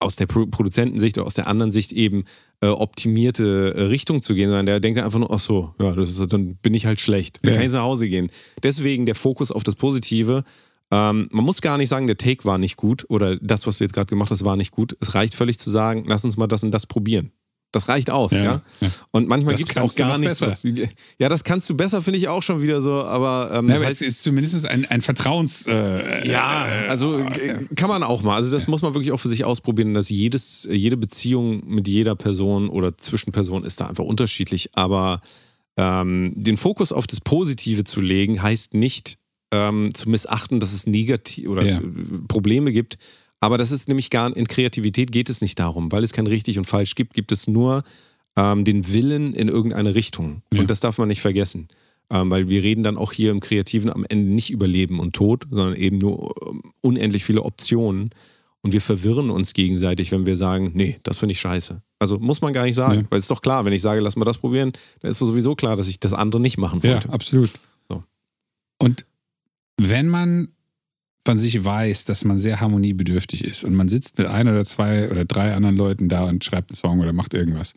aus 0.00 0.16
der 0.16 0.26
Pro 0.26 0.46
Produzentensicht 0.46 1.18
oder 1.18 1.26
aus 1.26 1.34
der 1.34 1.46
anderen 1.48 1.70
Sicht 1.70 1.92
eben 1.92 2.24
äh, 2.60 2.68
optimierte 2.68 3.74
äh, 3.74 3.82
Richtung 3.82 4.22
zu 4.22 4.34
gehen, 4.34 4.48
sondern 4.48 4.66
der 4.66 4.80
denkt 4.80 5.00
einfach 5.00 5.18
nur, 5.18 5.32
ach 5.32 5.38
so, 5.40 5.74
ja, 5.80 5.92
ist, 5.94 6.32
dann 6.32 6.56
bin 6.56 6.74
ich 6.74 6.86
halt 6.86 7.00
schlecht. 7.00 7.40
Dann 7.42 7.52
Ja. 7.54 7.58
kann 7.58 7.66
ich 7.68 7.72
nach 7.72 7.82
Hause 7.82 8.08
gehen. 8.08 8.30
Deswegen 8.62 9.06
der 9.06 9.14
Fokus 9.14 9.50
auf 9.50 9.64
das 9.64 9.74
Positive. 9.74 10.44
Ähm, 10.90 11.28
man 11.32 11.44
muss 11.44 11.60
gar 11.60 11.76
nicht 11.78 11.88
sagen, 11.88 12.06
der 12.06 12.16
Take 12.16 12.44
war 12.44 12.58
nicht 12.58 12.76
gut 12.76 13.04
oder 13.08 13.36
das, 13.36 13.66
was 13.66 13.78
du 13.78 13.84
jetzt 13.84 13.92
gerade 13.92 14.06
gemacht 14.06 14.30
hast, 14.30 14.44
war 14.44 14.56
nicht 14.56 14.70
gut. 14.70 14.96
Es 15.00 15.14
reicht 15.14 15.34
völlig 15.34 15.58
zu 15.58 15.68
sagen, 15.70 16.04
lass 16.06 16.24
uns 16.24 16.36
mal 16.36 16.46
das 16.46 16.62
und 16.64 16.70
das 16.70 16.86
probieren. 16.86 17.32
Das 17.70 17.88
reicht 17.88 18.10
aus, 18.10 18.32
ja. 18.32 18.42
Ja, 18.42 18.62
ja. 18.80 18.88
Und 19.10 19.28
manchmal 19.28 19.54
gibt 19.54 19.70
es 19.70 19.76
auch 19.76 19.94
gar 19.94 20.16
nichts. 20.16 20.40
Was, 20.40 20.66
ja, 21.18 21.28
das 21.28 21.44
kannst 21.44 21.68
du 21.68 21.76
besser, 21.76 22.00
finde 22.00 22.18
ich 22.18 22.28
auch 22.28 22.42
schon 22.42 22.62
wieder 22.62 22.80
so, 22.80 23.02
aber 23.02 23.50
ähm, 23.52 23.68
Ja, 23.68 23.76
aber 23.76 23.84
heißt, 23.84 24.00
es 24.00 24.08
ist 24.08 24.22
zumindest 24.22 24.64
ein, 24.64 24.86
ein 24.86 25.02
Vertrauens. 25.02 25.66
Äh, 25.66 26.26
ja, 26.30 26.66
also 26.88 27.18
äh, 27.18 27.66
kann 27.76 27.90
man 27.90 28.02
auch 28.02 28.22
mal. 28.22 28.36
Also 28.36 28.50
das 28.50 28.68
muss 28.68 28.80
man 28.80 28.94
wirklich 28.94 29.12
auch 29.12 29.20
für 29.20 29.28
sich 29.28 29.44
ausprobieren, 29.44 29.92
dass 29.92 30.08
jedes, 30.08 30.66
jede 30.70 30.96
Beziehung 30.96 31.62
mit 31.66 31.86
jeder 31.88 32.14
Person 32.14 32.70
oder 32.70 32.96
zwischen 32.96 33.32
Personen 33.32 33.66
ist 33.66 33.82
da 33.82 33.86
einfach 33.86 34.04
unterschiedlich. 34.04 34.70
Aber 34.72 35.20
ähm, 35.76 36.32
den 36.36 36.56
Fokus 36.56 36.90
auf 36.90 37.06
das 37.06 37.20
Positive 37.20 37.84
zu 37.84 38.00
legen, 38.00 38.42
heißt 38.42 38.72
nicht 38.72 39.18
ähm, 39.52 39.90
zu 39.92 40.08
missachten, 40.08 40.58
dass 40.58 40.72
es 40.72 40.86
negativ 40.86 41.48
oder 41.48 41.62
äh, 41.62 41.80
Probleme 42.28 42.72
gibt. 42.72 42.98
Aber 43.40 43.56
das 43.58 43.70
ist 43.70 43.88
nämlich 43.88 44.10
gar 44.10 44.36
in 44.36 44.48
Kreativität 44.48 45.12
geht 45.12 45.28
es 45.30 45.40
nicht 45.40 45.58
darum, 45.58 45.92
weil 45.92 46.02
es 46.02 46.12
kein 46.12 46.26
richtig 46.26 46.58
und 46.58 46.64
falsch 46.64 46.94
gibt, 46.94 47.14
gibt 47.14 47.30
es 47.32 47.46
nur 47.46 47.84
ähm, 48.36 48.64
den 48.64 48.92
Willen 48.92 49.32
in 49.34 49.48
irgendeine 49.48 49.94
Richtung. 49.94 50.42
Ja. 50.52 50.60
Und 50.60 50.70
das 50.70 50.80
darf 50.80 50.98
man 50.98 51.08
nicht 51.08 51.20
vergessen. 51.20 51.68
Ähm, 52.10 52.30
weil 52.30 52.48
wir 52.48 52.62
reden 52.62 52.82
dann 52.82 52.96
auch 52.96 53.12
hier 53.12 53.30
im 53.30 53.40
Kreativen 53.40 53.90
am 53.90 54.04
Ende 54.08 54.32
nicht 54.32 54.50
über 54.50 54.66
Leben 54.66 54.98
und 54.98 55.14
Tod, 55.14 55.46
sondern 55.50 55.76
eben 55.76 55.98
nur 55.98 56.34
ähm, 56.48 56.62
unendlich 56.80 57.22
viele 57.24 57.42
Optionen. 57.42 58.10
Und 58.62 58.72
wir 58.72 58.80
verwirren 58.80 59.30
uns 59.30 59.52
gegenseitig, 59.52 60.10
wenn 60.10 60.26
wir 60.26 60.34
sagen, 60.34 60.72
nee, 60.74 60.98
das 61.02 61.18
finde 61.18 61.32
ich 61.32 61.40
scheiße. 61.40 61.80
Also 62.00 62.18
muss 62.18 62.40
man 62.40 62.52
gar 62.52 62.64
nicht 62.64 62.74
sagen, 62.74 63.02
Ja. 63.02 63.06
weil 63.10 63.18
es 63.18 63.24
ist 63.26 63.30
doch 63.30 63.42
klar, 63.42 63.64
wenn 63.64 63.72
ich 63.72 63.82
sage, 63.82 64.00
lass 64.00 64.16
mal 64.16 64.24
das 64.24 64.38
probieren, 64.38 64.72
dann 65.00 65.10
ist 65.10 65.20
es 65.20 65.28
sowieso 65.28 65.54
klar, 65.54 65.76
dass 65.76 65.86
ich 65.86 66.00
das 66.00 66.12
andere 66.12 66.40
nicht 66.40 66.58
machen 66.58 66.80
ja, 66.82 66.92
wollte. 66.94 67.10
absolut. 67.12 67.50
So. 67.88 68.02
Und 68.78 69.04
wenn 69.76 70.08
man 70.08 70.48
von 71.26 71.38
sich 71.38 71.62
weiß, 71.62 72.04
dass 72.04 72.24
man 72.24 72.38
sehr 72.38 72.60
harmoniebedürftig 72.60 73.44
ist 73.44 73.64
und 73.64 73.74
man 73.74 73.88
sitzt 73.88 74.18
mit 74.18 74.26
ein 74.26 74.48
oder 74.48 74.64
zwei 74.64 75.10
oder 75.10 75.24
drei 75.24 75.54
anderen 75.54 75.76
Leuten 75.76 76.08
da 76.08 76.24
und 76.24 76.44
schreibt 76.44 76.70
einen 76.70 76.76
Song 76.76 77.00
oder 77.00 77.12
macht 77.12 77.34
irgendwas, 77.34 77.74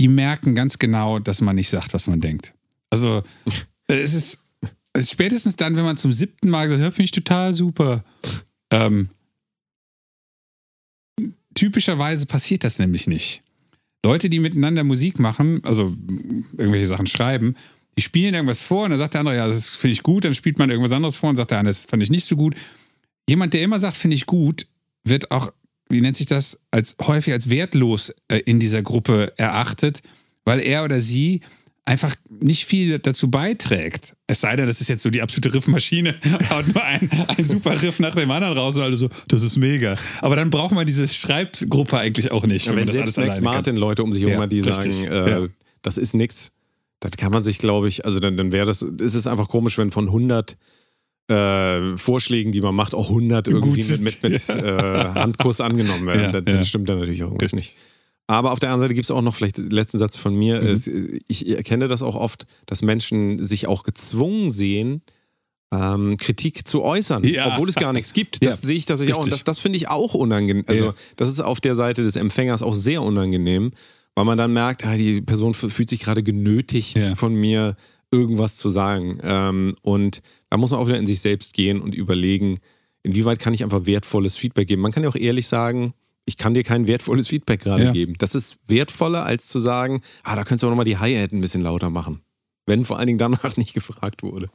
die 0.00 0.08
merken 0.08 0.54
ganz 0.54 0.78
genau, 0.78 1.18
dass 1.18 1.40
man 1.40 1.56
nicht 1.56 1.68
sagt, 1.68 1.94
was 1.94 2.06
man 2.06 2.20
denkt. 2.20 2.54
Also 2.90 3.22
es 3.86 4.14
ist, 4.14 4.40
es 4.92 5.04
ist 5.04 5.12
spätestens 5.12 5.56
dann, 5.56 5.76
wenn 5.76 5.84
man 5.84 5.96
zum 5.96 6.12
siebten 6.12 6.50
Mal 6.50 6.68
sagt, 6.68 6.82
finde 6.82 7.04
ich 7.04 7.10
total 7.12 7.54
super. 7.54 8.04
Ähm, 8.72 9.08
typischerweise 11.54 12.26
passiert 12.26 12.64
das 12.64 12.78
nämlich 12.78 13.06
nicht. 13.06 13.42
Leute, 14.04 14.28
die 14.28 14.40
miteinander 14.40 14.82
Musik 14.82 15.20
machen, 15.20 15.62
also 15.64 15.96
irgendwelche 16.56 16.86
Sachen 16.86 17.06
schreiben, 17.06 17.54
die 17.96 18.02
spielen 18.02 18.34
irgendwas 18.34 18.62
vor 18.62 18.84
und 18.84 18.90
dann 18.90 18.98
sagt 18.98 19.14
der 19.14 19.20
andere, 19.20 19.36
ja, 19.36 19.46
das 19.48 19.74
finde 19.74 19.92
ich 19.92 20.02
gut, 20.02 20.24
dann 20.24 20.34
spielt 20.34 20.58
man 20.58 20.70
irgendwas 20.70 20.92
anderes 20.92 21.16
vor 21.16 21.30
und 21.30 21.36
sagt 21.36 21.50
der 21.50 21.58
andere, 21.58 21.74
das 21.74 21.84
fand 21.84 22.02
ich 22.02 22.10
nicht 22.10 22.24
so 22.24 22.36
gut. 22.36 22.54
Jemand, 23.28 23.54
der 23.54 23.62
immer 23.62 23.78
sagt, 23.78 23.96
finde 23.96 24.14
ich 24.16 24.26
gut, 24.26 24.66
wird 25.04 25.30
auch, 25.30 25.52
wie 25.88 26.00
nennt 26.00 26.16
sich 26.16 26.26
das, 26.26 26.58
als 26.70 26.96
häufig 27.02 27.32
als 27.32 27.50
wertlos 27.50 28.12
äh, 28.28 28.38
in 28.38 28.58
dieser 28.60 28.82
Gruppe 28.82 29.32
erachtet, 29.36 30.00
weil 30.44 30.60
er 30.60 30.84
oder 30.84 31.00
sie 31.00 31.40
einfach 31.84 32.14
nicht 32.30 32.64
viel 32.64 32.98
dazu 33.00 33.28
beiträgt. 33.30 34.14
Es 34.28 34.40
sei 34.40 34.54
denn, 34.56 34.66
das 34.66 34.80
ist 34.80 34.88
jetzt 34.88 35.02
so 35.02 35.10
die 35.10 35.20
absolute 35.20 35.52
Riffmaschine, 35.52 36.14
haut 36.50 36.72
nur 36.72 36.82
ein, 36.84 37.10
ein 37.36 37.44
super 37.44 37.80
Riff 37.82 37.98
nach 37.98 38.14
dem 38.14 38.30
anderen 38.30 38.56
raus 38.56 38.76
und 38.76 38.82
alle 38.82 38.96
so, 38.96 39.08
das 39.28 39.42
ist 39.42 39.56
mega. 39.56 39.96
Aber 40.20 40.36
dann 40.36 40.50
braucht 40.50 40.72
man 40.74 40.86
diese 40.86 41.06
Schreibgruppe 41.08 41.98
eigentlich 41.98 42.30
auch 42.30 42.46
nicht. 42.46 42.66
Ja, 42.66 42.72
man 42.72 42.80
wenn 42.80 42.86
das 42.86 42.94
selbst 42.94 43.18
alles 43.18 43.26
Max 43.26 43.36
alleine 43.38 43.44
kann. 43.46 43.54
Martin 43.54 43.76
Leute 43.76 44.02
um 44.04 44.12
sich 44.12 44.22
herum 44.22 44.40
Ja, 44.40 44.46
die 44.46 44.60
richtig. 44.60 44.94
sagen, 44.94 45.08
äh, 45.12 45.30
Ja. 45.42 45.48
das 45.82 45.98
ist 45.98 46.14
nix, 46.14 46.52
dann 47.02 47.10
kann 47.12 47.32
man 47.32 47.42
sich, 47.42 47.58
glaube 47.58 47.88
ich, 47.88 48.04
also 48.04 48.20
dann, 48.20 48.36
dann 48.36 48.52
wäre 48.52 48.64
das, 48.66 48.82
es 48.82 49.14
ist 49.14 49.26
einfach 49.26 49.48
komisch, 49.48 49.76
wenn 49.76 49.90
von 49.90 50.06
100 50.06 50.56
äh, 51.28 51.96
Vorschlägen, 51.96 52.52
die 52.52 52.60
man 52.60 52.74
macht, 52.74 52.94
auch 52.94 53.08
100 53.08 53.48
irgendwie 53.48 53.80
Gut 53.82 54.00
mit, 54.00 54.22
mit, 54.22 54.22
mit 54.22 54.48
äh, 54.48 55.04
Handkuss 55.14 55.60
angenommen 55.60 56.06
werden. 56.06 56.22
Ja, 56.22 56.32
dann, 56.32 56.44
dann 56.44 56.56
ja. 56.56 56.64
stimmt 56.64 56.88
da 56.88 56.94
natürlich 56.94 57.20
irgendwas 57.20 57.52
Richtig. 57.52 57.70
nicht. 57.70 57.76
Aber 58.28 58.52
auf 58.52 58.60
der 58.60 58.70
anderen 58.70 58.84
Seite 58.84 58.94
gibt 58.94 59.04
es 59.04 59.10
auch 59.10 59.20
noch 59.20 59.34
vielleicht 59.34 59.58
den 59.58 59.70
letzten 59.70 59.98
Satz 59.98 60.16
von 60.16 60.34
mir. 60.34 60.62
Mhm. 60.62 60.68
Es, 60.68 60.86
ich 60.86 61.48
erkenne 61.48 61.88
das 61.88 62.02
auch 62.02 62.14
oft, 62.14 62.46
dass 62.66 62.82
Menschen 62.82 63.42
sich 63.42 63.66
auch 63.66 63.82
gezwungen 63.82 64.50
sehen, 64.50 65.02
ähm, 65.72 66.16
Kritik 66.18 66.66
zu 66.68 66.82
äußern, 66.82 67.24
Ja. 67.24 67.48
obwohl 67.48 67.68
es 67.68 67.74
gar 67.74 67.92
nichts 67.92 68.12
gibt. 68.12 68.44
Das 68.46 68.60
Ja, 68.60 68.66
sehe 68.68 68.76
ich 68.76 68.86
tatsächlich 68.86 69.16
auch. 69.16 69.24
Und 69.24 69.32
das, 69.32 69.42
das 69.42 69.58
finde 69.58 69.76
ich 69.76 69.88
auch 69.88 70.14
unangenehm. 70.14 70.64
Also, 70.68 70.86
Ja. 70.86 70.94
das 71.16 71.30
ist 71.30 71.40
auf 71.40 71.60
der 71.60 71.74
Seite 71.74 72.02
des 72.04 72.16
Empfängers 72.16 72.62
auch 72.62 72.74
sehr 72.74 73.02
unangenehm, 73.02 73.72
weil 74.14 74.24
man 74.24 74.36
dann 74.38 74.52
merkt, 74.52 74.84
ah, 74.86 74.96
die 74.96 75.20
Person 75.22 75.54
fühlt 75.54 75.88
sich 75.88 76.00
gerade 76.00 76.22
genötigt, 76.22 76.96
Ja. 76.96 77.14
von 77.14 77.34
mir 77.34 77.76
irgendwas 78.10 78.56
zu 78.58 78.68
sagen. 78.70 79.18
Ähm, 79.22 79.76
und 79.82 80.22
da 80.50 80.56
muss 80.58 80.70
man 80.70 80.80
auch 80.80 80.86
wieder 80.86 80.98
in 80.98 81.06
sich 81.06 81.20
selbst 81.20 81.54
gehen 81.54 81.80
und 81.80 81.94
überlegen, 81.94 82.58
inwieweit 83.02 83.38
kann 83.38 83.54
ich 83.54 83.64
einfach 83.64 83.86
wertvolles 83.86 84.36
Feedback 84.36 84.68
geben. 84.68 84.82
Man 84.82 84.92
kann 84.92 85.02
ja 85.02 85.08
auch 85.08 85.16
ehrlich 85.16 85.48
sagen, 85.48 85.94
ich 86.26 86.36
kann 86.36 86.54
dir 86.54 86.62
kein 86.62 86.86
wertvolles 86.86 87.28
Feedback 87.28 87.60
gerade 87.62 87.84
Ja. 87.84 87.92
geben. 87.92 88.14
Das 88.18 88.34
ist 88.34 88.58
wertvoller, 88.68 89.24
als 89.24 89.48
zu 89.48 89.58
sagen, 89.58 90.02
ah, 90.24 90.36
da 90.36 90.44
könntest 90.44 90.62
du 90.62 90.66
auch 90.66 90.70
nochmal 90.70 90.84
die 90.84 90.98
Hi-Hat 90.98 91.32
ein 91.32 91.40
bisschen 91.40 91.62
lauter 91.62 91.90
machen. 91.90 92.20
Wenn 92.64 92.84
vor 92.84 92.98
allen 92.98 93.08
Dingen 93.08 93.18
danach 93.18 93.42
nicht 93.56 93.74
gefragt 93.74 94.22
wurde. 94.22 94.48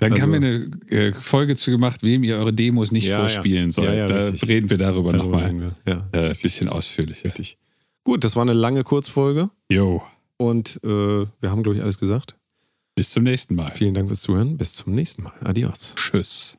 Dann 0.00 0.12
Also- 0.12 0.22
haben 0.22 0.32
wir 0.32 0.36
eine 0.36 0.70
äh, 0.90 1.12
Folge 1.12 1.56
zu 1.56 1.70
gemacht, 1.70 2.02
wem 2.02 2.24
ihr 2.24 2.36
eure 2.36 2.52
Demos 2.52 2.92
nicht 2.92 3.06
Ja, 3.06 3.20
vorspielen 3.20 3.66
ja. 3.66 3.72
sollt. 3.72 4.10
Da 4.10 4.16
richtig. 4.16 4.46
reden 4.48 4.68
wir 4.68 4.76
darüber, 4.76 5.12
Darüber 5.12 5.48
nochmal. 5.48 5.72
ein 6.12 6.32
bisschen 6.42 6.68
ausführlicher. 6.68 7.24
richtig. 7.26 7.56
Gut, 8.04 8.22
das 8.24 8.36
war 8.36 8.42
eine 8.42 8.52
lange 8.52 8.84
Kurzfolge 8.84 9.50
Jo, 9.70 10.02
und 10.36 10.78
äh, 10.84 10.88
wir 10.88 11.50
haben, 11.50 11.62
glaube 11.62 11.76
ich, 11.76 11.82
alles 11.82 11.98
gesagt. 11.98 12.36
bis 12.94 13.10
zum 13.10 13.24
nächsten 13.24 13.54
Mal. 13.54 13.72
Vielen 13.74 13.94
Dank 13.94 14.08
fürs 14.08 14.20
Zuhören. 14.22 14.56
Bis 14.56 14.74
zum 14.74 14.92
nächsten 14.94 15.22
Mal. 15.24 15.32
Adios. 15.42 15.94
Tschüss. 15.96 16.58